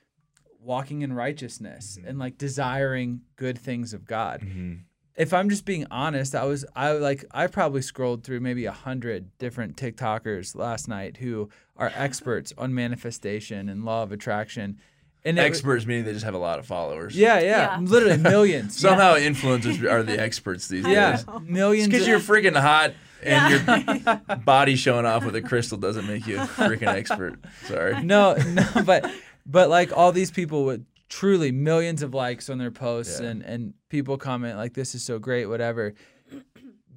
walking 0.60 1.02
in 1.02 1.12
righteousness 1.12 1.96
mm-hmm. 1.98 2.08
and 2.08 2.18
like 2.18 2.38
desiring 2.38 3.20
good 3.36 3.58
things 3.58 3.92
of 3.92 4.06
God. 4.06 4.40
Mm-hmm. 4.40 4.74
If 5.16 5.32
I'm 5.32 5.48
just 5.48 5.64
being 5.64 5.86
honest, 5.90 6.34
I 6.34 6.44
was 6.44 6.64
I 6.74 6.92
like 6.92 7.24
I 7.30 7.46
probably 7.46 7.82
scrolled 7.82 8.24
through 8.24 8.40
maybe 8.40 8.64
a 8.66 8.72
hundred 8.72 9.36
different 9.38 9.76
TikTokers 9.76 10.56
last 10.56 10.88
night 10.88 11.18
who 11.18 11.50
are 11.76 11.92
experts 11.96 12.52
on 12.58 12.74
manifestation 12.74 13.68
and 13.68 13.84
law 13.84 14.02
of 14.02 14.10
attraction. 14.12 14.78
And 15.26 15.38
it 15.38 15.40
wa- 15.40 15.46
experts 15.46 15.86
meaning 15.86 16.04
they 16.04 16.12
just 16.12 16.24
have 16.24 16.34
a 16.34 16.38
lot 16.38 16.58
of 16.58 16.66
followers. 16.66 17.16
yeah, 17.16 17.38
yeah, 17.38 17.46
Yeah. 17.46 17.78
literally 17.80 18.18
millions. 18.18 18.76
Somehow 18.78 19.14
influencers 19.14 19.82
are 19.90 20.02
the 20.02 20.20
experts 20.20 20.68
these 20.68 20.86
yeah, 20.86 21.12
days. 21.16 21.26
know. 21.26 21.38
millions. 21.40 21.88
Because 21.88 22.06
you're 22.08 22.18
freaking 22.20 22.60
hot 22.60 22.92
and 23.22 23.54
your 23.54 24.36
body 24.38 24.76
showing 24.76 25.06
off 25.06 25.24
with 25.24 25.34
a 25.36 25.40
crystal 25.40 25.78
doesn't 25.78 26.06
make 26.06 26.26
you 26.26 26.36
a 26.36 26.40
freaking 26.44 26.88
expert. 26.88 27.38
Sorry. 27.66 28.02
no, 28.02 28.34
no, 28.34 28.66
but 28.84 29.10
but 29.46 29.70
like 29.70 29.96
all 29.96 30.12
these 30.12 30.30
people 30.30 30.64
with 30.66 30.84
truly 31.18 31.52
millions 31.52 32.02
of 32.02 32.12
likes 32.14 32.48
on 32.50 32.58
their 32.58 32.70
posts 32.72 33.20
Yeah. 33.20 33.28
and 33.30 33.42
and 33.42 33.74
people 33.88 34.16
comment 34.18 34.56
like 34.56 34.74
this 34.74 34.94
is 34.94 35.02
so 35.04 35.18
great, 35.18 35.46
whatever. 35.46 35.94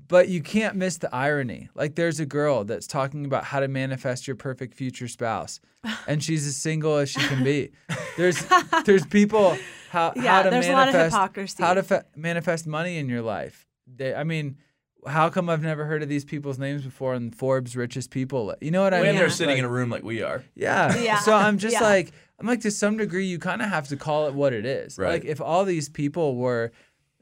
But 0.07 0.29
you 0.29 0.41
can't 0.41 0.75
miss 0.77 0.97
the 0.97 1.13
irony. 1.13 1.67
Like 1.75 1.95
there's 1.95 2.19
a 2.21 2.25
girl 2.25 2.63
that's 2.63 2.87
talking 2.87 3.25
about 3.25 3.43
how 3.43 3.59
to 3.59 3.67
manifest 3.67 4.25
your 4.25 4.37
perfect 4.37 4.73
future 4.73 5.07
spouse, 5.09 5.59
and 6.07 6.23
she's 6.23 6.47
as 6.47 6.55
single 6.55 6.95
as 6.97 7.09
she 7.09 7.19
can 7.27 7.43
be. 7.43 7.71
There's 8.17 8.43
there's 8.85 9.05
people 9.05 9.55
how 9.91 10.13
Yeah, 10.15 10.21
how 10.37 10.41
to 10.43 10.49
there's 10.49 10.67
a 10.67 10.71
lot 10.71 10.87
of 10.87 10.93
manifest 10.95 11.15
hypocrisy. 11.15 11.63
how 11.63 11.73
to 11.75 11.83
fa- 11.83 12.05
manifest 12.15 12.65
money 12.65 12.97
in 12.97 13.07
your 13.09 13.21
life. 13.21 13.67
They, 13.85 14.13
I 14.15 14.23
mean. 14.23 14.57
How 15.05 15.29
come 15.29 15.49
I've 15.49 15.61
never 15.61 15.85
heard 15.85 16.03
of 16.03 16.09
these 16.09 16.25
people's 16.25 16.57
names 16.59 16.81
before 16.83 17.13
in 17.13 17.31
Forbes 17.31 17.75
richest 17.75 18.09
people? 18.09 18.53
You 18.61 18.71
know 18.71 18.81
what 18.81 18.93
I 18.93 18.97
When 18.97 19.03
mean? 19.07 19.15
When 19.15 19.19
they're 19.19 19.27
Yeah. 19.27 19.33
sitting 19.33 19.53
Like- 19.53 19.59
in 19.59 19.65
a 19.65 19.69
room 19.69 19.89
like 19.89 20.03
we 20.03 20.21
are. 20.21 20.43
yeah. 20.55 20.95
Yeah. 21.01 21.19
So 21.19 21.33
I'm 21.33 21.57
just 21.57 21.73
Yeah. 21.75 21.81
like, 21.83 22.11
I'm 22.39 22.47
like, 22.47 22.61
to 22.61 22.71
some 22.71 22.97
degree, 22.97 23.25
you 23.25 23.39
kind 23.39 23.61
of 23.61 23.69
have 23.69 23.87
to 23.89 23.97
call 23.97 24.27
it 24.27 24.33
what 24.33 24.53
it 24.53 24.65
is. 24.65 24.97
Right. 24.97 25.09
Like, 25.13 25.25
if 25.25 25.39
all 25.41 25.65
these 25.65 25.87
people 25.89 26.35
were 26.35 26.71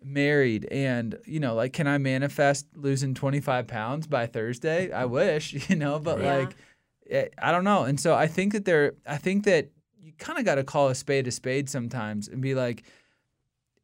married 0.03 0.65
and, 0.71 1.17
you 1.25 1.39
know, 1.39 1.55
like, 1.55 1.73
can 1.73 1.87
I 1.87 1.97
manifest 1.97 2.65
losing 2.75 3.13
25 3.13 3.67
pounds 3.67 4.07
by 4.07 4.25
Thursday? 4.27 4.91
I 4.91 5.05
wish, 5.05 5.53
you 5.69 5.75
know, 5.75 5.99
but 5.99 6.19
Yeah. 6.21 6.35
like, 6.37 6.55
eh, 7.09 7.27
I 7.41 7.51
don't 7.51 7.63
know. 7.63 7.83
And 7.83 7.99
so 7.99 8.15
I 8.15 8.27
think 8.27 8.53
that 8.53 8.65
there, 8.65 8.93
I 9.05 9.17
think 9.17 9.45
that 9.45 9.69
you 10.01 10.11
kind 10.17 10.37
of 10.39 10.45
got 10.45 10.55
to 10.55 10.63
call 10.63 10.89
a 10.89 10.95
spade 10.95 11.27
a 11.27 11.31
spade 11.31 11.69
sometimes 11.69 12.27
and 12.27 12.41
be 12.41 12.55
like, 12.55 12.83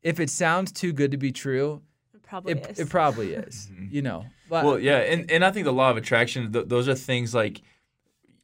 if 0.02 0.20
it 0.20 0.30
sounds 0.30 0.72
too 0.72 0.92
good 0.94 1.12
to 1.12 1.18
be 1.18 1.32
true, 1.32 1.76
It 1.76 1.82
probably 2.32 2.54
it, 2.54 2.68
is. 2.72 2.80
it 2.80 2.90
probably 2.90 3.34
is, 3.34 3.70
mm-hmm. 3.74 3.94
you 3.94 4.02
know. 4.02 4.26
But, 4.50 4.66
Well, 4.66 4.80
yeah, 4.80 4.98
and, 4.98 5.30
and 5.30 5.44
I 5.46 5.52
think 5.52 5.66
the 5.66 5.74
law 5.74 5.92
of 5.92 5.98
attraction, 5.98 6.52
th- 6.52 6.68
those 6.68 6.88
are 6.88 6.96
things 6.96 7.36
like, 7.36 7.62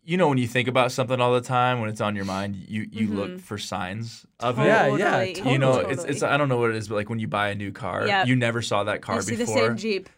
you 0.03 0.17
know, 0.17 0.27
when 0.29 0.37
you 0.37 0.47
think 0.47 0.67
about 0.67 0.91
something 0.91 1.19
all 1.19 1.33
the 1.33 1.41
time, 1.41 1.79
when 1.81 1.89
it's 1.89 1.99
on 2.01 2.15
your 2.15 2.23
mind, 2.25 2.55
you 2.55 2.87
you 2.89 3.07
mm-hmm. 3.07 3.17
look 3.17 3.39
for 3.39 3.57
signs 3.57 4.25
of 4.39 4.57
Yeah, 4.57 4.85
it. 4.87 4.99
yeah, 4.99 5.21
yeah. 5.21 5.33
Totally. 5.33 5.51
You 5.51 5.57
know, 5.59 5.73
Totally. 5.73 5.93
it's 5.93 6.03
it's 6.05 6.23
I 6.23 6.37
don't 6.37 6.47
know 6.47 6.57
what 6.57 6.69
it 6.69 6.77
is, 6.77 6.87
but 6.87 6.95
like 6.95 7.09
when 7.09 7.19
you 7.19 7.27
buy 7.27 7.49
a 7.49 7.55
new 7.55 7.71
car, 7.73 8.07
Yep. 8.07 8.27
you 8.27 8.35
never 8.37 8.61
saw 8.61 8.85
that 8.85 9.01
car 9.01 9.17
I 9.17 9.19
see 9.19 9.35
the 9.35 9.43
before. 9.45 9.67
same 9.67 9.77
Jeep. 9.77 10.09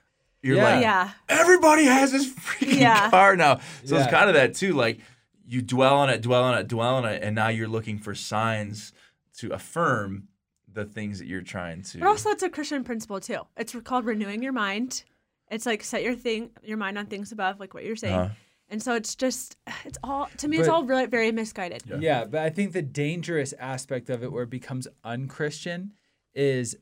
You're 0.43 0.57
Yeah. 0.57 0.63
like, 0.75 0.81
Yeah. 0.83 1.11
everybody 1.27 1.85
has 1.85 2.11
this 2.11 2.31
freaking 2.31 2.79
Yeah. 2.79 3.09
car 3.09 3.35
now. 3.35 3.61
So 3.83 3.95
Yeah. 3.95 4.03
it's 4.03 4.11
kind 4.11 4.29
of 4.29 4.35
that 4.35 4.53
too. 4.53 4.73
Like 4.73 4.99
you 5.47 5.61
dwell 5.63 5.95
on 5.97 6.09
it, 6.11 6.21
dwell 6.21 6.43
on 6.43 6.55
it, 6.57 6.67
dwell 6.67 6.95
on 6.95 7.05
it, 7.05 7.23
and 7.23 7.35
now 7.35 7.47
you're 7.49 7.67
looking 7.67 7.97
for 7.97 8.13
signs 8.13 8.93
to 9.39 9.51
affirm 9.51 10.27
the 10.73 10.85
things 10.85 11.19
that 11.19 11.27
you're 11.27 11.41
trying 11.41 11.81
to. 11.83 11.99
But 11.99 12.07
also, 12.07 12.29
it's 12.29 12.43
a 12.43 12.49
Christian 12.49 12.83
principle 12.83 13.19
too. 13.19 13.41
It's 13.57 13.75
called 13.83 14.05
renewing 14.05 14.43
your 14.43 14.53
mind. 14.53 15.03
It's 15.49 15.65
like 15.65 15.83
set 15.83 16.03
your 16.03 16.15
thing, 16.15 16.51
your 16.63 16.77
mind 16.77 16.97
on 16.97 17.07
things 17.07 17.31
above, 17.31 17.59
like 17.59 17.73
what 17.73 17.83
you're 17.83 17.95
saying. 17.95 18.15
Uh-huh. 18.15 18.33
And 18.71 18.83
so 18.83 18.93
it's 18.93 19.15
just, 19.15 19.57
it's 19.83 19.97
all 20.03 20.29
to 20.37 20.47
me, 20.47 20.59
it's 20.59 20.67
all 20.67 20.83
really 20.83 21.07
very 21.07 21.31
misguided. 21.31 21.83
Yeah. 21.87 21.97
Yeah, 21.99 22.25
but 22.25 22.41
I 22.41 22.49
think 22.49 22.73
the 22.73 22.83
dangerous 22.83 23.53
aspect 23.59 24.09
of 24.09 24.23
it 24.23 24.31
where 24.31 24.43
it 24.43 24.49
becomes 24.49 24.87
unchristian 25.03 25.93
is 26.35 26.77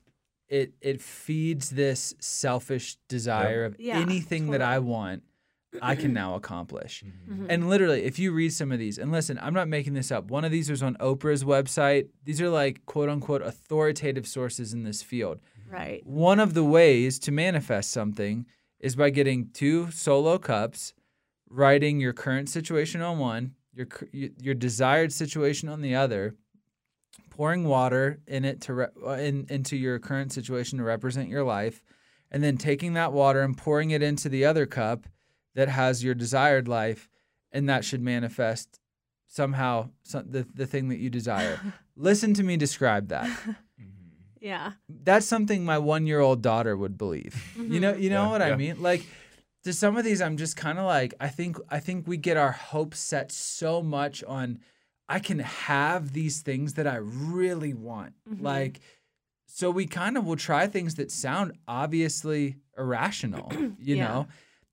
it 0.49 0.73
it 0.81 1.01
feeds 1.01 1.69
this 1.69 2.13
selfish 2.19 2.97
desire 3.07 3.63
of 3.63 3.79
Yeah, 3.79 3.99
anything 3.99 4.51
that 4.51 4.61
I 4.61 4.79
want 4.79 5.23
I 5.81 5.95
can 5.95 6.13
now 6.21 6.35
accomplish. 6.35 7.03
Mm-hmm. 7.05 7.47
And 7.49 7.69
literally, 7.69 8.03
if 8.03 8.19
you 8.19 8.31
read 8.31 8.53
some 8.53 8.71
of 8.71 8.79
these, 8.79 8.97
and 8.97 9.11
listen, 9.11 9.39
I'm 9.41 9.53
not 9.53 9.67
making 9.67 9.93
this 9.93 10.11
up. 10.11 10.29
One 10.29 10.45
of 10.45 10.51
these 10.51 10.69
was 10.69 10.83
on 10.83 10.95
Oprah's 10.95 11.43
website. 11.43 12.07
These 12.23 12.41
are 12.41 12.49
like 12.49 12.85
quote 12.85 13.09
unquote 13.09 13.41
authoritative 13.41 14.27
sources 14.27 14.73
in 14.73 14.83
this 14.83 15.01
field. 15.01 15.39
Right. 15.69 16.05
One 16.05 16.39
of 16.39 16.53
the 16.53 16.63
ways 16.63 17.19
to 17.19 17.31
manifest 17.31 17.91
something 17.91 18.45
is 18.79 18.95
by 18.95 19.09
getting 19.09 19.49
two 19.53 19.91
solo 19.91 20.37
cups, 20.37 20.93
writing 21.49 21.99
your 21.99 22.13
current 22.13 22.49
situation 22.49 23.01
on 23.01 23.19
one, 23.19 23.55
your 23.73 23.87
your 24.11 24.53
desired 24.53 25.11
situation 25.11 25.69
on 25.69 25.81
the 25.81 25.95
other, 25.95 26.35
pouring 27.29 27.65
water 27.65 28.19
in 28.27 28.45
it 28.45 28.61
to 28.61 28.73
re- 28.73 28.87
uh, 29.05 29.11
in, 29.11 29.45
into 29.49 29.75
your 29.75 29.99
current 29.99 30.31
situation 30.31 30.77
to 30.77 30.83
represent 30.83 31.29
your 31.29 31.43
life, 31.43 31.81
and 32.31 32.43
then 32.43 32.57
taking 32.57 32.93
that 32.93 33.13
water 33.13 33.41
and 33.41 33.57
pouring 33.57 33.91
it 33.91 34.01
into 34.01 34.29
the 34.29 34.45
other 34.45 34.65
cup 34.65 35.05
that 35.57 35.67
has 35.69 36.03
your 36.03 36.13
desired 36.15 36.67
life, 36.67 37.09
and 37.51 37.67
that 37.67 37.83
should 37.83 38.01
manifest 38.01 38.79
somehow 39.25 39.89
some, 40.03 40.25
the 40.31 40.47
the 40.53 40.65
thing 40.67 40.87
that 40.89 40.99
you 40.99 41.09
desire. 41.09 41.59
Listen 41.97 42.33
to 42.35 42.43
me 42.43 42.55
describe 42.57 43.07
that 43.09 43.27
mm-hmm. 43.81 43.91
Yeah. 44.39 44.73
that's 44.87 45.25
something 45.25 45.65
my 45.65 45.79
one 45.79 46.05
year 46.07 46.19
old 46.19 46.41
daughter 46.43 46.77
would 46.77 46.97
believe. 46.97 47.33
Mm-hmm. 47.57 47.73
You 47.73 47.79
know, 47.79 47.93
you 47.95 48.09
know 48.11 48.25
Yeah, 48.25 48.29
what 48.31 48.41
I 48.43 48.55
mean? 48.55 48.81
Like 48.81 49.03
to 49.63 49.73
some 49.73 49.97
of 49.97 50.05
these 50.05 50.21
I'm 50.21 50.37
just 50.37 50.55
kind 50.55 50.77
of 50.77 50.85
like 50.85 51.15
I 51.19 51.27
think 51.27 51.57
I 51.69 51.79
think 51.79 52.07
we 52.07 52.17
get 52.17 52.37
our 52.37 52.51
hopes 52.51 52.99
set 52.99 53.31
so 53.31 53.81
much 53.81 54.23
on 54.23 54.59
I 55.09 55.19
can 55.19 55.39
have 55.39 56.13
these 56.13 56.41
things 56.41 56.75
that 56.75 56.85
I 56.87 56.97
really 56.97 57.73
want. 57.73 58.13
Mm-hmm. 58.29 58.45
Like 58.45 58.79
so 59.47 59.71
we 59.71 59.87
kind 59.87 60.17
of 60.17 60.25
will 60.25 60.35
try 60.35 60.67
things 60.67 60.95
that 60.95 61.11
sound 61.11 61.53
obviously 61.67 62.57
irrational, 62.77 63.51
you 63.79 63.95
Yeah. 63.95 64.07
know. 64.07 64.27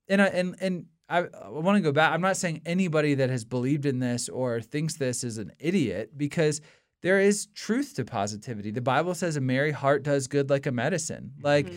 And 0.07 0.21
I, 0.21 0.25
and 0.27 0.55
and 0.61 0.85
I, 1.09 1.19
I 1.19 1.49
want 1.49 1.77
to 1.77 1.81
go 1.81 1.91
back. 1.91 2.11
I'm 2.11 2.21
not 2.21 2.37
saying 2.37 2.61
anybody 2.65 3.15
that 3.15 3.29
has 3.29 3.45
believed 3.45 3.85
in 3.85 3.99
this 3.99 4.29
or 4.29 4.61
thinks 4.61 4.95
this 4.95 5.23
is 5.23 5.37
an 5.37 5.51
idiot 5.59 6.11
because 6.17 6.61
there 7.01 7.19
is 7.19 7.47
truth 7.53 7.95
to 7.95 8.05
positivity. 8.05 8.71
The 8.71 8.81
Bible 8.81 9.13
says 9.13 9.35
a 9.35 9.41
merry 9.41 9.71
heart 9.71 10.03
does 10.03 10.27
good 10.27 10.49
like 10.49 10.65
a 10.65 10.71
medicine. 10.71 11.33
Mm-hmm. 11.37 11.45
Like 11.45 11.73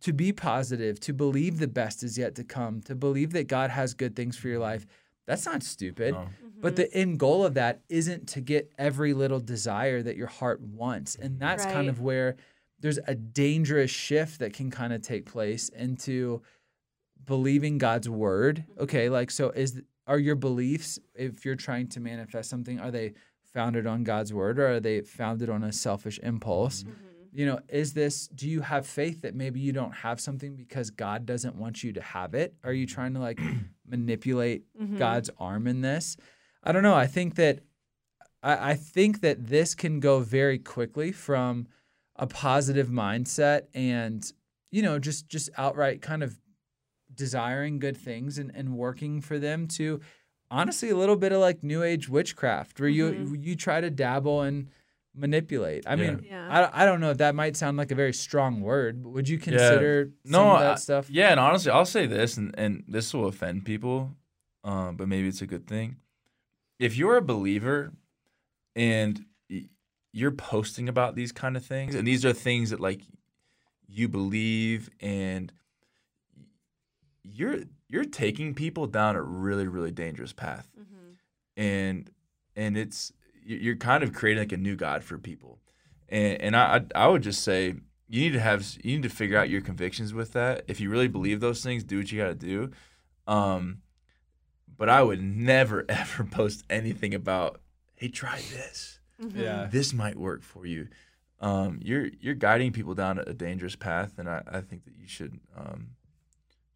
to 0.00 0.12
be 0.12 0.32
positive, 0.32 0.98
to 1.00 1.12
believe 1.12 1.58
the 1.58 1.68
best 1.68 2.02
is 2.02 2.16
yet 2.16 2.34
to 2.36 2.44
come, 2.44 2.80
to 2.82 2.94
believe 2.94 3.32
that 3.32 3.48
God 3.48 3.70
has 3.70 3.94
good 3.94 4.16
things 4.16 4.36
for 4.36 4.48
your 4.48 4.58
life. 4.58 4.86
That's 5.26 5.46
not 5.46 5.62
stupid. 5.62 6.14
No. 6.14 6.20
Mm-hmm. 6.20 6.60
But 6.60 6.76
the 6.76 6.92
end 6.92 7.18
goal 7.18 7.44
of 7.44 7.54
that 7.54 7.80
isn't 7.88 8.28
to 8.30 8.40
get 8.40 8.72
every 8.78 9.14
little 9.14 9.40
desire 9.40 10.02
that 10.02 10.16
your 10.16 10.26
heart 10.26 10.60
wants. 10.60 11.16
And 11.16 11.38
that's 11.38 11.64
kind 11.64 11.88
of 11.88 12.00
where 12.00 12.36
there's 12.80 12.98
a 13.06 13.14
dangerous 13.14 13.90
shift 13.90 14.40
that 14.40 14.52
can 14.52 14.70
kind 14.70 14.92
of 14.92 15.02
take 15.02 15.26
place 15.26 15.68
into 15.70 16.42
believing 17.30 17.78
God's 17.78 18.08
word. 18.08 18.64
Okay, 18.76 19.08
like 19.08 19.30
so 19.30 19.50
is 19.50 19.80
are 20.08 20.18
your 20.18 20.34
beliefs 20.34 20.98
if 21.14 21.44
you're 21.44 21.54
trying 21.54 21.86
to 21.86 22.00
manifest 22.00 22.50
something 22.50 22.80
are 22.80 22.90
they 22.90 23.12
founded 23.54 23.86
on 23.86 24.02
God's 24.02 24.34
word 24.34 24.58
or 24.58 24.66
are 24.66 24.80
they 24.80 25.02
founded 25.02 25.48
on 25.48 25.62
a 25.62 25.70
selfish 25.70 26.18
impulse? 26.24 26.82
Mm-hmm. 26.82 26.92
You 27.32 27.46
know, 27.46 27.60
is 27.68 27.92
this 27.92 28.26
do 28.26 28.48
you 28.48 28.62
have 28.62 28.84
faith 28.84 29.22
that 29.22 29.36
maybe 29.36 29.60
you 29.60 29.72
don't 29.72 29.92
have 29.92 30.20
something 30.20 30.56
because 30.56 30.90
God 30.90 31.24
doesn't 31.24 31.54
want 31.54 31.84
you 31.84 31.92
to 31.92 32.02
have 32.02 32.34
it? 32.34 32.52
Are 32.64 32.72
you 32.72 32.84
trying 32.84 33.14
to 33.14 33.20
like 33.20 33.40
manipulate 33.88 34.64
mm-hmm. 34.76 34.98
God's 34.98 35.30
arm 35.38 35.68
in 35.68 35.82
this? 35.82 36.16
I 36.64 36.72
don't 36.72 36.82
know. 36.82 36.96
I 36.96 37.06
think 37.06 37.36
that 37.36 37.60
I, 38.42 38.70
I 38.70 38.74
think 38.74 39.20
that 39.20 39.46
this 39.46 39.76
can 39.76 40.00
go 40.00 40.18
very 40.18 40.58
quickly 40.58 41.12
from 41.12 41.68
a 42.16 42.26
positive 42.26 42.88
mindset 42.88 43.66
and 43.72 44.20
you 44.72 44.82
know 44.82 44.98
just 44.98 45.28
just 45.28 45.48
outright 45.56 46.02
kind 46.02 46.24
of 46.24 46.36
desiring 47.14 47.78
good 47.78 47.96
things 47.96 48.38
and, 48.38 48.50
and 48.54 48.76
working 48.76 49.20
for 49.20 49.38
them 49.38 49.66
to 49.66 50.00
honestly 50.50 50.90
a 50.90 50.96
little 50.96 51.16
bit 51.16 51.32
of 51.32 51.40
like 51.40 51.62
new 51.62 51.82
age 51.82 52.08
witchcraft 52.08 52.80
where 52.80 52.88
you 52.88 53.36
you 53.40 53.54
try 53.56 53.80
to 53.80 53.90
dabble 53.90 54.42
and 54.42 54.68
manipulate. 55.14 55.84
I 55.86 55.96
mean 55.96 56.24
Yeah. 56.28 56.68
I, 56.72 56.82
I 56.82 56.86
don't 56.86 57.00
know. 57.00 57.10
If 57.10 57.18
that 57.18 57.34
might 57.34 57.56
sound 57.56 57.76
like 57.76 57.90
a 57.90 57.94
very 57.96 58.12
strong 58.12 58.60
word 58.60 59.02
but 59.02 59.10
would 59.10 59.28
you 59.28 59.38
consider 59.38 60.10
some 60.24 60.32
no, 60.32 60.52
of 60.54 60.60
that 60.60 60.72
I- 60.72 60.76
stuff? 60.76 61.10
Yeah, 61.10 61.30
and 61.30 61.40
honestly, 61.40 61.70
I'll 61.70 61.84
say 61.84 62.06
this, 62.06 62.36
and, 62.36 62.54
and 62.56 62.84
this 62.88 63.12
will 63.12 63.26
offend 63.26 63.64
people, 63.64 64.12
um, 64.64 64.96
but 64.96 65.08
maybe 65.08 65.28
it's 65.28 65.42
a 65.42 65.46
good 65.46 65.66
thing. 65.66 65.96
If 66.78 66.96
you're 66.96 67.16
a 67.16 67.22
believer 67.22 67.92
and 68.76 69.24
you're 70.12 70.30
posting 70.32 70.88
about 70.88 71.14
these 71.14 71.30
kind 71.32 71.56
of 71.56 71.64
things, 71.64 71.94
and 71.94 72.06
these 72.06 72.24
are 72.24 72.32
things 72.32 72.70
that 72.70 72.80
like 72.80 73.02
you 73.88 74.08
believe, 74.08 74.90
and 75.00 75.52
you're 77.32 77.60
you're 77.88 78.04
taking 78.04 78.54
people 78.54 78.86
down 78.86 79.16
a 79.16 79.22
really 79.22 79.66
really 79.66 79.90
dangerous 79.90 80.32
path, 80.32 80.68
and 81.56 82.10
and 82.56 82.76
it's 82.76 83.12
you're 83.44 83.76
kind 83.76 84.02
of 84.02 84.12
creating 84.12 84.42
like 84.42 84.52
a 84.52 84.56
new 84.56 84.76
god 84.76 85.02
for 85.02 85.18
people, 85.18 85.58
and 86.08 86.40
and 86.40 86.56
I 86.56 86.76
I 86.94 87.04
I 87.04 87.08
would 87.08 87.22
just 87.22 87.42
say 87.42 87.74
you 88.08 88.20
need 88.20 88.32
to 88.32 88.40
have 88.40 88.66
you 88.82 88.96
need 88.96 89.02
to 89.02 89.08
figure 89.08 89.38
out 89.38 89.48
your 89.48 89.60
convictions 89.60 90.12
with 90.12 90.32
that. 90.32 90.64
If 90.68 90.80
you 90.80 90.90
really 90.90 91.08
believe 91.08 91.40
those 91.40 91.62
things, 91.62 91.84
do 91.84 91.98
what 91.98 92.10
you 92.10 92.20
got 92.20 92.28
to 92.28 92.34
do. 92.34 92.70
Um, 93.26 93.82
but 94.76 94.88
I 94.88 95.02
would 95.02 95.22
never 95.22 95.84
ever 95.88 96.24
post 96.24 96.64
anything 96.70 97.14
about 97.14 97.60
hey 97.96 98.08
try 98.08 98.40
this. 98.52 98.98
yeah 99.34 99.68
This 99.70 99.92
might 99.92 100.16
work 100.16 100.42
for 100.42 100.66
you. 100.66 100.88
Um, 101.40 101.78
you're 101.82 102.08
you're 102.20 102.34
guiding 102.34 102.72
people 102.72 102.94
down 102.94 103.18
a 103.18 103.32
dangerous 103.32 103.76
path, 103.76 104.18
and 104.18 104.28
I, 104.28 104.42
I 104.46 104.60
think 104.60 104.84
that 104.84 104.94
you 104.98 105.06
should 105.06 105.40
um, 105.56 105.90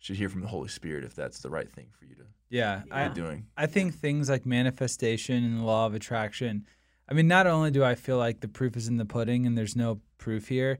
should 0.04 0.16
hear 0.16 0.28
from 0.28 0.42
the 0.42 0.48
Holy 0.48 0.68
Spirit 0.68 1.02
if 1.02 1.14
that's 1.14 1.38
the 1.38 1.48
right 1.48 1.70
thing 1.72 1.86
for 1.98 2.04
you 2.04 2.14
to 2.16 2.24
yeah, 2.50 2.82
I, 2.90 3.08
be 3.08 3.14
doing. 3.14 3.46
I 3.56 3.64
think 3.64 3.94
things 3.94 4.28
like 4.28 4.44
manifestation 4.44 5.42
and 5.42 5.60
the 5.60 5.64
law 5.64 5.86
of 5.86 5.94
attraction. 5.94 6.66
I 7.08 7.14
mean, 7.14 7.26
not 7.26 7.46
only 7.46 7.70
do 7.70 7.82
I 7.82 7.94
feel 7.94 8.18
like 8.18 8.40
the 8.40 8.48
proof 8.48 8.76
is 8.76 8.86
in 8.86 8.98
the 8.98 9.06
pudding 9.06 9.46
and 9.46 9.56
there's 9.56 9.74
no 9.74 10.00
proof 10.18 10.48
here, 10.48 10.78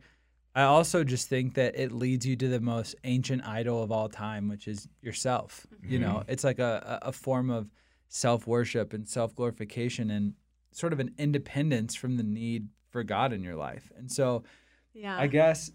I 0.55 0.65
also 0.65 1.05
just 1.05 1.29
think 1.29 1.55
that 1.55 1.75
it 1.75 1.91
leads 1.91 2.27
you 2.27 2.37
to 2.37 2.49
the 2.49 2.61
most 2.61 2.97
ancient 3.05 3.47
idol 3.47 3.83
of 3.83 3.91
all 3.91 4.11
time, 4.11 4.47
which 4.47 4.69
is 4.69 4.89
yourself. 5.01 5.67
You 5.83 5.99
mm-hmm. 5.99 6.07
know, 6.07 6.23
it's 6.29 6.45
like 6.45 6.59
a, 6.59 7.01
a 7.03 7.09
a 7.09 7.13
form 7.13 7.49
of 7.49 7.71
self 8.09 8.47
worship 8.47 8.93
and 8.93 9.09
self 9.09 9.35
glorification 9.35 10.11
and 10.11 10.35
sort 10.71 10.93
of 10.93 11.01
an 11.01 11.15
independence 11.17 11.95
from 11.95 12.19
the 12.19 12.23
need 12.23 12.69
for 12.91 13.03
God 13.03 13.33
in 13.33 13.43
your 13.43 13.57
life. 13.57 13.91
And 13.97 14.13
so 14.13 14.45
Yeah. 14.93 15.19
I 15.19 15.29
guess, 15.29 15.73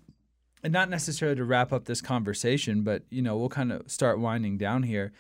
and 0.64 0.74
not 0.74 0.90
necessarily 0.90 1.36
to 1.38 1.44
wrap 1.46 1.72
up 1.72 1.86
this 1.86 2.02
conversation, 2.02 2.84
but 2.84 3.04
you 3.10 3.22
know, 3.22 3.38
we'll 3.38 3.50
kind 3.50 3.72
of 3.72 3.90
start 3.90 4.20
winding 4.20 4.58
down 4.58 4.84
here. 4.84 5.12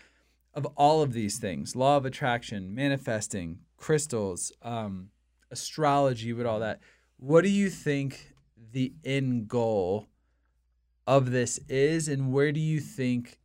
Of 0.53 0.65
all 0.75 1.01
of 1.01 1.13
these 1.13 1.37
things, 1.37 1.75
law 1.75 1.95
of 1.97 2.05
attraction, 2.05 2.73
manifesting, 2.73 3.59
crystals, 3.77 4.51
um, 4.63 5.09
astrology, 5.51 6.33
with 6.33 6.47
all 6.47 6.59
that, 6.59 6.79
what 7.17 7.43
do 7.43 7.49
you 7.49 7.69
think 7.69 8.33
the 8.71 8.91
end 9.05 9.47
goal 9.47 10.07
of 11.05 11.31
this 11.31 11.59
is, 11.69 12.07
and 12.07 12.33
where 12.33 12.51
do 12.51 12.59
you 12.59 12.79
think, 12.79 13.37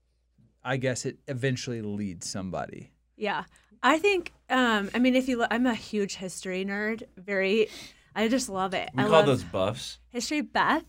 I 0.64 0.76
guess, 0.78 1.04
it 1.04 1.18
eventually 1.28 1.82
leads 1.82 2.28
somebody? 2.28 2.90
Yeah. 3.16 3.44
I 3.82 3.98
think 3.98 4.32
um 4.48 4.88
I 4.94 4.98
mean 4.98 5.14
if 5.14 5.28
you 5.28 5.36
look 5.36 5.48
I'm 5.50 5.66
a 5.66 5.74
huge 5.74 6.14
history 6.16 6.64
nerd, 6.64 7.02
very 7.18 7.68
I 8.16 8.28
just 8.28 8.48
love 8.48 8.72
it. 8.72 8.90
We 8.94 9.02
I 9.02 9.04
call 9.04 9.12
love 9.12 9.26
those 9.26 9.44
buffs. 9.44 9.98
history 10.08 10.40
Beth. 10.40 10.84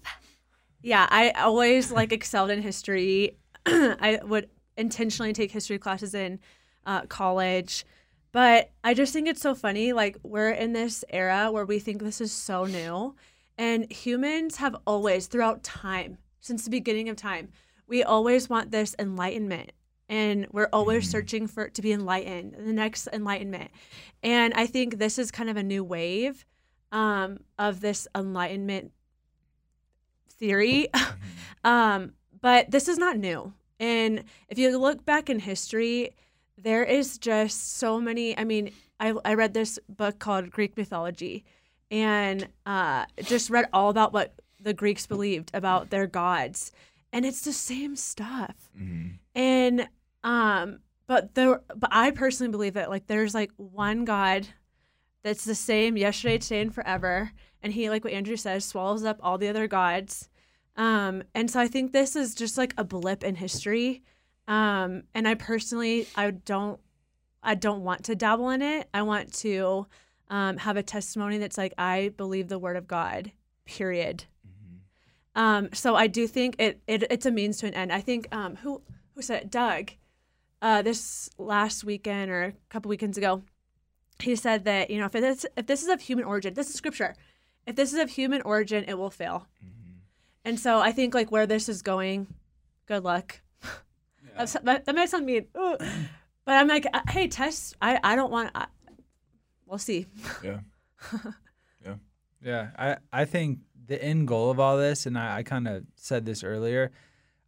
Yeah, 0.85 1.07
I 1.09 1.31
always 1.31 1.91
like 1.91 2.13
excelled 2.13 2.51
in 2.51 2.61
history. 2.61 3.39
I 3.65 4.19
would 4.23 4.51
intentionally 4.77 5.33
take 5.33 5.49
history 5.49 5.79
classes 5.79 6.13
in 6.13 6.39
uh, 6.85 7.07
college. 7.07 7.87
But 8.31 8.69
I 8.83 8.93
just 8.93 9.11
think 9.11 9.27
it's 9.27 9.41
so 9.41 9.55
funny. 9.55 9.93
Like, 9.93 10.17
we're 10.21 10.51
in 10.51 10.73
this 10.73 11.03
era 11.09 11.49
where 11.51 11.65
we 11.65 11.79
think 11.79 12.03
this 12.03 12.21
is 12.21 12.31
so 12.31 12.65
new. 12.65 13.15
And 13.57 13.91
humans 13.91 14.57
have 14.57 14.75
always, 14.85 15.25
throughout 15.25 15.63
time, 15.63 16.19
since 16.39 16.65
the 16.65 16.69
beginning 16.69 17.09
of 17.09 17.15
time, 17.15 17.49
we 17.87 18.03
always 18.03 18.47
want 18.47 18.69
this 18.69 18.95
enlightenment. 18.99 19.71
And 20.07 20.45
we're 20.51 20.69
always 20.71 21.09
searching 21.09 21.47
for 21.47 21.67
to 21.67 21.81
be 21.81 21.93
enlightened, 21.93 22.57
the 22.59 22.73
next 22.73 23.07
enlightenment. 23.11 23.71
And 24.21 24.53
I 24.53 24.67
think 24.67 24.99
this 24.99 25.17
is 25.17 25.31
kind 25.31 25.49
of 25.49 25.57
a 25.57 25.63
new 25.63 25.83
wave 25.83 26.45
um, 26.91 27.39
of 27.57 27.81
this 27.81 28.07
enlightenment 28.15 28.91
theory. 30.37 30.87
um, 31.63 32.13
but 32.41 32.71
this 32.71 32.87
is 32.87 32.97
not 32.97 33.17
new. 33.17 33.53
And 33.79 34.23
if 34.49 34.57
you 34.57 34.77
look 34.77 35.05
back 35.05 35.29
in 35.29 35.39
history, 35.39 36.11
there 36.57 36.83
is 36.83 37.17
just 37.17 37.77
so 37.77 37.99
many. 37.99 38.37
I 38.37 38.43
mean, 38.43 38.71
I, 38.99 39.13
I 39.25 39.33
read 39.33 39.53
this 39.53 39.79
book 39.89 40.19
called 40.19 40.51
Greek 40.51 40.77
Mythology 40.77 41.43
and 41.91 42.47
uh, 42.65 43.05
just 43.23 43.49
read 43.49 43.65
all 43.73 43.89
about 43.89 44.13
what 44.13 44.39
the 44.59 44.73
Greeks 44.73 45.05
believed 45.05 45.51
about 45.53 45.89
their 45.89 46.07
gods. 46.07 46.71
And 47.11 47.25
it's 47.25 47.41
the 47.41 47.53
same 47.53 47.95
stuff. 47.95 48.55
And, 49.35 49.87
um, 50.23 50.79
but 51.07 51.35
there, 51.35 51.61
but 51.75 51.89
I 51.91 52.11
personally 52.11 52.51
believe 52.51 52.73
that 52.73 52.89
like 52.89 53.07
there's 53.07 53.33
like 53.33 53.51
one 53.57 54.05
God 54.05 54.47
that's 55.23 55.45
the 55.45 55.55
same 55.55 55.97
yesterday, 55.97 56.37
today, 56.37 56.61
and 56.61 56.73
forever. 56.73 57.31
And 57.65 57.73
he, 57.73 57.89
like 57.89 58.03
what 58.03 58.13
Andrew 58.13 58.35
says, 58.35 58.63
swallows 58.63 59.03
up 59.03 59.19
all 59.23 59.39
the 59.39 59.47
other 59.47 59.67
gods. 59.67 60.29
Um, 60.77 61.23
and 61.33 61.49
so 61.49 61.59
I 61.59 61.67
think 61.67 61.93
this 61.93 62.15
is 62.15 62.35
just 62.35 62.59
like 62.59 62.75
a 62.77 62.83
blip 62.83 63.23
in 63.23 63.33
history. 63.33 64.03
Um, 64.47 65.01
and 65.15 65.27
I 65.27 65.33
personally, 65.33 66.07
I 66.15 66.29
don't, 66.29 66.79
I 67.41 67.55
don't 67.55 67.83
want 67.83 68.03
to 68.03 68.15
dabble 68.15 68.51
in 68.51 68.61
it. 68.61 68.87
I 68.93 69.01
want 69.01 69.33
to 69.37 69.87
um, 70.29 70.57
have 70.57 70.77
a 70.77 70.83
testimony 70.83 71.39
that's 71.39 71.57
like, 71.57 71.73
I 71.75 72.13
believe 72.17 72.49
the 72.49 72.59
word 72.59 72.77
of 72.77 72.87
God, 72.87 73.31
period. 73.65 74.25
Um, 75.33 75.69
so 75.73 75.95
I 75.95 76.05
do 76.05 76.27
think 76.27 76.57
it, 76.59 76.81
it 76.85 77.03
it's 77.09 77.25
a 77.25 77.31
means 77.31 77.57
to 77.57 77.67
an 77.67 77.73
end. 77.73 77.91
I 77.91 77.99
think 77.99 78.27
um, 78.31 78.57
who 78.57 78.83
who 79.15 79.23
said 79.23 79.41
it? 79.41 79.49
Doug, 79.49 79.91
uh, 80.61 80.83
this 80.83 81.31
last 81.39 81.83
weekend 81.83 82.29
or 82.29 82.43
a 82.43 82.53
couple 82.69 82.89
weekends 82.89 83.17
ago, 83.17 83.41
he 84.19 84.35
said 84.35 84.65
that 84.65 84.91
you 84.91 84.99
know 84.99 85.07
if 85.07 85.15
it's 85.15 85.47
if 85.57 85.65
this 85.65 85.81
is 85.81 85.89
of 85.89 86.01
human 86.01 86.25
origin, 86.25 86.53
this 86.53 86.69
is 86.69 86.75
scripture. 86.75 87.15
If 87.65 87.75
this 87.75 87.93
is 87.93 87.99
of 87.99 88.09
human 88.09 88.41
origin, 88.41 88.85
it 88.87 88.97
will 88.97 89.09
fail. 89.09 89.47
And 90.43 90.59
so 90.59 90.79
I 90.79 90.91
think 90.91 91.13
like 91.15 91.31
where 91.31 91.47
this 91.47 91.67
is 91.67 91.81
going, 91.81 92.27
good 92.85 93.03
luck. 93.03 93.41
That's, 94.37 94.53
that, 94.53 94.85
that 94.85 94.95
might 94.95 95.09
sound 95.09 95.25
mean, 95.25 95.47
Ugh. 95.55 95.77
but 96.45 96.51
I'm 96.51 96.67
like, 96.67 96.85
uh, 96.93 97.01
hey, 97.07 97.27
test. 97.27 97.75
I 97.81 97.99
I 98.03 98.15
don't 98.15 98.31
want. 98.31 98.51
I, 98.53 98.67
we'll 99.65 99.77
see. 99.77 100.07
Yeah. 100.43 100.59
Yeah, 102.45 102.69
I, 102.77 102.97
I 103.11 103.25
think 103.25 103.59
the 103.87 104.01
end 104.01 104.27
goal 104.27 104.51
of 104.51 104.59
all 104.59 104.77
this, 104.77 105.07
and 105.07 105.17
I, 105.17 105.37
I 105.37 105.43
kind 105.43 105.67
of 105.67 105.83
said 105.95 106.25
this 106.25 106.43
earlier, 106.43 106.91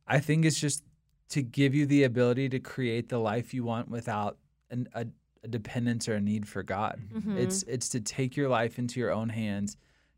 I 0.08 0.20
think 0.20 0.44
it's 0.44 0.60
just 0.60 0.84
to 1.30 1.44
give 1.44 1.76
you 1.76 1.86
the 1.86 2.04
ability 2.04 2.50
to 2.50 2.60
create 2.60 3.10
the 3.10 3.20
life 3.20 3.54
you 3.54 3.64
want 3.64 3.90
without 3.90 4.38
an, 4.72 4.88
a, 4.94 5.06
a 5.44 5.48
dependence 5.48 6.10
or 6.10 6.16
a 6.16 6.22
need 6.22 6.48
for 6.48 6.64
God. 6.64 7.00
Mm-hmm. 7.14 7.38
It's 7.38 7.64
it's 7.64 7.90
to 7.90 8.02
take 8.02 8.36
your 8.36 8.50
life 8.50 8.80
into 8.80 9.00
your 9.00 9.12
own 9.12 9.30
hands, 9.30 9.78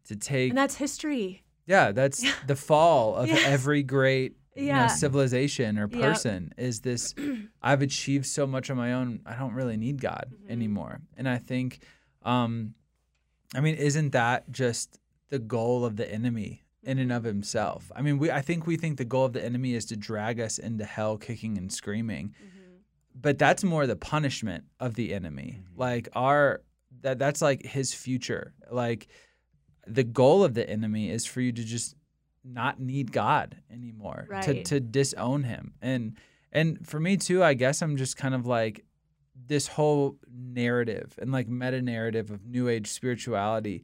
to 0.10 0.16
take 0.16 0.52
And 0.52 0.58
that's 0.58 0.76
history. 0.76 1.44
yeah, 1.66 1.92
that's 1.92 2.24
the 2.48 2.56
fall 2.56 3.16
of 3.16 3.28
Yes. 3.28 3.44
every 3.46 3.82
great 3.84 4.36
you 4.56 4.74
know, 4.74 4.88
civilization 4.88 5.78
or 5.80 5.88
Yep. 5.88 5.92
person 6.02 6.54
is 6.58 6.82
this 6.82 7.16
I've 7.62 7.82
achieved 7.82 8.26
so 8.26 8.46
much 8.46 8.70
on 8.70 8.76
my 8.78 8.92
own, 8.94 9.22
I 9.26 9.36
don't 9.36 9.54
really 9.54 9.78
need 9.78 10.02
God 10.02 10.26
Mm-hmm. 10.34 10.52
anymore. 10.52 11.02
And 11.18 11.28
I 11.30 11.38
think 11.38 11.80
um 12.24 12.74
I 13.56 13.62
mean, 13.62 13.76
isn't 13.76 14.12
that 14.12 14.52
just 14.52 15.00
the 15.30 15.40
goal 15.40 15.86
of 15.86 15.96
the 15.96 16.12
enemy 16.12 16.66
in 16.84 17.00
and 17.00 17.12
of 17.12 17.22
Mm-hmm. 17.24 17.28
himself? 17.28 17.92
I 17.96 18.02
mean, 18.02 18.18
we 18.20 18.30
I 18.32 18.42
think 18.42 18.68
we 18.68 18.76
think 18.78 18.98
the 18.98 19.06
goal 19.06 19.26
of 19.26 19.34
the 19.34 19.44
enemy 19.44 19.74
is 19.76 19.86
to 19.86 19.96
drag 19.96 20.40
us 20.40 20.58
into 20.58 20.86
hell 20.86 21.18
kicking 21.18 21.58
and 21.58 21.72
screaming. 21.72 22.34
But 23.16 23.38
that's 23.38 23.64
more 23.64 23.86
the 23.88 23.96
punishment 23.96 24.64
of 24.80 24.96
the 24.96 25.14
enemy. 25.14 25.62
Like 25.76 26.10
our 26.16 26.62
that 27.02 27.18
that's 27.20 27.42
like 27.42 27.64
his 27.66 27.94
future. 27.94 28.54
Like 28.72 29.08
the 29.94 30.04
goal 30.04 30.44
of 30.44 30.54
the 30.54 30.70
enemy 30.70 31.10
is 31.10 31.26
for 31.26 31.42
you 31.42 31.52
to 31.52 31.64
just 31.64 31.96
not 32.44 32.80
need 32.80 33.12
God 33.12 33.58
anymore. 33.72 34.28
To 34.44 34.54
Right. 34.54 34.66
to 34.66 34.80
disown 34.80 35.44
him. 35.44 35.74
And 35.82 36.18
and 36.52 36.88
for 36.88 37.00
me 37.00 37.18
too, 37.18 37.44
I 37.44 37.54
guess 37.54 37.82
I'm 37.82 37.98
just 37.98 38.18
kind 38.18 38.34
of 38.34 38.46
like 38.46 38.86
this 39.48 39.68
whole 39.68 40.18
narrative 40.32 41.18
and 41.22 41.32
like 41.32 41.48
meta 41.48 41.82
narrative 41.82 42.32
of 42.32 42.46
new 42.46 42.68
age 42.68 42.88
spirituality 42.88 43.84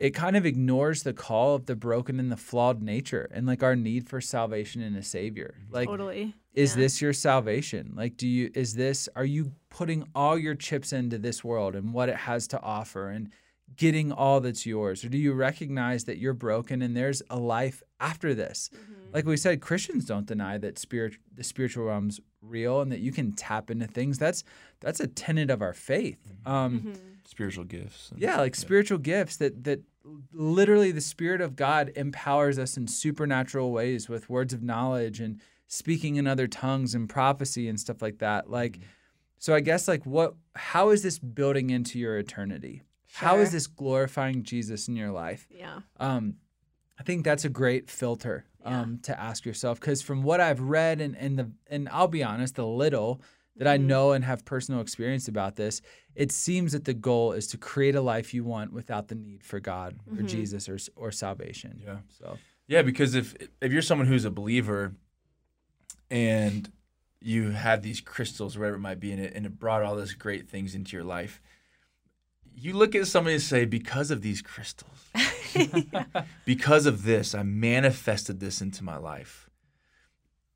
it 0.00 0.14
kind 0.14 0.34
of 0.34 0.46
ignores 0.46 1.02
the 1.02 1.12
call 1.12 1.54
of 1.54 1.66
the 1.66 1.76
broken 1.76 2.18
and 2.18 2.32
the 2.32 2.36
flawed 2.36 2.82
nature 2.82 3.28
and 3.32 3.46
like 3.46 3.62
our 3.62 3.76
need 3.76 4.08
for 4.08 4.20
salvation 4.20 4.80
and 4.82 4.96
a 4.96 5.02
savior 5.02 5.54
mm-hmm. 5.62 5.74
like 5.74 5.88
totally. 5.88 6.34
is 6.54 6.74
Yeah. 6.74 6.82
this 6.82 7.00
your 7.02 7.12
salvation 7.12 7.92
like 7.94 8.16
do 8.16 8.26
you 8.26 8.50
is 8.54 8.74
this 8.74 9.08
are 9.14 9.24
you 9.24 9.52
putting 9.68 10.08
all 10.14 10.38
your 10.38 10.54
chips 10.54 10.92
into 10.92 11.18
this 11.18 11.44
world 11.44 11.76
and 11.76 11.92
what 11.92 12.08
it 12.08 12.16
has 12.16 12.48
to 12.48 12.60
offer 12.60 13.10
and 13.10 13.30
getting 13.76 14.12
all 14.12 14.40
that's 14.40 14.66
yours? 14.66 15.04
Or 15.04 15.08
do 15.08 15.18
you 15.18 15.32
recognize 15.32 16.04
that 16.04 16.18
you're 16.18 16.34
broken 16.34 16.82
and 16.82 16.96
there's 16.96 17.22
a 17.30 17.38
life 17.38 17.82
after 17.98 18.34
this? 18.34 18.70
Mm-hmm. 18.74 19.14
Like 19.14 19.26
we 19.26 19.36
said 19.36 19.60
christians 19.60 20.04
don't 20.04 20.26
deny 20.26 20.58
that 20.58 20.78
spirit 20.78 21.14
the 21.34 21.44
spiritual 21.44 21.86
realm's 21.86 22.20
real 22.42 22.80
and 22.80 22.90
that 22.92 23.00
you 23.00 23.12
can 23.12 23.32
tap 23.32 23.70
into 23.70 23.86
things. 23.86 24.18
That's 24.18 24.44
that's 24.80 25.00
a 25.00 25.06
tenet 25.06 25.50
of 25.50 25.62
our 25.62 25.72
faith. 25.72 26.18
Mm-hmm. 26.28 26.50
Um 26.50 26.80
mm-hmm. 26.80 26.92
Spiritual 27.24 27.64
gifts. 27.64 28.10
and- 28.10 28.20
yeah, 28.20 28.38
like 28.38 28.54
spiritual 28.54 28.98
gifts 28.98 29.36
that 29.36 29.64
that 29.64 29.80
literally 30.32 30.92
the 30.92 31.00
spirit 31.00 31.40
of 31.40 31.56
God 31.56 31.92
empowers 31.94 32.58
us 32.58 32.76
in 32.76 32.88
supernatural 32.88 33.70
ways 33.70 34.08
with 34.08 34.30
words 34.30 34.52
of 34.52 34.62
knowledge 34.62 35.20
and 35.20 35.40
speaking 35.66 36.16
in 36.16 36.26
other 36.26 36.48
tongues 36.48 36.94
and 36.94 37.08
prophecy 37.08 37.68
and 37.68 37.78
stuff 37.78 38.00
like 38.02 38.18
that. 38.18 38.50
Like 38.50 38.80
so 39.38 39.54
I 39.54 39.60
guess 39.60 39.88
like 39.88 40.04
what 40.04 40.34
how 40.54 40.90
is 40.90 41.02
this 41.02 41.18
building 41.18 41.70
into 41.70 41.98
your 41.98 42.18
eternity? 42.18 42.82
How 43.12 43.38
is 43.38 43.52
this 43.52 43.66
glorifying 43.66 44.42
Jesus 44.42 44.88
in 44.88 44.96
your 44.96 45.10
life? 45.10 45.46
Yeah. 45.50 45.80
Um 45.98 46.36
I 46.98 47.02
think 47.02 47.24
that's 47.24 47.46
a 47.46 47.48
great 47.48 47.88
filter 47.88 48.44
um, 48.62 48.98
to 49.04 49.18
ask 49.18 49.46
yourself 49.46 49.80
because 49.80 50.02
from 50.02 50.22
what 50.22 50.38
I've 50.38 50.60
read 50.60 51.00
and, 51.00 51.16
and 51.16 51.38
the 51.38 51.50
and 51.68 51.88
I'll 51.88 52.08
be 52.08 52.22
honest, 52.22 52.56
the 52.56 52.66
little 52.66 53.22
that 53.56 53.66
I 53.66 53.78
know 53.78 54.12
and 54.12 54.24
have 54.24 54.44
personal 54.44 54.80
experience 54.80 55.28
about 55.28 55.56
this, 55.56 55.80
it 56.14 56.30
seems 56.30 56.72
that 56.72 56.84
the 56.84 56.94
goal 56.94 57.32
is 57.32 57.46
to 57.48 57.58
create 57.58 57.94
a 57.94 58.00
life 58.00 58.32
you 58.32 58.44
want 58.44 58.72
without 58.72 59.08
the 59.08 59.14
need 59.14 59.42
for 59.42 59.60
God 59.60 59.98
or 60.16 60.22
Jesus 60.22 60.68
or 60.68 60.78
or 60.94 61.10
salvation. 61.10 61.80
Yeah. 61.82 61.98
So 62.18 62.38
Yeah, 62.66 62.82
because 62.82 63.14
if 63.14 63.34
if 63.62 63.72
you're 63.72 63.82
someone 63.82 64.06
who's 64.06 64.24
a 64.24 64.30
believer 64.30 64.94
and 66.10 66.70
you 67.20 67.50
had 67.50 67.82
these 67.82 68.00
crystals, 68.00 68.58
whatever 68.58 68.76
it 68.76 68.80
might 68.80 69.00
be, 69.00 69.12
in 69.12 69.18
it, 69.18 69.32
and 69.34 69.46
it 69.46 69.58
brought 69.58 69.82
all 69.82 69.96
these 69.96 70.14
great 70.14 70.48
things 70.48 70.74
into 70.74 70.96
your 70.96 71.04
life, 71.04 71.40
you 72.54 72.74
look 72.74 72.94
at 72.94 73.06
somebody 73.06 73.34
and 73.34 73.42
say, 73.42 73.64
because 73.64 74.10
of 74.10 74.22
these 74.22 74.42
crystals, 74.42 75.10
because 76.44 76.86
of 76.86 77.04
this, 77.04 77.34
I 77.34 77.42
manifested 77.42 78.40
this 78.40 78.60
into 78.60 78.84
my 78.84 78.96
life. 78.96 79.48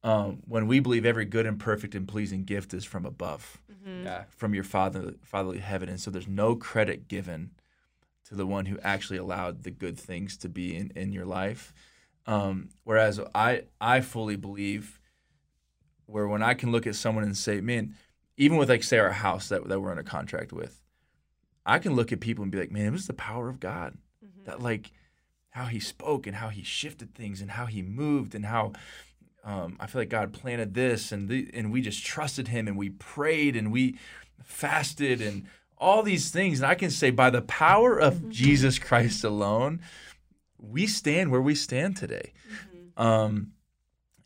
Um, 0.02 0.42
when 0.46 0.66
we 0.66 0.80
believe 0.80 1.06
every 1.06 1.24
good 1.24 1.46
and 1.46 1.58
perfect 1.58 1.94
and 1.94 2.06
pleasing 2.06 2.44
gift 2.44 2.74
is 2.74 2.84
from 2.84 3.06
above, 3.06 3.58
yeah. 3.86 4.24
from 4.28 4.54
your 4.54 4.64
father, 4.64 5.14
fatherly 5.22 5.58
heaven, 5.58 5.88
and 5.88 5.98
so 5.98 6.10
there's 6.10 6.28
no 6.28 6.54
credit 6.56 7.08
given 7.08 7.52
to 8.26 8.34
the 8.34 8.46
one 8.46 8.66
who 8.66 8.78
actually 8.80 9.18
allowed 9.18 9.62
the 9.62 9.70
good 9.70 9.98
things 9.98 10.36
to 10.38 10.48
be 10.48 10.76
in, 10.76 10.92
in 10.94 11.12
your 11.12 11.24
life. 11.24 11.72
Um, 12.26 12.70
whereas 12.84 13.20
I 13.34 13.64
I 13.80 14.00
fully 14.00 14.36
believe 14.36 15.00
where 16.06 16.26
when 16.28 16.42
I 16.42 16.54
can 16.54 16.70
look 16.72 16.86
at 16.86 16.94
someone 16.96 17.24
and 17.24 17.36
say, 17.36 17.60
man, 17.60 17.94
even 18.36 18.56
with 18.56 18.68
like 18.68 18.82
say 18.82 18.98
our 18.98 19.12
house 19.12 19.48
that 19.48 19.68
that 19.68 19.80
we're 19.80 19.90
under 19.90 20.02
contract 20.02 20.52
with, 20.52 20.80
I 21.66 21.78
can 21.78 21.94
look 21.94 22.12
at 22.12 22.20
people 22.20 22.42
and 22.42 22.52
be 22.52 22.58
like, 22.58 22.70
man, 22.70 22.86
it 22.86 22.92
was 22.92 23.06
the 23.06 23.14
power 23.14 23.48
of 23.48 23.60
God 23.60 23.96
that 24.44 24.60
like 24.60 24.90
how 25.50 25.66
he 25.66 25.80
spoke 25.80 26.26
and 26.26 26.36
how 26.36 26.48
he 26.48 26.62
shifted 26.62 27.14
things 27.14 27.40
and 27.40 27.52
how 27.52 27.66
he 27.66 27.80
moved 27.82 28.34
and 28.34 28.44
how 28.46 28.72
um, 29.44 29.76
I 29.78 29.86
feel 29.86 30.00
like 30.00 30.08
God 30.08 30.32
planted 30.32 30.74
this 30.74 31.12
and 31.12 31.28
the, 31.28 31.50
and 31.54 31.72
we 31.72 31.80
just 31.80 32.04
trusted 32.04 32.48
him 32.48 32.66
and 32.66 32.76
we 32.76 32.90
prayed 32.90 33.56
and 33.56 33.70
we 33.70 33.98
fasted 34.42 35.20
and 35.20 35.46
all 35.78 36.02
these 36.02 36.30
things 36.30 36.60
and 36.60 36.66
I 36.66 36.74
can 36.74 36.90
say 36.90 37.10
by 37.10 37.30
the 37.30 37.42
power 37.42 37.98
of 37.98 38.30
Jesus 38.30 38.78
Christ 38.78 39.24
alone 39.24 39.80
we 40.70 40.86
stand 40.86 41.30
where 41.30 41.42
we 41.42 41.54
stand 41.54 41.96
today. 41.96 42.32
Um, 42.96 43.52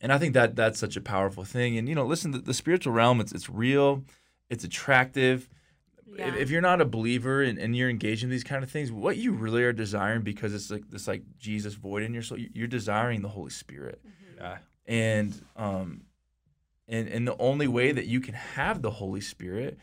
and 0.01 0.12
I 0.12 0.18
think 0.18 0.34
that 0.34 0.55
that's 0.55 0.78
such 0.78 0.97
a 0.97 1.01
powerful 1.01 1.45
thing. 1.45 1.76
And 1.78 1.89
you 1.89 1.95
know, 1.95 2.05
listen, 2.05 2.30
the, 2.30 2.39
the 2.39 2.55
spiritual 2.55 2.93
realm 2.93 3.20
it's 3.20 3.32
it's 3.32 3.51
real, 3.51 4.05
it's 4.49 4.64
attractive. 4.64 5.49
Yeah. 6.16 6.28
If, 6.28 6.36
if 6.36 6.50
you're 6.50 6.61
not 6.62 6.80
a 6.80 6.84
believer 6.84 7.42
and, 7.42 7.59
and 7.59 7.76
you're 7.76 7.90
engaged 7.90 8.24
in 8.24 8.30
these 8.30 8.44
kind 8.44 8.62
of 8.64 8.70
things, 8.70 8.90
what 8.92 9.16
you 9.16 9.32
really 9.32 9.62
are 9.64 9.72
desiring 9.72 10.22
because 10.22 10.54
it's 10.54 10.70
like 10.70 10.88
this 10.90 11.06
like 11.09 11.22
Jesus 11.38 11.74
void 11.74 12.02
in 12.02 12.14
your 12.14 12.22
soul, 12.22 12.38
you- 12.38 12.50
you're 12.54 12.66
desiring 12.66 13.22
the 13.22 13.28
Holy 13.28 13.50
Spirit. 13.50 14.00
Yeah. 14.36 14.59
And 14.86 15.40
um 15.56 16.02
and 16.88 17.09
and 17.09 17.26
the 17.28 17.36
only 17.38 17.68
way 17.68 17.92
that 17.92 18.06
you 18.06 18.20
can 18.20 18.34
have 18.34 18.80
the 18.82 18.90
Holy 18.90 19.20
Spirit, 19.20 19.78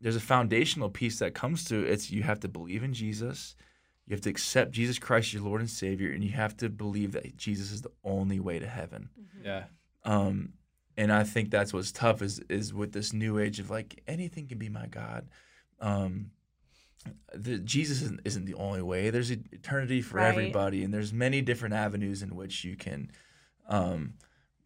there's 0.00 0.16
a 0.16 0.20
foundational 0.20 0.88
piece 0.88 1.18
that 1.18 1.34
comes 1.34 1.64
to 1.66 1.84
it. 1.84 1.90
It's 1.90 2.10
you 2.10 2.22
have 2.22 2.40
to 2.40 2.48
believe 2.48 2.82
in 2.82 2.94
Jesus. 2.94 3.54
You 4.06 4.14
have 4.14 4.22
to 4.22 4.30
accept 4.30 4.70
Jesus 4.70 4.98
Christ 4.98 5.34
your 5.34 5.42
Lord 5.42 5.60
and 5.60 5.68
Savior, 5.68 6.10
and 6.12 6.24
you 6.24 6.30
have 6.30 6.56
to 6.58 6.70
believe 6.70 7.12
that 7.12 7.36
Jesus 7.36 7.70
is 7.70 7.82
the 7.82 7.90
only 8.04 8.40
way 8.40 8.58
to 8.58 8.66
heaven. 8.66 9.10
Yeah. 9.44 9.64
Um, 10.04 10.54
and 10.96 11.12
I 11.12 11.24
think 11.24 11.50
that's 11.50 11.74
what's 11.74 11.92
tough 11.92 12.22
is 12.22 12.40
is 12.48 12.72
with 12.72 12.92
this 12.92 13.12
new 13.12 13.38
age 13.38 13.60
of 13.60 13.68
like 13.68 14.02
anything 14.08 14.46
can 14.46 14.56
be 14.58 14.70
my 14.70 14.86
God. 14.86 15.28
Um, 15.80 16.30
the, 17.34 17.58
Jesus 17.58 18.02
isn't, 18.02 18.20
isn't 18.24 18.44
the 18.44 18.54
only 18.54 18.82
way. 18.82 19.10
There's 19.10 19.30
eternity 19.30 20.02
for 20.02 20.16
Right. 20.16 20.28
everybody, 20.28 20.84
and 20.84 20.92
there's 20.92 21.12
many 21.12 21.40
different 21.42 21.74
avenues 21.74 22.22
in 22.22 22.34
which 22.34 22.64
you 22.64 22.76
can. 22.76 23.10
Um, 23.68 24.14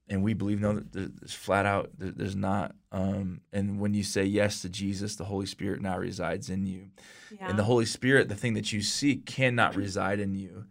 and 0.08 0.22
we 0.22 0.34
believe 0.34 0.60
no, 0.60 0.80
there's 0.80 1.32
flat 1.32 1.64
out 1.64 1.90
there's 1.96 2.36
not. 2.36 2.74
Um, 2.90 3.40
and 3.52 3.80
when 3.80 3.94
you 3.94 4.02
say 4.02 4.24
yes 4.24 4.60
to 4.62 4.68
Jesus, 4.68 5.16
the 5.16 5.24
Holy 5.24 5.46
Spirit 5.46 5.80
now 5.80 5.96
resides 5.96 6.50
in 6.50 6.66
you. 6.66 6.90
Yeah. 7.30 7.48
And 7.48 7.58
the 7.58 7.64
Holy 7.64 7.86
Spirit, 7.86 8.28
the 8.28 8.34
thing 8.34 8.54
that 8.54 8.72
you 8.72 8.82
seek, 8.82 9.24
cannot 9.26 9.76
reside 9.76 10.20
in 10.20 10.34
you 10.34 10.66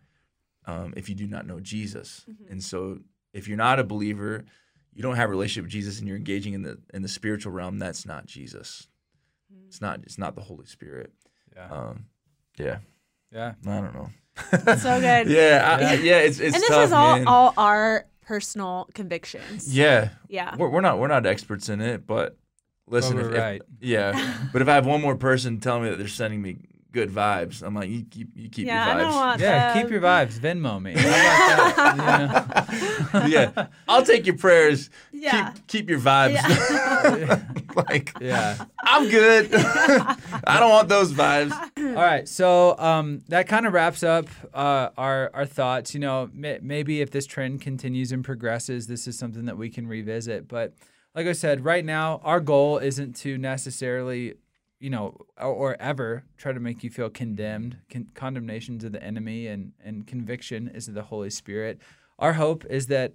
um, 0.66 0.94
if 0.96 1.10
you 1.10 1.16
do 1.16 1.28
not 1.28 1.48
know 1.48 1.60
Jesus. 1.60 2.26
Mm-hmm. 2.30 2.52
And 2.52 2.64
so, 2.64 3.00
if 3.34 3.48
you're 3.48 3.58
not 3.58 3.80
a 3.80 3.84
believer, 3.84 4.46
you 4.94 5.02
don't 5.02 5.16
have 5.16 5.30
a 5.30 5.32
relationship 5.32 5.64
with 5.64 5.72
Jesus, 5.72 6.00
and 6.00 6.08
you're 6.08 6.18
engaging 6.18 6.54
in 6.54 6.62
the 6.62 6.78
in 6.94 7.02
the 7.02 7.08
spiritual 7.08 7.54
realm. 7.54 7.80
That's 7.80 8.06
not 8.06 8.26
Jesus. 8.26 8.88
Mm-hmm. 9.54 9.68
It's 9.68 9.82
not. 9.82 9.99
It's 10.04 10.18
not 10.18 10.36
the 10.36 10.41
Holy 10.41 10.66
Spirit. 10.66 11.12
Yeah. 11.56 11.68
Um, 11.70 12.06
yeah. 12.58 12.78
Yeah. 13.32 13.54
I 13.68 13.82
don't 13.82 13.93
know. 13.93 14.10
so 14.76 14.99
good. 14.99 15.28
Yeah. 15.30 15.78
I, 15.80 15.93
yeah. 15.95 16.20
It's 16.20 16.39
it's 16.39 16.54
and 16.56 16.62
this 16.62 16.70
tough, 16.70 16.86
is 16.86 16.91
all 16.91 17.16
man. 17.18 17.28
all 17.28 17.54
our 17.58 18.06
personal 18.22 18.88
convictions. 18.93 19.74
yeah. 19.76 20.10
Yeah. 20.30 20.56
We're, 20.56 20.70
we're 20.70 20.82
not 20.82 20.99
we're 20.99 21.08
not 21.08 21.26
experts 21.26 21.70
in 21.70 21.82
it, 21.82 22.06
but 22.08 22.38
listen, 22.88 23.16
But 23.16 23.20
if, 23.26 23.26
we're 23.32 23.36
if- 23.36 23.41
right. 23.41 23.62
yeah. 23.82 24.38
but 24.54 24.62
if 24.62 24.68
I 24.68 24.76
have 24.76 24.86
one 24.86 25.02
more 25.02 25.16
person 25.16 25.60
telling 25.60 25.84
me 25.84 25.89
that 25.89 25.97
they're 25.97 26.08
sending 26.08 26.41
me 26.41 26.58
good 26.93 27.10
vibes, 27.10 27.64
I'm 27.64 27.74
like, 27.74 27.89
you 27.89 28.04
keep 28.04 28.30
you 28.36 28.49
keep 28.49 28.68
yeah, 28.68 28.86
your 28.86 28.95
I 28.95 28.97
don't 29.02 29.12
vibes. 29.12 29.16
want 29.16 29.41
Yeah. 29.41 29.74
them. 29.74 29.84
Keep 29.84 29.91
your 29.91 30.02
vibes. 30.02 30.39
Venmo 30.39 30.82
me. 30.82 30.93
How 30.93 31.95
that? 31.95 33.28
Yeah, 33.28 33.68
I'll 33.88 34.04
take 34.06 34.26
your 34.26 34.38
prayers. 34.38 34.89
Yeah. 35.12 35.52
Keep, 35.52 35.68
keep 35.68 35.89
your 35.89 35.99
vibes. 35.99 36.39
like, 37.89 38.13
Yeah. 38.19 38.65
I'm 38.84 39.09
good. 39.09 39.49
I 39.53 40.57
don't 40.59 40.69
want 40.69 40.89
those 40.89 41.11
vibes. 41.13 41.51
All 41.78 41.93
right, 41.93 42.28
so 42.28 42.78
um, 42.78 43.22
that 43.30 43.47
kind 43.47 43.65
of 43.65 43.74
wraps 43.74 44.03
up 44.03 44.28
uh, 44.53 44.89
our 44.97 45.32
our 45.34 45.45
thoughts. 45.45 45.93
You 45.93 45.99
know, 45.99 46.30
may, 46.34 46.59
maybe 46.61 47.01
if 47.01 47.11
this 47.11 47.26
trend 47.26 47.61
continues 47.61 48.11
and 48.11 48.24
progresses, 48.24 48.88
this 48.88 49.07
is 49.07 49.17
something 49.17 49.45
that 49.45 49.57
we 49.57 49.69
can 49.69 49.88
revisit. 49.88 50.47
But 50.47 50.74
like 51.15 51.28
I 51.28 51.34
said, 51.34 51.63
right 51.65 51.84
now 51.86 52.22
our 52.24 52.39
goal 52.39 52.78
isn't 52.78 53.15
to 53.17 53.38
necessarily, 53.38 54.36
you 54.80 54.89
know, 54.89 55.15
or, 55.38 55.47
or 55.53 55.78
ever 55.82 56.24
try 56.38 56.51
to 56.53 56.59
make 56.59 56.84
you 56.84 56.89
feel 56.89 57.09
condemned. 57.09 57.78
Con- 57.89 58.07
condemnations 58.13 58.84
of 58.84 58.91
the 58.91 59.03
enemy 59.03 59.47
and 59.47 59.74
and 59.84 60.05
conviction 60.07 60.67
is 60.69 60.88
of 60.88 60.93
the 60.93 61.03
Holy 61.03 61.30
Spirit. 61.30 61.80
Our 62.19 62.34
hope 62.34 62.65
is 62.69 62.88
that 62.88 63.13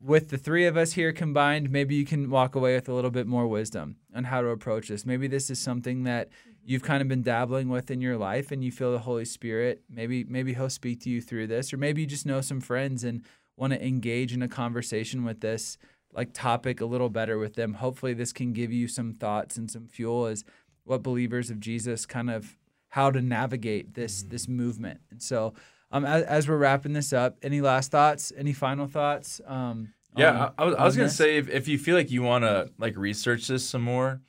with 0.00 0.28
the 0.28 0.38
three 0.38 0.66
of 0.66 0.76
us 0.76 0.92
here 0.92 1.12
combined, 1.12 1.70
maybe 1.70 1.94
you 1.94 2.04
can 2.04 2.30
walk 2.30 2.54
away 2.54 2.74
with 2.74 2.88
a 2.88 2.94
little 2.94 3.10
bit 3.10 3.26
more 3.26 3.46
wisdom 3.46 3.96
on 4.14 4.24
how 4.24 4.40
to 4.40 4.48
approach 4.48 4.88
this. 4.88 5.04
Maybe 5.04 5.26
this 5.26 5.50
is 5.50 5.58
something 5.58 6.04
that 6.04 6.30
mm-hmm. 6.30 6.50
you've 6.64 6.82
kind 6.82 7.02
of 7.02 7.08
been 7.08 7.22
dabbling 7.22 7.68
with 7.68 7.90
in 7.90 8.00
your 8.00 8.16
life 8.16 8.52
and 8.52 8.62
you 8.62 8.70
feel 8.70 8.92
the 8.92 9.00
Holy 9.00 9.24
Spirit. 9.24 9.82
Maybe 9.90 10.24
maybe 10.24 10.54
he'll 10.54 10.70
speak 10.70 11.00
to 11.02 11.10
you 11.10 11.20
through 11.20 11.48
this 11.48 11.72
or 11.72 11.76
maybe 11.76 12.02
you 12.02 12.06
just 12.06 12.26
know 12.26 12.40
some 12.40 12.60
friends 12.60 13.02
and 13.04 13.24
want 13.56 13.72
to 13.72 13.84
engage 13.84 14.32
in 14.32 14.42
a 14.42 14.48
conversation 14.48 15.24
with 15.24 15.40
this 15.40 15.78
like 16.12 16.32
topic 16.32 16.80
a 16.80 16.86
little 16.86 17.10
better 17.10 17.38
with 17.38 17.54
them. 17.54 17.74
Hopefully 17.74 18.14
this 18.14 18.32
can 18.32 18.52
give 18.52 18.72
you 18.72 18.88
some 18.88 19.12
thoughts 19.12 19.56
and 19.56 19.70
some 19.70 19.86
fuel 19.88 20.26
as 20.26 20.44
what 20.84 21.02
believers 21.02 21.50
of 21.50 21.60
Jesus 21.60 22.06
kind 22.06 22.30
of 22.30 22.56
how 22.90 23.10
to 23.10 23.20
navigate 23.20 23.94
this 23.94 24.20
mm-hmm. 24.20 24.30
this 24.30 24.48
movement. 24.48 25.00
And 25.10 25.22
so 25.22 25.54
um, 25.90 26.04
as, 26.04 26.22
as 26.24 26.48
we're 26.48 26.56
wrapping 26.58 26.92
this 26.92 27.12
up, 27.12 27.36
any 27.42 27.60
last 27.60 27.90
thoughts? 27.90 28.32
Any 28.36 28.52
final 28.52 28.86
thoughts? 28.86 29.40
Um, 29.46 29.92
Yeah, 30.16 30.30
on- 30.46 30.54
I, 30.58 30.62
I 30.62 30.66
was, 30.66 30.74
I 30.76 30.84
was 30.84 30.96
gonna 30.96 31.08
this? 31.08 31.16
say 31.16 31.36
if, 31.38 31.48
if 31.48 31.68
you 31.68 31.78
feel 31.78 31.96
like 31.96 32.10
you 32.10 32.22
want 32.22 32.44
to 32.44 32.70
like 32.78 32.96
research 32.96 33.46
this 33.46 33.66
some 33.68 33.82
more, 33.82 34.20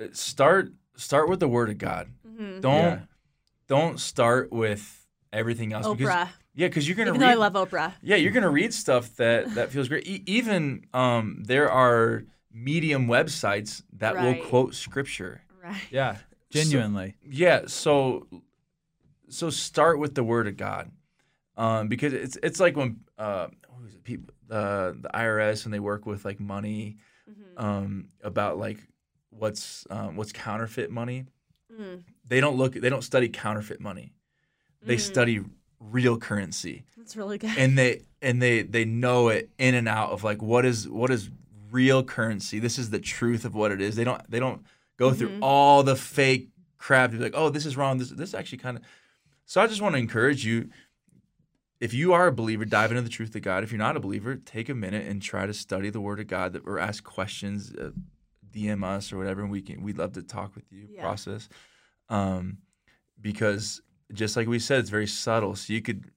uh, 0.00 0.06
start 0.12 0.72
start 0.96 1.28
with 1.28 1.40
the 1.40 1.48
Word 1.48 1.68
of 1.70 1.78
God. 1.78 2.08
Mhm. 2.26 2.60
Don't 2.60 2.74
Yeah. 2.84 2.98
don't 3.68 4.00
start 4.00 4.52
with 4.52 5.06
everything 5.32 5.72
else. 5.72 5.86
Because, 5.86 6.08
Oprah. 6.14 6.28
yeah, 6.54 6.68
because 6.68 6.86
you're 6.88 6.96
gonna 6.96 7.10
Even 7.10 7.20
read. 7.20 7.26
though 7.28 7.32
I 7.32 7.34
love 7.50 7.52
Oprah. 7.54 7.92
yeah, 8.02 8.16
you're 8.16 8.32
gonna 8.32 8.50
read 8.50 8.72
stuff 8.72 9.16
that 9.16 9.54
that 9.56 9.70
feels 9.70 9.88
great. 9.88 10.06
E- 10.06 10.22
even 10.26 10.84
um, 10.94 11.42
there 11.44 11.70
are 11.70 12.24
medium 12.52 13.06
websites 13.06 13.82
that 13.94 14.14
Right. 14.14 14.38
will 14.38 14.46
quote 14.46 14.74
scripture. 14.74 15.42
Right. 15.62 15.76
Yeah, 15.90 16.16
genuinely. 16.50 17.16
Yeah, 17.22 17.62
so 17.66 18.26
so 19.28 19.50
start 19.50 19.98
with 19.98 20.14
the 20.14 20.22
word 20.24 20.46
of 20.46 20.56
God, 20.56 20.90
um, 21.56 21.88
because 21.88 22.12
it's 22.12 22.36
it's 22.42 22.60
like 22.60 22.76
when 22.76 23.00
uh, 23.18 23.48
it? 23.86 24.04
People 24.04 24.32
uh, 24.50 24.92
the 24.92 25.10
IRS 25.14 25.64
when 25.64 25.72
they 25.72 25.80
work 25.80 26.06
with 26.06 26.24
like 26.24 26.38
money, 26.40 26.96
Mhm. 27.28 27.60
um, 27.62 28.08
about 28.22 28.58
like 28.58 28.78
what's 29.30 29.86
um, 29.90 30.16
what's 30.16 30.32
counterfeit 30.32 30.90
money. 30.90 31.26
Mm. 31.72 32.02
They 32.26 32.40
don't 32.40 32.56
look. 32.56 32.74
They 32.74 32.88
don't 32.88 33.02
study 33.02 33.28
counterfeit 33.28 33.80
money. 33.80 34.12
They 34.82 34.96
Mm. 34.96 35.00
study 35.00 35.40
real 35.80 36.16
currency, 36.18 36.84
That's 36.96 37.16
really 37.16 37.36
good. 37.38 37.50
and 37.58 37.76
they 37.76 38.02
and 38.22 38.40
they 38.40 38.62
they 38.62 38.84
know 38.84 39.28
it 39.28 39.50
in 39.58 39.74
and 39.74 39.88
out 39.88 40.10
of 40.10 40.24
like 40.24 40.40
what 40.42 40.64
is 40.64 40.88
what 40.88 41.10
is 41.10 41.28
real 41.70 42.02
currency. 42.04 42.58
This 42.60 42.78
is 42.78 42.90
the 42.90 43.00
truth 43.00 43.44
of 43.44 43.54
what 43.54 43.72
it 43.72 43.80
is. 43.80 43.96
They 43.96 44.04
don't 44.04 44.22
they 44.30 44.38
don't 44.38 44.64
go 44.96 45.12
through 45.12 45.30
Mhm. 45.30 45.38
all 45.42 45.82
the 45.82 45.96
fake 45.96 46.48
crap 46.78 47.10
to 47.10 47.16
be 47.18 47.22
like, 47.24 47.34
oh, 47.36 47.50
this 47.50 47.66
is 47.66 47.76
wrong. 47.76 47.98
This 47.98 48.10
this 48.10 48.32
actually 48.34 48.58
kind 48.58 48.76
of. 48.78 48.84
So 49.46 49.60
I 49.60 49.66
just 49.66 49.80
want 49.80 49.94
to 49.94 49.98
encourage 49.98 50.44
you. 50.44 50.70
If 51.78 51.92
you 51.92 52.14
are 52.14 52.26
a 52.26 52.32
believer, 52.32 52.64
dive 52.64 52.90
into 52.90 53.02
the 53.02 53.08
truth 53.08 53.34
of 53.34 53.42
God. 53.42 53.62
If 53.62 53.70
you're 53.70 53.78
not 53.78 53.96
a 53.96 54.00
believer, 54.00 54.36
take 54.36 54.68
a 54.68 54.74
minute 54.74 55.06
and 55.06 55.20
try 55.20 55.46
to 55.46 55.52
study 55.52 55.90
the 55.90 56.00
Word 56.00 56.20
of 56.20 56.26
God, 56.26 56.54
that, 56.54 56.62
or 56.66 56.78
ask 56.78 57.04
questions, 57.04 57.72
uh, 57.74 57.90
DM 58.50 58.82
us 58.82 59.12
or 59.12 59.18
whatever, 59.18 59.42
and 59.42 59.50
we 59.50 59.60
can. 59.62 59.82
We'd 59.82 59.98
love 59.98 60.12
to 60.14 60.22
talk 60.22 60.54
with 60.54 60.64
you. 60.70 60.88
Yeah. 60.90 61.02
Process, 61.02 61.48
um, 62.08 62.58
because 63.20 63.82
just 64.12 64.36
like 64.36 64.48
we 64.48 64.58
said, 64.58 64.80
it's 64.80 64.90
very 64.90 65.06
subtle. 65.06 65.54
So 65.54 65.72
you 65.74 65.82
could, 65.82 66.10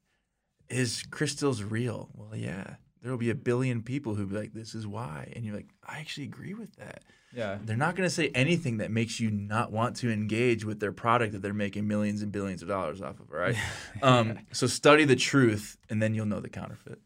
is 0.70 1.04
crystals 1.12 1.62
real? 1.62 2.10
Well, 2.14 2.36
yeah. 2.36 2.76
There 3.02 3.12
will 3.12 3.18
be 3.18 3.30
a 3.30 3.36
billion 3.36 3.82
people 3.82 4.16
who 4.16 4.26
be 4.26 4.36
like, 4.36 4.54
"This 4.54 4.76
is 4.76 4.86
why," 4.86 5.32
and 5.36 5.46
you're 5.46 5.56
like, 5.56 5.70
"I 5.88 6.00
actually 6.00 6.26
agree 6.26 6.54
with 6.54 6.76
that." 6.76 7.04
Yeah. 7.34 7.60
They're 7.64 7.78
not 7.78 7.96
going 7.96 8.08
to 8.08 8.14
say 8.14 8.30
anything 8.34 8.78
that 8.78 8.90
makes 8.92 9.20
you 9.20 9.30
not 9.30 9.72
want 9.72 9.96
to 9.98 10.12
engage 10.12 10.66
with 10.66 10.80
their 10.80 10.92
product 10.92 11.34
that 11.34 11.42
they're 11.42 11.54
making 11.54 11.88
millions 11.88 12.24
and 12.24 12.32
billions 12.32 12.64
of 12.64 12.68
dollars 12.68 13.02
off 13.02 13.20
of, 13.20 13.30
right? 13.30 13.56
um, 14.02 14.40
so 14.52 14.68
study 14.68 15.06
the 15.06 15.16
truth, 15.16 15.78
and 15.90 16.02
then 16.02 16.14
you'll 16.14 16.26
know 16.26 16.40
the 16.40 16.50
counterfeit. 16.50 17.00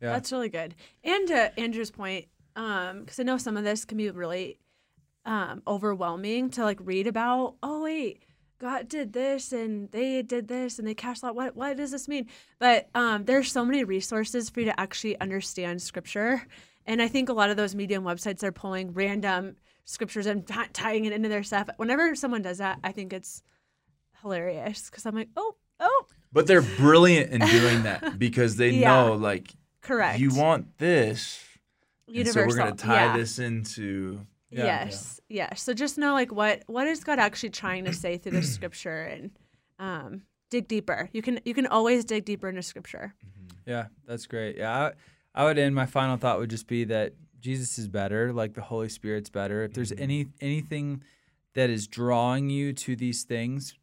Yeah. 0.00 0.12
That's 0.12 0.32
really 0.32 0.48
good. 0.48 0.74
And 1.04 1.28
to 1.28 1.60
Andrew's 1.60 1.90
point, 1.90 2.26
because 2.54 3.20
I 3.20 3.22
know 3.22 3.36
some 3.36 3.56
of 3.56 3.64
this 3.64 3.84
can 3.84 3.98
be 3.98 4.10
really 4.10 4.58
um, 5.26 5.62
overwhelming 5.66 6.50
to 6.50 6.64
like 6.64 6.78
read 6.82 7.06
about. 7.06 7.56
Oh 7.62 7.82
wait, 7.82 8.22
God 8.60 8.88
did 8.88 9.14
this 9.14 9.52
and 9.52 9.90
they 9.90 10.20
did 10.22 10.46
this 10.48 10.78
and 10.78 10.86
they 10.86 10.94
cashed 10.94 11.24
out. 11.24 11.34
What 11.34 11.56
what 11.56 11.76
does 11.78 11.90
this 11.92 12.06
mean? 12.06 12.26
But 12.58 12.88
um, 12.94 13.24
there's 13.24 13.50
so 13.50 13.64
many 13.64 13.84
resources 13.84 14.50
for 14.50 14.60
you 14.60 14.66
to 14.66 14.78
actually 14.78 15.18
understand 15.18 15.80
Scripture. 15.80 16.46
And 16.86 17.00
I 17.00 17.08
think 17.08 17.28
a 17.28 17.32
lot 17.32 17.50
of 17.50 17.56
those 17.56 17.74
medium 17.74 18.04
websites 18.04 18.42
are 18.42 18.52
pulling 18.52 18.92
random 18.92 19.56
scriptures 19.84 20.26
and 20.26 20.46
t- 20.46 20.54
tying 20.72 21.04
it 21.04 21.12
into 21.12 21.28
their 21.28 21.42
stuff. 21.42 21.68
Whenever 21.76 22.14
someone 22.14 22.42
does 22.42 22.58
that, 22.58 22.78
I 22.84 22.92
think 22.92 23.12
it's 23.12 23.42
hilarious 24.22 24.90
because 24.90 25.06
I'm 25.06 25.14
like, 25.14 25.28
oh, 25.36 25.54
oh, 25.78 26.06
But 26.32 26.46
they're 26.46 26.62
brilliant 26.62 27.30
in 27.32 27.40
doing 27.48 27.82
that 27.84 28.18
because 28.18 28.56
they 28.56 28.70
Yeah. 28.70 29.06
know, 29.06 29.12
like, 29.14 29.52
Correct. 29.82 30.18
you 30.20 30.34
want 30.34 30.78
this. 30.78 31.42
and 32.08 32.26
so 32.28 32.44
we're 32.46 32.56
gonna 32.56 32.72
tie 32.74 33.06
yeah. 33.06 33.16
this 33.16 33.38
into 33.38 34.26
Yeah, 34.50 34.64
yes, 34.64 35.20
yes. 35.28 35.62
So 35.62 35.72
just 35.72 35.96
know 35.96 36.12
like 36.12 36.32
what 36.32 36.64
what 36.66 36.86
is 36.86 37.04
God 37.04 37.18
actually 37.18 37.50
trying 37.50 37.84
to 37.84 37.92
say 37.92 38.18
through 38.18 38.32
the 38.32 38.42
scripture 38.56 39.04
and 39.04 39.30
um, 39.78 40.22
dig 40.50 40.68
deeper. 40.68 41.08
You 41.12 41.22
can 41.22 41.40
you 41.44 41.54
can 41.54 41.66
always 41.66 42.04
dig 42.04 42.24
deeper 42.24 42.48
into 42.48 42.62
scripture. 42.62 43.14
Mm-hmm. 43.24 43.70
Yeah, 43.70 43.86
that's 44.06 44.26
great. 44.26 44.56
Yeah, 44.58 44.90
I, 45.34 45.42
I 45.42 45.44
would 45.44 45.58
end. 45.58 45.74
My 45.74 45.86
final 45.86 46.16
thought 46.16 46.38
would 46.38 46.50
just 46.50 46.66
be 46.66 46.84
that 46.84 47.14
Jesus 47.40 47.78
is 47.78 47.88
better. 47.88 48.32
Like 48.32 48.54
the 48.54 48.62
Holy 48.62 48.88
Spirit's 48.88 49.30
better. 49.30 49.62
If 49.62 49.72
there's 49.72 49.92
mm-hmm. 49.92 50.02
any 50.02 50.26
anything 50.40 51.02
that 51.54 51.70
is 51.70 51.86
drawing 51.86 52.50
you 52.50 52.72
to 52.72 52.96
these 52.96 53.22
things 53.22 53.74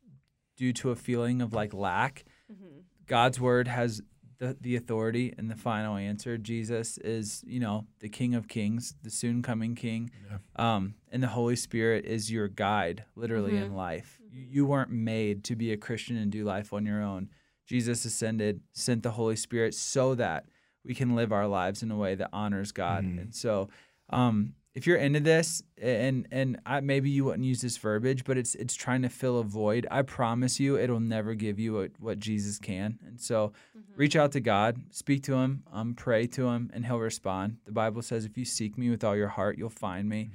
due 0.57 0.73
to 0.73 0.91
a 0.91 0.95
feeling 0.95 1.41
of 1.41 1.53
like 1.53 1.73
lack, 1.73 2.25
mm-hmm. 2.51 2.79
God's 3.07 3.39
word 3.39 3.67
has 3.69 4.01
the, 4.39 4.55
the 4.59 4.75
authority 4.75 5.33
and 5.37 5.49
the 5.49 5.55
final 5.55 5.95
answer. 5.95 6.37
Jesus 6.37 6.97
is, 6.99 7.43
you 7.47 7.59
know, 7.59 7.85
the 7.99 8.09
King 8.09 8.35
of 8.35 8.47
Kings, 8.47 8.93
the 9.03 9.09
soon 9.09 9.41
coming 9.41 9.75
King. 9.75 10.11
Um, 10.55 10.95
and 11.11 11.23
the 11.23 11.27
Holy 11.27 11.55
Spirit 11.55 12.05
is 12.05 12.31
your 12.31 12.47
guide, 12.47 13.03
literally, 13.15 13.57
in 13.57 13.75
life. 13.75 14.19
You, 14.31 14.45
you 14.49 14.65
weren't 14.65 14.91
made 14.91 15.43
to 15.45 15.55
be 15.55 15.71
a 15.71 15.77
Christian 15.77 16.17
and 16.17 16.31
do 16.31 16.43
life 16.43 16.73
on 16.73 16.85
your 16.85 17.01
own. 17.01 17.29
Jesus 17.65 18.05
ascended, 18.05 18.61
sent 18.73 19.03
the 19.03 19.11
Holy 19.11 19.35
Spirit 19.35 19.73
so 19.73 20.15
that 20.15 20.45
we 20.85 20.95
can 20.95 21.15
live 21.15 21.31
our 21.33 21.47
lives 21.47 21.83
in 21.83 21.91
a 21.91 21.97
way 21.97 22.15
that 22.15 22.29
honors 22.31 22.71
God. 22.71 23.03
And 23.19 23.35
so, 23.35 23.69
um, 24.09 24.53
if 24.73 24.85
you're 24.85 24.97
into 24.97 25.19
this, 25.19 25.63
and 25.81 26.27
and 26.31 26.59
I, 26.63 26.81
maybe 26.81 27.09
you 27.09 27.25
wouldn't 27.25 27.43
use 27.43 27.61
this 27.61 27.77
verbiage, 27.77 28.23
but 28.23 28.37
it's 28.37 28.53
it's 28.53 28.75
trying 28.75 29.01
to 29.01 29.09
fill 29.09 29.39
a 29.39 29.43
void. 29.43 29.87
I 29.89 30.03
promise 30.03 30.59
you, 30.59 30.77
it'll 30.77 30.99
never 30.99 31.33
give 31.33 31.57
you 31.59 31.73
what, 31.73 31.91
what 31.99 32.19
Jesus 32.19 32.59
can. 32.59 32.99
And 33.05 33.19
so, 33.19 33.53
reach 33.97 34.15
out 34.15 34.31
to 34.33 34.39
God, 34.39 34.77
speak 34.91 35.23
to 35.23 35.33
Him, 35.33 35.63
um, 35.73 35.93
pray 35.95 36.27
to 36.27 36.47
Him, 36.47 36.69
and 36.73 36.85
He'll 36.85 36.99
respond. 36.99 37.57
The 37.65 37.71
Bible 37.73 38.01
says, 38.01 38.23
"If 38.23 38.37
you 38.37 38.45
seek 38.45 38.77
Me 38.77 38.89
with 38.89 39.03
all 39.03 39.15
your 39.15 39.27
heart, 39.27 39.57
you'll 39.57 39.69
find 39.69 40.07
Me." 40.07 40.29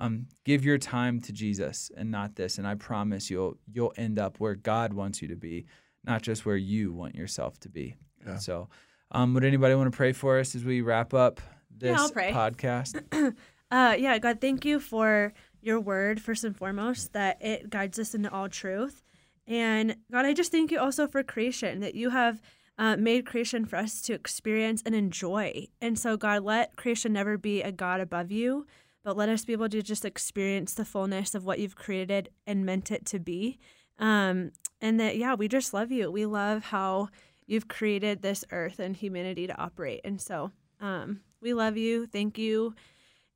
Um, 0.00 0.26
give 0.44 0.64
your 0.64 0.78
time 0.78 1.20
to 1.22 1.32
Jesus 1.32 1.90
and 1.96 2.10
not 2.10 2.36
this, 2.36 2.58
and 2.58 2.66
I 2.66 2.76
promise 2.76 3.30
you'll 3.30 3.58
you'll 3.70 3.92
end 3.96 4.18
up 4.18 4.38
where 4.38 4.54
God 4.54 4.92
wants 4.92 5.20
you 5.20 5.28
to 5.28 5.36
be, 5.36 5.66
not 6.04 6.22
just 6.22 6.46
where 6.46 6.56
you 6.56 6.92
want 6.92 7.16
yourself 7.16 7.58
to 7.60 7.68
be. 7.68 7.96
Yeah. 8.24 8.38
So, 8.38 8.68
um, 9.10 9.34
would 9.34 9.44
anybody 9.44 9.74
want 9.74 9.90
to 9.90 9.96
pray 9.96 10.12
for 10.12 10.38
us 10.38 10.54
as 10.54 10.64
we 10.64 10.82
wrap 10.82 11.14
up 11.14 11.40
this 11.76 11.98
I'll 11.98 12.10
podcast? 12.10 13.34
Uh, 13.70 13.94
yeah, 13.98 14.16
God, 14.16 14.40
thank 14.40 14.64
you 14.64 14.80
for 14.80 15.34
your 15.60 15.78
word 15.78 16.22
first 16.22 16.42
and 16.42 16.56
foremost 16.56 17.12
that 17.12 17.36
it 17.42 17.68
guides 17.68 17.98
us 17.98 18.14
into 18.14 18.32
all 18.32 18.48
truth, 18.48 19.04
and 19.46 19.94
God, 20.10 20.24
I 20.24 20.32
just 20.32 20.50
thank 20.50 20.70
you 20.70 20.80
also 20.80 21.06
for 21.06 21.22
creation 21.22 21.80
that 21.80 21.94
you 21.94 22.08
have. 22.08 22.40
Uh, 22.78 22.96
made 22.96 23.26
creation 23.26 23.64
for 23.64 23.74
us 23.74 24.00
to 24.02 24.12
experience 24.12 24.82
and 24.86 24.94
enjoy. 24.94 25.66
And 25.80 25.98
so, 25.98 26.16
God, 26.16 26.44
let 26.44 26.76
creation 26.76 27.12
never 27.12 27.36
be 27.36 27.60
a 27.60 27.72
God 27.72 28.00
above 28.00 28.30
you, 28.30 28.66
but 29.02 29.16
let 29.16 29.28
us 29.28 29.44
be 29.44 29.52
able 29.52 29.68
to 29.68 29.82
just 29.82 30.04
experience 30.04 30.74
the 30.74 30.84
fullness 30.84 31.34
of 31.34 31.44
what 31.44 31.58
you've 31.58 31.74
created 31.74 32.28
and 32.46 32.64
meant 32.64 32.92
it 32.92 33.04
to 33.06 33.18
be. 33.18 33.58
Um, 33.98 34.52
and 34.80 35.00
that, 35.00 35.16
yeah, 35.16 35.34
we 35.34 35.48
just 35.48 35.74
love 35.74 35.90
you. 35.90 36.08
We 36.08 36.24
love 36.24 36.66
how 36.66 37.08
you've 37.46 37.66
created 37.66 38.22
this 38.22 38.44
earth 38.52 38.78
and 38.78 38.96
humanity 38.96 39.48
to 39.48 39.60
operate. 39.60 40.02
And 40.04 40.20
so, 40.20 40.52
um, 40.80 41.20
we 41.40 41.54
love 41.54 41.76
you. 41.76 42.06
Thank 42.06 42.38
you. 42.38 42.74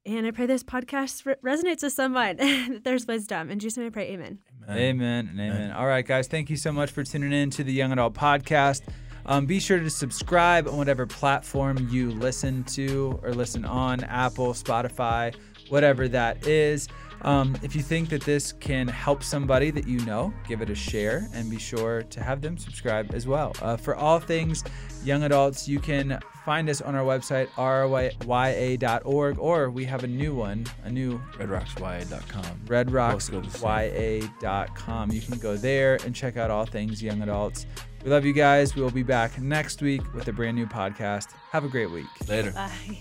And 0.04 0.26
I 0.26 0.32
pray 0.32 0.46
this 0.46 0.64
podcast 0.64 1.24
re- 1.26 1.36
resonates 1.44 1.82
with 1.82 1.92
someone. 1.92 2.36
that 2.36 2.82
there's 2.84 3.06
wisdom. 3.06 3.50
In 3.50 3.58
Jesus' 3.58 3.78
name 3.78 3.86
I 3.86 3.90
pray, 3.90 4.10
amen. 4.10 4.38
Amen 4.68 5.28
and 5.28 5.40
amen. 5.40 5.70
All 5.72 5.86
right, 5.86 6.04
guys, 6.06 6.28
thank 6.28 6.50
you 6.50 6.56
so 6.56 6.72
much 6.72 6.90
for 6.90 7.04
tuning 7.04 7.32
in 7.32 7.50
to 7.50 7.64
the 7.64 7.72
Young 7.72 7.92
Adult 7.92 8.14
Podcast. 8.14 8.82
Um, 9.26 9.46
be 9.46 9.60
sure 9.60 9.78
to 9.78 9.90
subscribe 9.90 10.68
on 10.68 10.76
whatever 10.76 11.06
platform 11.06 11.88
you 11.90 12.10
listen 12.10 12.64
to 12.64 13.18
or 13.22 13.32
listen 13.32 13.64
on 13.64 14.04
Apple, 14.04 14.52
Spotify, 14.52 15.34
whatever 15.68 16.08
that 16.08 16.46
is. 16.46 16.88
Um, 17.22 17.56
if 17.62 17.74
you 17.76 17.82
think 17.82 18.08
that 18.10 18.22
this 18.22 18.52
can 18.52 18.88
help 18.88 19.22
somebody 19.22 19.70
that 19.70 19.86
you 19.86 20.00
know, 20.00 20.34
give 20.48 20.60
it 20.60 20.70
a 20.70 20.74
share 20.74 21.28
and 21.32 21.48
be 21.48 21.58
sure 21.58 22.02
to 22.02 22.22
have 22.22 22.42
them 22.42 22.58
subscribe 22.58 23.14
as 23.14 23.28
well. 23.28 23.52
Uh, 23.62 23.76
for 23.76 23.94
all 23.94 24.18
things 24.18 24.64
young 25.04 25.22
adults, 25.22 25.68
you 25.68 25.78
can 25.78 26.18
find 26.44 26.68
us 26.68 26.80
on 26.80 26.96
our 26.96 27.04
website, 27.04 27.46
rya.org, 27.56 29.38
or 29.38 29.70
we 29.70 29.84
have 29.84 30.02
a 30.02 30.08
new 30.08 30.34
one, 30.34 30.66
a 30.84 30.90
new 30.90 31.20
redrocksya.com. 31.34 32.60
redrocksya.com. 32.66 35.12
You 35.12 35.20
can 35.20 35.38
go 35.38 35.56
there 35.56 35.98
and 36.04 36.12
check 36.14 36.36
out 36.36 36.50
all 36.50 36.66
things 36.66 37.02
young 37.02 37.22
adults. 37.22 37.64
We 38.04 38.10
love 38.10 38.24
you 38.24 38.32
guys. 38.32 38.74
We 38.74 38.82
will 38.82 38.90
be 38.90 39.02
back 39.02 39.40
next 39.40 39.80
week 39.80 40.02
with 40.14 40.26
a 40.28 40.32
brand 40.32 40.56
new 40.56 40.66
podcast. 40.66 41.32
Have 41.50 41.64
a 41.64 41.68
great 41.68 41.90
week. 41.90 42.06
Later. 42.28 42.52
Bye. 42.52 42.98